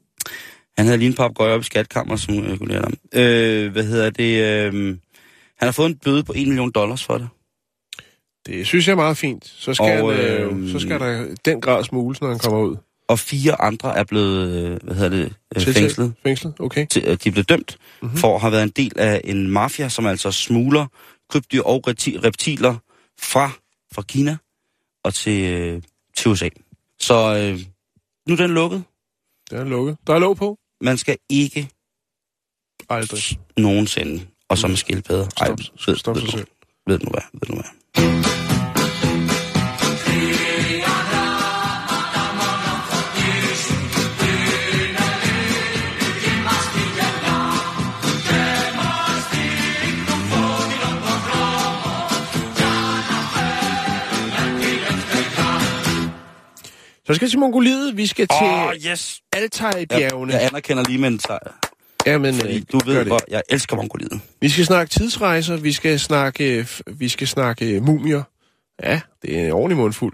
han 0.76 0.86
havde 0.86 0.98
lige 0.98 1.08
en 1.08 1.14
papegøje 1.14 1.52
op 1.54 1.60
i 1.60 1.64
skatkammer, 1.64 2.16
som 2.16 2.34
jeg 2.34 2.58
kunne 2.58 2.68
lære 2.68 2.82
ham. 2.82 2.94
Øh, 3.14 3.72
hvad 3.72 3.84
hedder 3.84 4.10
det? 4.10 4.42
Øh, 4.74 4.96
han 5.62 5.66
har 5.66 5.72
fået 5.72 5.88
en 5.88 5.96
bøde 5.96 6.24
på 6.24 6.32
1 6.36 6.48
million 6.48 6.70
dollars 6.70 7.04
for 7.04 7.18
det. 7.18 7.28
Det 8.46 8.66
synes 8.66 8.86
jeg 8.86 8.92
er 8.92 8.96
meget 8.96 9.16
fint. 9.16 9.44
Så 9.46 9.74
skal, 9.74 10.02
Og, 10.02 10.14
han, 10.16 10.24
øh, 10.24 10.42
øhm, 10.50 10.68
så 10.68 10.78
skal 10.78 11.00
der 11.00 11.34
den 11.44 11.60
grad 11.60 11.84
smugles, 11.84 12.20
når 12.20 12.28
han 12.28 12.38
kommer 12.38 12.60
ud. 12.60 12.76
Og 13.08 13.18
fire 13.18 13.60
andre 13.60 13.96
er 13.98 14.04
blevet, 14.04 14.48
øh, 14.48 14.78
hvad 14.82 14.94
hedder 14.94 15.08
det, 15.08 15.24
øh, 15.56 15.62
Tiltalt. 15.62 15.76
fængslet. 15.78 16.12
Fængslet, 16.22 16.54
okay. 16.60 16.86
Til, 16.86 17.02
øh, 17.06 17.16
de 17.24 17.28
er 17.28 17.32
blevet 17.32 17.48
dømt 17.48 17.76
Mhm. 17.78 18.06
mm-hmm. 18.06 18.18
for 18.18 18.34
at 18.34 18.40
have 18.40 18.52
været 18.52 18.62
en 18.62 18.68
del 18.76 18.92
af 18.98 19.20
en 19.24 19.48
mafia, 19.48 19.88
som 19.88 20.06
altså 20.06 20.30
smugler 20.32 20.86
krybdyr 21.30 21.62
og 21.62 21.88
repti- 21.88 22.20
reptiler 22.24 22.76
fra, 23.20 23.50
fra 23.94 24.02
Kina 24.02 24.36
og 25.04 25.14
til, 25.14 25.42
øh, 25.52 25.82
til 26.16 26.30
USA. 26.30 26.48
Så 27.00 27.14
øh, 27.14 27.60
nu 28.28 28.32
er 28.34 28.36
den 28.36 28.50
lukket. 28.50 28.84
Det 29.50 29.58
er 29.58 29.64
lukket. 29.64 29.96
Der 30.06 30.14
er 30.14 30.18
låg 30.18 30.36
på. 30.36 30.58
Man 30.80 30.98
skal 30.98 31.16
ikke 31.30 31.68
Aldrig. 32.88 33.22
nogensinde, 33.56 34.26
og 34.52 34.58
så 34.58 34.66
med 34.68 34.76
skildpadder. 34.76 35.24
Ej, 35.24 35.46
Stop, 35.46 35.58
ved, 35.86 35.96
stop 35.96 36.14
ved, 36.16 36.22
sig 36.22 36.32
du- 36.32 36.36
selv. 36.38 36.46
ved 36.86 36.98
du 36.98 37.10
hvad, 37.10 37.22
ved 37.32 37.46
du 37.48 37.54
hvad. 37.54 37.70
Så 57.06 57.14
skal 57.14 57.26
vi 57.26 57.30
til 57.30 57.38
Mongoliet. 57.38 57.96
Vi 57.96 58.06
skal 58.06 58.28
til 58.28 58.46
Åh, 58.46 58.66
oh, 58.66 58.74
yes! 58.74 59.20
Jeg, 59.34 59.42
Altai-bjergene. 59.42 60.32
jeg 60.32 60.42
anerkender 60.46 60.84
lige 60.84 60.98
med 60.98 61.08
en 61.08 61.20
sejr, 61.20 61.52
Jamen, 62.06 62.34
fordi 62.34 62.56
øh, 62.56 62.62
du 62.72 62.80
ved, 62.86 62.98
det. 62.98 63.06
hvor 63.06 63.20
jeg 63.28 63.42
elsker 63.48 63.76
Mongoliet. 63.76 64.20
Vi 64.40 64.48
skal 64.48 64.64
snakke 64.64 64.90
tidsrejser, 64.90 65.56
vi 65.56 65.72
skal 65.72 66.00
snakke, 66.00 66.66
vi 66.86 67.08
skal 67.08 67.28
snakke 67.28 67.80
mumier. 67.80 68.22
Ja, 68.82 69.00
det 69.22 69.38
er 69.38 69.46
en 69.46 69.52
ordentlig 69.52 69.76
mundfuld. 69.76 70.12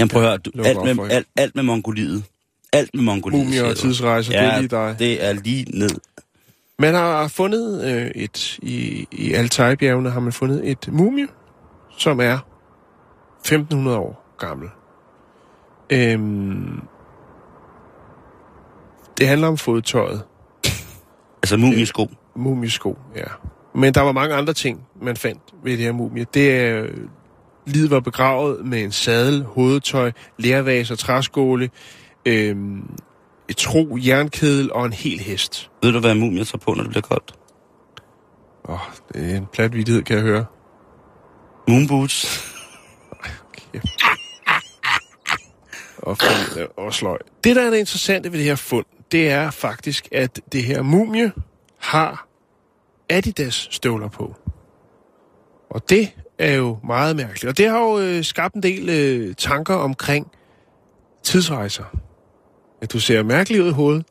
Jamen 0.00 0.08
prøv 0.08 0.22
at 0.22 0.28
høre, 0.28 0.38
du, 0.38 0.50
alt, 0.64 0.96
med, 0.96 1.10
alt, 1.10 1.26
alt 1.36 1.54
med 1.54 1.62
Mongoliet. 1.62 2.24
Alt 2.72 2.94
med 2.94 3.02
Mongoliet. 3.02 3.44
Mumier 3.44 3.64
og 3.64 3.76
tidsrejser, 3.76 4.32
ja, 4.32 4.46
det 4.46 4.52
er 4.52 4.60
lige 4.60 4.68
dig. 4.68 4.96
det 4.98 5.24
er 5.24 5.32
lige 5.32 5.78
ned. 5.78 6.00
Man 6.78 6.94
har 6.94 7.28
fundet 7.28 7.84
øh, 7.84 8.06
et, 8.14 8.58
i, 8.58 9.06
i 9.12 9.32
Altai-bjergene 9.32 10.10
har 10.10 10.20
man 10.20 10.32
fundet 10.32 10.70
et 10.70 10.88
mumie, 10.92 11.28
som 11.98 12.20
er 12.20 12.38
1500 13.40 13.98
år 13.98 14.34
gammel. 14.38 14.68
Øhm, 15.90 16.80
det 19.18 19.28
handler 19.28 19.48
om 19.48 19.58
fodtøjet. 19.58 20.22
Altså 21.44 21.56
mumiesko. 21.56 22.10
Mumiesko, 22.36 22.98
ja. 23.16 23.24
Men 23.74 23.94
der 23.94 24.00
var 24.00 24.12
mange 24.12 24.34
andre 24.34 24.52
ting, 24.52 24.80
man 25.02 25.16
fandt 25.16 25.40
ved 25.64 25.72
det 25.72 25.84
her 25.84 25.92
mumie. 25.92 26.26
Det 26.34 26.56
er, 26.56 26.86
livet 27.66 27.90
var 27.90 28.00
begravet 28.00 28.66
med 28.66 28.82
en 28.82 28.92
sadel, 28.92 29.42
hovedtøj, 29.42 30.12
lærvaser, 30.38 30.96
træskåle, 30.96 31.70
øhm, 32.26 32.90
et 33.48 33.56
tro, 33.56 33.98
jernkedel 34.06 34.72
og 34.72 34.86
en 34.86 34.92
hel 34.92 35.18
hest. 35.18 35.70
Ved 35.82 35.92
du, 35.92 36.00
hvad 36.00 36.14
mumier 36.14 36.44
tager 36.44 36.58
på, 36.58 36.74
når 36.74 36.82
det 36.82 36.90
bliver 36.90 37.02
koldt? 37.02 37.34
Åh, 38.68 38.74
oh, 38.74 38.80
det 39.12 39.32
er 39.32 39.36
en 39.36 39.46
plat 39.52 39.74
vidighed, 39.74 40.02
kan 40.02 40.16
jeg 40.16 40.24
høre. 40.24 40.44
Moonboots. 41.68 42.50
Og, 45.98 46.18
fandme, 46.18 46.68
og 46.78 46.94
sløj. 46.94 47.18
Det, 47.44 47.56
der 47.56 47.62
er 47.62 47.70
det 47.70 47.78
interessante 47.78 48.32
ved 48.32 48.38
det 48.38 48.46
her 48.46 48.56
fund, 48.56 48.86
det 49.14 49.30
er 49.30 49.50
faktisk, 49.50 50.08
at 50.12 50.40
det 50.52 50.62
her 50.64 50.82
mumie 50.82 51.32
har 51.78 52.28
Adidas 53.08 53.68
støvler 53.70 54.08
på. 54.08 54.34
Og 55.70 55.90
det 55.90 56.10
er 56.38 56.54
jo 56.54 56.78
meget 56.84 57.16
mærkeligt. 57.16 57.44
Og 57.44 57.58
det 57.58 57.68
har 57.68 57.78
jo 57.80 57.98
øh, 58.00 58.24
skabt 58.24 58.54
en 58.54 58.62
del 58.62 58.88
øh, 58.88 59.34
tanker 59.34 59.74
omkring 59.74 60.26
tidsrejser. 61.22 61.84
At 62.82 62.92
du 62.92 63.00
ser 63.00 63.22
mærkelig 63.22 63.62
ud 63.62 63.68
i 63.68 63.72
hovedet. 63.72 64.06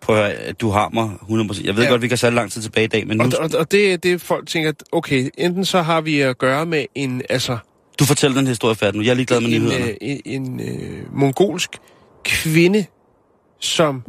Prøv 0.00 0.16
at 0.18 0.36
høre, 0.38 0.52
du 0.52 0.70
har 0.70 0.88
mig 0.88 1.10
100%. 1.22 1.66
Jeg 1.66 1.76
ved 1.76 1.82
Ja. 1.84 1.90
godt, 1.90 2.02
vi 2.02 2.08
kan 2.08 2.16
sætte 2.18 2.34
lang 2.34 2.52
tid 2.52 2.62
tilbage 2.62 2.84
i 2.84 2.88
dag, 2.88 3.06
men 3.06 3.16
nu, 3.16 3.24
Og, 3.24 3.30
og, 3.40 3.50
og 3.58 3.70
det 3.72 3.92
er 3.92 3.96
det, 3.96 4.20
folk 4.20 4.48
tænker, 4.48 4.68
at 4.68 4.82
okay, 4.92 5.30
enten 5.38 5.64
så 5.64 5.82
har 5.82 6.00
vi 6.00 6.20
at 6.20 6.38
gøre 6.38 6.66
med 6.66 6.84
en, 6.94 7.22
altså, 7.28 7.58
du 7.98 8.04
fortæller 8.04 8.36
den 8.38 8.46
historie 8.46 8.74
færdig 8.76 8.96
nu. 8.96 9.02
Jeg 9.04 9.10
er 9.10 9.14
ligeglad 9.14 9.40
med 9.40 9.48
en, 9.48 9.62
nyhederne. 9.62 9.88
øh, 9.90 9.96
en, 10.00 10.20
en 10.24 10.60
øh, 10.60 11.14
mongolsk 11.16 11.70
kvinde, 12.24 12.86
som 13.60 14.02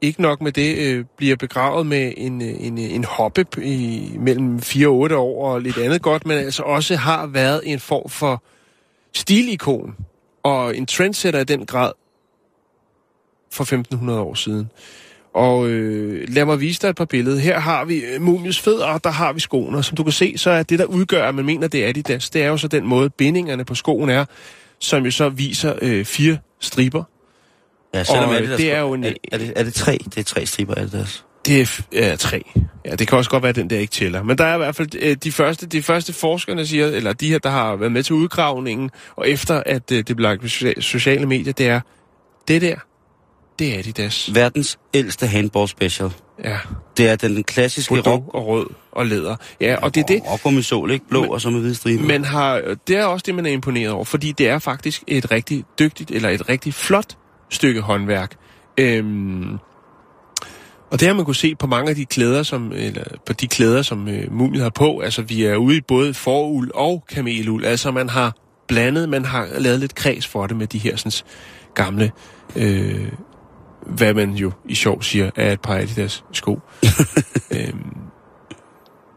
ikke 0.00 0.22
nok 0.22 0.40
med 0.40 0.52
det, 0.52 0.76
øh, 0.78 1.04
bliver 1.16 1.36
begravet 1.36 1.86
med 1.86 2.12
en, 2.16 2.42
øh, 2.42 2.66
en, 2.66 2.78
øh, 2.78 2.94
en 2.94 3.04
hoppe 3.04 3.46
i, 3.62 4.10
mellem 4.18 4.60
4 4.60 4.88
og 4.88 4.94
8 4.94 5.16
år 5.16 5.52
og 5.52 5.60
lidt 5.60 5.78
andet 5.78 6.02
godt, 6.02 6.26
men 6.26 6.38
altså 6.38 6.62
også 6.62 6.96
har 6.96 7.26
været 7.26 7.62
en 7.64 7.80
form 7.80 8.10
for 8.10 8.42
stilikon 9.12 9.96
og 10.42 10.76
en 10.76 10.86
trendsetter 10.86 11.40
i 11.40 11.44
den 11.44 11.66
grad 11.66 11.92
for 13.52 13.64
1500 13.64 14.20
år 14.20 14.34
siden. 14.34 14.70
Og 15.34 15.68
øh, 15.68 16.28
lad 16.28 16.44
mig 16.44 16.60
vise 16.60 16.82
dig 16.82 16.88
et 16.88 16.96
par 16.96 17.04
billeder. 17.04 17.38
Her 17.38 17.58
har 17.58 17.84
vi 17.84 18.04
øh, 18.04 18.22
mumies 18.22 18.60
fødder, 18.60 18.86
og 18.86 19.04
der 19.04 19.10
har 19.10 19.32
vi 19.32 19.40
skoene. 19.40 19.78
Og 19.78 19.84
som 19.84 19.96
du 19.96 20.02
kan 20.02 20.12
se, 20.12 20.38
så 20.38 20.50
er 20.50 20.62
det, 20.62 20.78
der 20.78 20.84
udgør, 20.84 21.28
at 21.28 21.34
man 21.34 21.44
mener, 21.44 21.68
det 21.68 21.84
er 21.84 21.88
Adidas, 21.88 22.30
det 22.30 22.42
er 22.42 22.48
jo 22.48 22.56
så 22.56 22.68
den 22.68 22.86
måde, 22.86 23.10
bindingerne 23.10 23.64
på 23.64 23.74
skoen 23.74 24.10
er, 24.10 24.24
som 24.78 25.04
jo 25.04 25.10
så 25.10 25.28
viser 25.28 25.74
øh, 25.82 26.04
fire 26.04 26.38
striber. 26.60 27.04
Ja, 27.94 28.04
selvom 28.04 28.28
Og, 28.28 28.34
er 28.34 28.40
det, 28.40 28.58
det 28.58 28.72
er 28.72 28.80
jo 28.80 28.92
en- 28.94 29.04
Er, 29.04 29.12
er, 29.32 29.38
det, 29.38 29.52
er 29.56 29.62
det 29.64 29.74
tre? 29.74 29.98
Det 30.04 30.18
er 30.18 30.22
tre 30.24 30.46
striber, 30.46 30.74
er 30.74 30.80
det 30.82 30.92
deres? 30.92 31.24
Det 31.46 31.60
er, 31.60 31.82
er 32.02 32.16
tre. 32.16 32.42
Ja, 32.84 32.94
det 32.94 33.08
kan 33.08 33.18
også 33.18 33.30
godt 33.30 33.42
være, 33.42 33.50
at 33.50 33.56
den 33.56 33.70
der 33.70 33.78
ikke 33.78 33.90
tæller. 33.90 34.22
Men 34.22 34.38
der 34.38 34.44
er 34.44 34.54
i 34.54 34.58
hvert 34.58 34.76
fald 34.76 34.88
øh, 35.00 35.16
de 35.24 35.32
første, 35.32 35.66
de 35.66 35.82
første 35.82 36.12
forskerne 36.12 36.66
siger, 36.66 36.86
eller 36.86 37.12
de 37.12 37.28
her, 37.28 37.38
der 37.38 37.50
har 37.50 37.76
været 37.76 37.92
med 37.92 38.02
til 38.02 38.14
udgravningen, 38.14 38.90
og 39.16 39.28
efter 39.28 39.62
at 39.66 39.92
øh, 39.92 39.98
det 39.98 40.16
blev 40.16 40.18
lagt 40.22 40.40
på 40.40 40.46
socia- 40.46 40.80
sociale 40.80 41.26
medier, 41.26 41.52
det 41.52 41.68
er, 41.68 41.80
det 42.48 42.62
der, 42.62 42.74
det 43.58 43.74
er 43.74 43.78
Adidas. 43.78 44.30
Verdens 44.34 44.78
ældste 44.94 45.26
handball 45.26 45.68
special. 45.68 46.10
Ja, 46.44 46.58
Det 46.96 47.08
er 47.08 47.16
den 47.16 47.44
klassiske 47.44 47.94
rock. 47.94 48.04
Bordeaux 48.04 48.24
og 48.34 48.46
rød 48.46 48.66
og 48.92 49.06
læder. 49.06 49.36
Ja, 49.60 49.76
og 49.82 49.94
det 49.94 50.00
er 50.00 50.06
det, 50.06 50.22
Rock 50.30 50.54
med 50.54 50.62
sol, 50.62 50.90
ikke? 50.90 51.08
Blå 51.08 51.20
Men- 51.20 51.30
og 51.30 51.40
så 51.40 51.50
med 51.50 51.60
hvide 51.60 51.74
striber. 51.74 52.04
Men 52.04 52.24
har, 52.24 52.62
det 52.88 52.96
er 52.96 53.04
også 53.04 53.22
det, 53.26 53.34
man 53.34 53.46
er 53.46 53.50
imponeret 53.50 53.90
over, 53.92 54.04
fordi 54.04 54.32
det 54.32 54.48
er 54.48 54.58
faktisk 54.58 55.02
et 55.06 55.30
rigtig 55.30 55.64
dygtigt, 55.78 56.10
eller 56.10 56.28
et 56.28 56.48
rigtig 56.48 56.74
flot 56.74 57.16
stykke 57.50 57.80
håndværk. 57.80 58.36
Øhm, 58.78 59.58
og 60.90 61.00
det 61.00 61.08
har 61.08 61.14
man 61.14 61.24
kunne 61.24 61.34
se 61.36 61.54
på 61.54 61.66
mange 61.66 61.90
af 61.90 61.96
de 61.96 62.04
klæder, 62.04 62.42
som, 62.42 62.72
eller 62.72 63.04
på 63.26 63.32
de 63.32 63.48
klæder, 63.48 63.82
som 63.82 64.08
øh, 64.08 64.32
Mumien 64.32 64.62
har 64.62 64.70
på. 64.70 64.98
Altså, 64.98 65.22
vi 65.22 65.44
er 65.44 65.56
ude 65.56 65.76
i 65.76 65.80
både 65.80 66.14
foruld 66.14 66.70
og 66.74 67.04
kameluld. 67.08 67.64
Altså, 67.64 67.90
man 67.90 68.08
har 68.08 68.34
blandet, 68.68 69.08
man 69.08 69.24
har 69.24 69.48
lavet 69.58 69.80
lidt 69.80 69.94
kreds 69.94 70.26
for 70.26 70.46
det 70.46 70.56
med 70.56 70.66
de 70.66 70.78
her 70.78 70.96
sådan, 70.96 71.26
gamle, 71.74 72.12
øh, 72.56 73.12
hvad 73.86 74.14
man 74.14 74.30
jo 74.30 74.52
i 74.68 74.74
sjov 74.74 75.02
siger, 75.02 75.30
er 75.36 75.52
et 75.52 75.60
par 75.60 75.76
Adidas 75.76 76.24
sko. 76.32 76.60
øhm, 77.56 77.96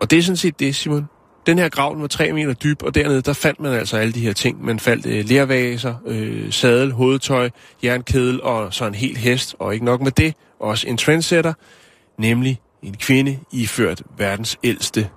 og 0.01 0.11
det 0.11 0.19
er 0.19 0.23
sådan 0.23 0.37
set 0.37 0.59
det, 0.59 0.75
Simon. 0.75 1.07
Den 1.45 1.57
her 1.57 1.69
grav 1.69 2.01
var 2.01 2.07
3 2.07 2.31
meter 2.33 2.53
dyb, 2.53 2.83
og 2.83 2.95
dernede, 2.95 3.21
der 3.21 3.33
fandt 3.33 3.59
man 3.59 3.73
altså 3.73 3.97
alle 3.97 4.13
de 4.13 4.19
her 4.19 4.33
ting. 4.33 4.65
Man 4.65 4.79
fandt 4.79 5.05
øh, 5.05 5.25
lervaser, 5.29 5.95
øh, 6.07 6.51
sadel, 6.51 6.91
hovedtøj, 6.91 7.49
jernkedel 7.83 8.41
og 8.41 8.73
så 8.73 8.85
en 8.85 8.95
hel 8.95 9.17
hest. 9.17 9.55
Og 9.59 9.73
ikke 9.73 9.85
nok 9.85 10.01
med 10.01 10.11
det, 10.11 10.33
også 10.59 10.87
en 10.87 10.97
trendsetter, 10.97 11.53
nemlig 12.17 12.59
en 12.83 12.93
kvinde 12.97 13.39
iført 13.51 14.01
verdens 14.17 14.57
ældste 14.63 15.09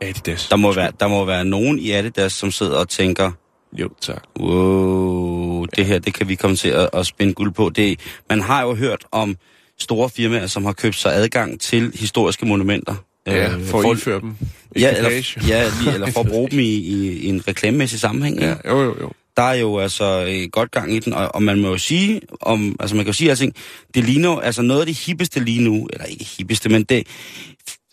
Adidas. 0.00 0.48
Der 0.48 0.56
må, 0.56 0.72
være, 0.72 0.92
der 1.00 1.08
må 1.08 1.24
være 1.24 1.44
nogen 1.44 1.78
i 1.78 1.90
Adidas, 1.90 2.32
som 2.32 2.50
sidder 2.50 2.78
og 2.78 2.88
tænker, 2.88 3.32
Jo, 3.72 3.88
tak. 4.00 4.22
wow, 4.40 5.64
det 5.64 5.86
her, 5.86 5.98
det 5.98 6.14
kan 6.14 6.28
vi 6.28 6.34
komme 6.34 6.56
til 6.56 6.68
at, 6.68 6.90
at 6.92 7.06
spænde 7.06 7.34
guld 7.34 7.52
på. 7.52 7.70
Det, 7.70 8.00
man 8.30 8.40
har 8.40 8.62
jo 8.62 8.74
hørt 8.74 9.04
om 9.12 9.36
store 9.78 10.10
firmaer, 10.10 10.46
som 10.46 10.64
har 10.64 10.72
købt 10.72 10.96
sig 10.96 11.14
adgang 11.14 11.60
til 11.60 11.92
historiske 11.94 12.46
monumenter. 12.46 12.94
Ja, 13.26 13.54
Øh, 13.54 13.64
for 13.64 13.80
at 13.80 13.84
indføre 13.86 14.20
dem. 14.20 14.36
Ja, 14.76 14.96
eller, 14.96 15.10
ja, 15.48 15.70
lige, 15.80 15.94
eller 15.94 16.10
for 16.10 16.20
at 16.20 16.26
bruge 16.26 16.50
dem 16.50 16.58
i, 16.58 16.62
i, 16.74 17.08
i 17.18 17.26
en 17.26 17.48
reklamemæssig 17.48 18.00
sammenhæng. 18.00 18.40
Ja, 18.40 18.54
jo, 18.68 18.82
jo, 18.82 18.96
jo. 19.00 19.12
Der 19.36 19.42
er 19.44 19.54
jo 19.54 19.78
altså 19.78 20.26
øh, 20.28 20.48
godt 20.52 20.70
gang 20.70 20.92
i 20.94 20.98
den, 20.98 21.12
og, 21.12 21.34
og 21.34 21.42
man 21.42 21.60
må 21.60 21.68
jo 21.68 21.78
sige, 21.78 22.20
om, 22.40 22.76
altså 22.80 22.96
man 22.96 23.04
kan 23.04 23.10
jo 23.10 23.16
sige 23.16 23.30
alting, 23.30 23.54
det 23.94 24.04
ligner 24.04 24.28
jo, 24.30 24.38
altså 24.38 24.62
noget 24.62 24.80
af 24.80 24.86
det 24.86 24.96
hippeste 24.98 25.40
lige 25.44 25.62
nu, 25.64 25.88
eller 25.92 26.04
ikke 26.04 26.24
hippeste, 26.24 26.68
men 26.68 26.84
det, 26.84 27.06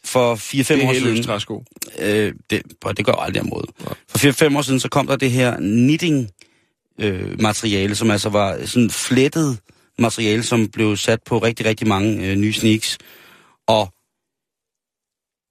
for 0.05 0.35
4-5 0.35 0.57
Det 0.57 0.83
er 0.83 0.87
år 0.89 0.93
siden, 0.93 1.23
træsko. 1.23 1.63
øh, 1.99 2.33
det, 2.49 2.61
prøv, 2.81 2.93
det 2.93 3.05
gør 3.05 3.13
aldrig 3.13 3.41
området. 3.41 3.69
For 4.09 4.47
4-5 4.49 4.57
år 4.57 4.61
siden, 4.61 4.79
så 4.79 4.89
kom 4.89 5.07
der 5.07 5.15
det 5.15 5.31
her 5.31 5.57
knitting 5.57 6.29
øh, 7.01 7.41
materiale, 7.41 7.95
som 7.95 8.11
altså 8.11 8.29
var 8.29 8.65
sådan 8.65 8.89
flettet 8.89 9.59
materiale, 9.99 10.43
som 10.43 10.67
blev 10.67 10.97
sat 10.97 11.19
på 11.25 11.37
rigtig, 11.37 11.65
rigtig 11.65 11.87
mange 11.87 12.27
øh, 12.27 12.35
nye 12.35 12.53
sneaks. 12.53 12.97
Og 13.67 13.93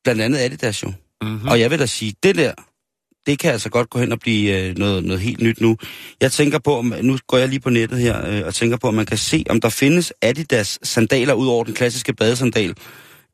blandt 0.04 0.22
andet 0.22 0.38
Adidas 0.38 0.82
jo. 0.82 0.92
Mm-hmm. 1.22 1.48
Og 1.48 1.60
jeg 1.60 1.70
vil 1.70 1.78
da 1.78 1.86
sige, 1.86 2.14
det 2.22 2.36
der, 2.36 2.52
det 3.26 3.38
kan 3.38 3.52
altså 3.52 3.70
godt 3.70 3.90
gå 3.90 3.98
hen 3.98 4.12
og 4.12 4.20
blive 4.20 4.60
øh, 4.60 4.78
noget, 4.78 5.04
noget 5.04 5.20
helt 5.20 5.40
nyt 5.40 5.60
nu. 5.60 5.76
Jeg 6.20 6.32
tænker 6.32 6.58
på, 6.58 6.78
om, 6.78 6.94
nu 7.02 7.18
går 7.26 7.38
jeg 7.38 7.48
lige 7.48 7.60
på 7.60 7.70
nettet 7.70 7.98
her, 7.98 8.26
øh, 8.26 8.46
og 8.46 8.54
tænker 8.54 8.76
på, 8.76 8.88
om 8.88 8.94
man 8.94 9.06
kan 9.06 9.18
se, 9.18 9.44
om 9.50 9.60
der 9.60 9.68
findes 9.68 10.12
Adidas 10.22 10.78
sandaler 10.82 11.34
ud 11.34 11.46
over 11.46 11.64
den 11.64 11.74
klassiske 11.74 12.14
badesandal, 12.14 12.74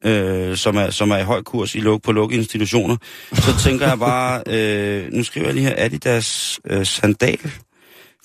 øh, 0.05 0.57
som, 0.57 0.77
er, 0.77 0.91
som 0.91 1.11
er 1.11 1.17
i 1.17 1.23
høj 1.23 1.43
kurs 1.43 1.75
i 1.75 1.81
luk, 1.81 2.03
på 2.03 2.13
lukkede 2.13 2.41
institutioner. 2.41 2.97
Så 3.33 3.59
tænker 3.65 3.89
jeg 3.89 3.99
bare, 3.99 4.43
øh, 4.55 5.13
nu 5.13 5.25
skriver 5.25 5.47
jeg 5.47 5.55
lige 5.55 5.67
her 5.67 5.75
Adidas 5.85 6.61
øh, 6.67 6.87
sandal, 6.87 7.53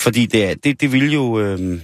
fordi 0.02 0.26
det, 0.26 0.46
er, 0.46 0.56
det, 0.56 0.82
det 0.82 0.92
vil 0.92 1.14
jo... 1.14 1.40
Øh, 1.40 1.82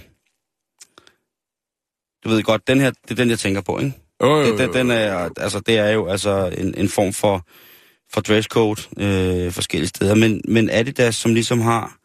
du 2.24 2.28
ved 2.28 2.42
godt, 2.42 2.68
den 2.68 2.80
her, 2.80 2.90
det 2.90 3.10
er 3.10 3.14
den, 3.14 3.30
jeg 3.30 3.38
tænker 3.38 3.60
på, 3.60 3.78
ikke? 3.78 4.01
Jo, 4.22 4.40
jo, 4.40 4.46
Det, 4.46 4.58
den, 4.58 4.72
den 4.72 4.90
er, 4.90 5.28
altså, 5.36 5.60
det 5.60 5.78
er 5.78 5.90
jo 5.90 6.06
altså 6.06 6.54
en, 6.58 6.74
en 6.76 6.88
form 6.88 7.12
for, 7.12 7.46
for 8.12 8.20
dresscode 8.20 8.82
øh, 8.98 9.52
forskellige 9.52 9.88
steder. 9.88 10.14
Men, 10.14 10.40
men 10.48 10.70
Adidas, 10.70 11.14
som 11.14 11.34
ligesom 11.34 11.60
har... 11.60 11.96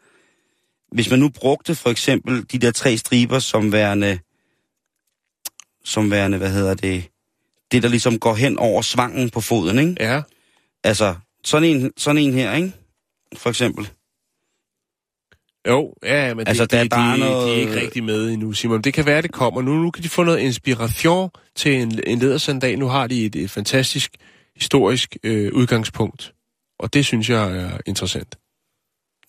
Hvis 0.92 1.10
man 1.10 1.20
nu 1.20 1.30
brugte 1.30 1.76
for 1.76 1.90
eksempel 1.90 2.46
de 2.52 2.60
der 2.60 2.72
tre 2.72 2.98
striber 2.98 3.40
som 3.40 3.72
værende... 3.72 4.20
Som 5.86 6.12
værende, 6.12 6.38
hvad 6.38 6.52
hedder 6.52 6.74
det? 6.74 7.10
Det, 7.72 7.84
der 7.84 7.90
ligesom 7.90 8.20
går 8.20 8.36
hen 8.36 8.58
over 8.58 8.82
svangen 8.82 9.30
på 9.30 9.42
foden, 9.42 9.80
ikke? 9.80 9.96
Ja, 10.00 10.22
Altså, 10.84 11.16
sådan 11.44 11.70
en, 11.70 11.92
sådan 11.98 12.22
en 12.22 12.34
her, 12.34 12.54
ikke? 12.54 12.74
For 13.36 13.50
eksempel. 13.50 13.90
Jo, 15.68 15.94
ja, 16.04 16.34
men 16.34 16.48
Altså, 16.48 16.64
det, 16.64 16.72
der- 16.72 16.84
de, 16.84 16.90
der 16.90 16.98
er 16.98 17.14
de, 17.14 17.20
noget- 17.20 17.48
de 17.48 17.54
er 17.56 17.60
ikke 17.60 17.82
rigtig 17.82 18.04
med 18.04 18.30
endnu, 18.30 18.54
Simon. 18.54 18.82
Det 18.82 18.94
kan 18.94 19.06
være, 19.06 19.22
det 19.22 19.32
kommer. 19.32 19.62
Nu, 19.62 19.74
nu 19.76 19.92
kan 19.92 20.04
de 20.04 20.10
få 20.10 20.24
noget 20.24 20.40
inspiration 20.40 21.30
til 21.56 21.74
en, 21.82 22.00
en 22.08 22.20
ledersandal. 22.20 22.80
Nu 22.80 22.88
har 22.88 23.08
de 23.08 23.26
et, 23.26 23.36
et 23.36 23.52
fantastisk 23.52 24.12
historisk 24.56 25.18
øh, 25.24 25.54
udgangspunkt. 25.54 26.34
Og 26.80 26.94
det 26.94 27.06
synes 27.06 27.30
jeg 27.30 27.58
er 27.58 27.78
interessant. 27.86 28.36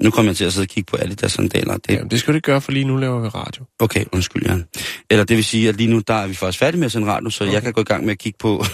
Nu 0.02 0.10
kommer 0.10 0.30
jeg 0.30 0.36
til 0.36 0.44
at 0.44 0.52
sidde 0.52 0.64
og 0.64 0.68
kigge 0.68 0.90
på 0.90 0.96
Adidas 1.00 1.32
sandaler. 1.32 1.76
Det, 1.76 1.90
Jamen, 1.94 2.10
det 2.10 2.20
skal 2.20 2.32
du 2.32 2.36
ikke 2.36 2.46
gøre, 2.46 2.60
for 2.60 2.72
lige 2.72 2.84
nu 2.84 2.96
laver 2.96 3.20
vi 3.20 3.28
radio. 3.28 3.64
Okay, 3.78 4.04
undskyld, 4.12 4.46
Jan. 4.46 4.64
Eller 5.10 5.24
det 5.24 5.36
vil 5.36 5.44
sige, 5.44 5.68
at 5.68 5.76
lige 5.76 5.90
nu, 5.90 5.98
der 6.06 6.14
er 6.14 6.26
vi 6.26 6.34
faktisk 6.34 6.58
færdige 6.58 6.78
med 6.78 6.86
at 6.86 6.92
sende 6.92 7.06
radio, 7.06 7.30
så 7.30 7.44
okay. 7.44 7.52
jeg 7.52 7.62
kan 7.62 7.72
gå 7.72 7.80
i 7.80 7.84
gang 7.84 8.04
med 8.04 8.12
at 8.12 8.18
kigge 8.18 8.36
på... 8.38 8.64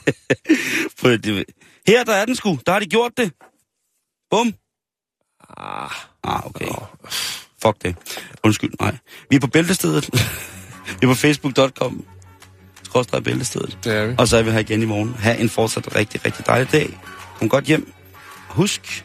på 1.02 1.08
det. 1.08 1.44
Her, 1.86 2.04
der 2.04 2.12
er 2.12 2.24
den 2.24 2.34
sgu. 2.36 2.58
Der 2.66 2.72
har 2.72 2.78
de 2.78 2.86
gjort 2.86 3.12
det. 3.16 3.32
Bum. 4.30 4.54
Ah, 5.56 5.90
Ah, 6.24 6.46
okay. 6.46 6.66
Fuck 7.62 7.82
det. 7.82 7.96
Undskyld, 8.44 8.70
nej. 8.80 8.96
Vi 9.30 9.36
er 9.36 9.40
på 9.40 9.46
bæltestedet. 9.46 10.10
vi 11.00 11.06
er 11.06 11.06
på 11.06 11.14
facebook.com. 11.14 12.04
Skråstrej 12.82 13.20
bæltestedet. 13.20 13.78
det 13.84 13.92
er 13.96 14.06
vi. 14.06 14.14
Og 14.18 14.28
så 14.28 14.36
er 14.36 14.42
vi 14.42 14.50
her 14.50 14.58
igen 14.58 14.82
i 14.82 14.86
morgen. 14.86 15.14
Ha' 15.18 15.34
en 15.34 15.48
fortsat 15.48 15.96
rigtig, 15.96 16.24
rigtig 16.24 16.46
dejlig 16.46 16.72
dag. 16.72 16.98
Kom 17.38 17.48
godt 17.48 17.64
hjem. 17.64 17.92
Husk, 18.48 19.04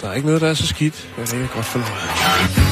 Der 0.00 0.08
er 0.08 0.14
ikke 0.14 0.26
noget, 0.26 0.40
der 0.40 0.48
er 0.48 0.54
så 0.54 0.66
skidt. 0.66 1.08
Jeg 1.18 1.22
er 1.22 1.54
godt 1.54 1.66
fornøjet. 1.66 2.71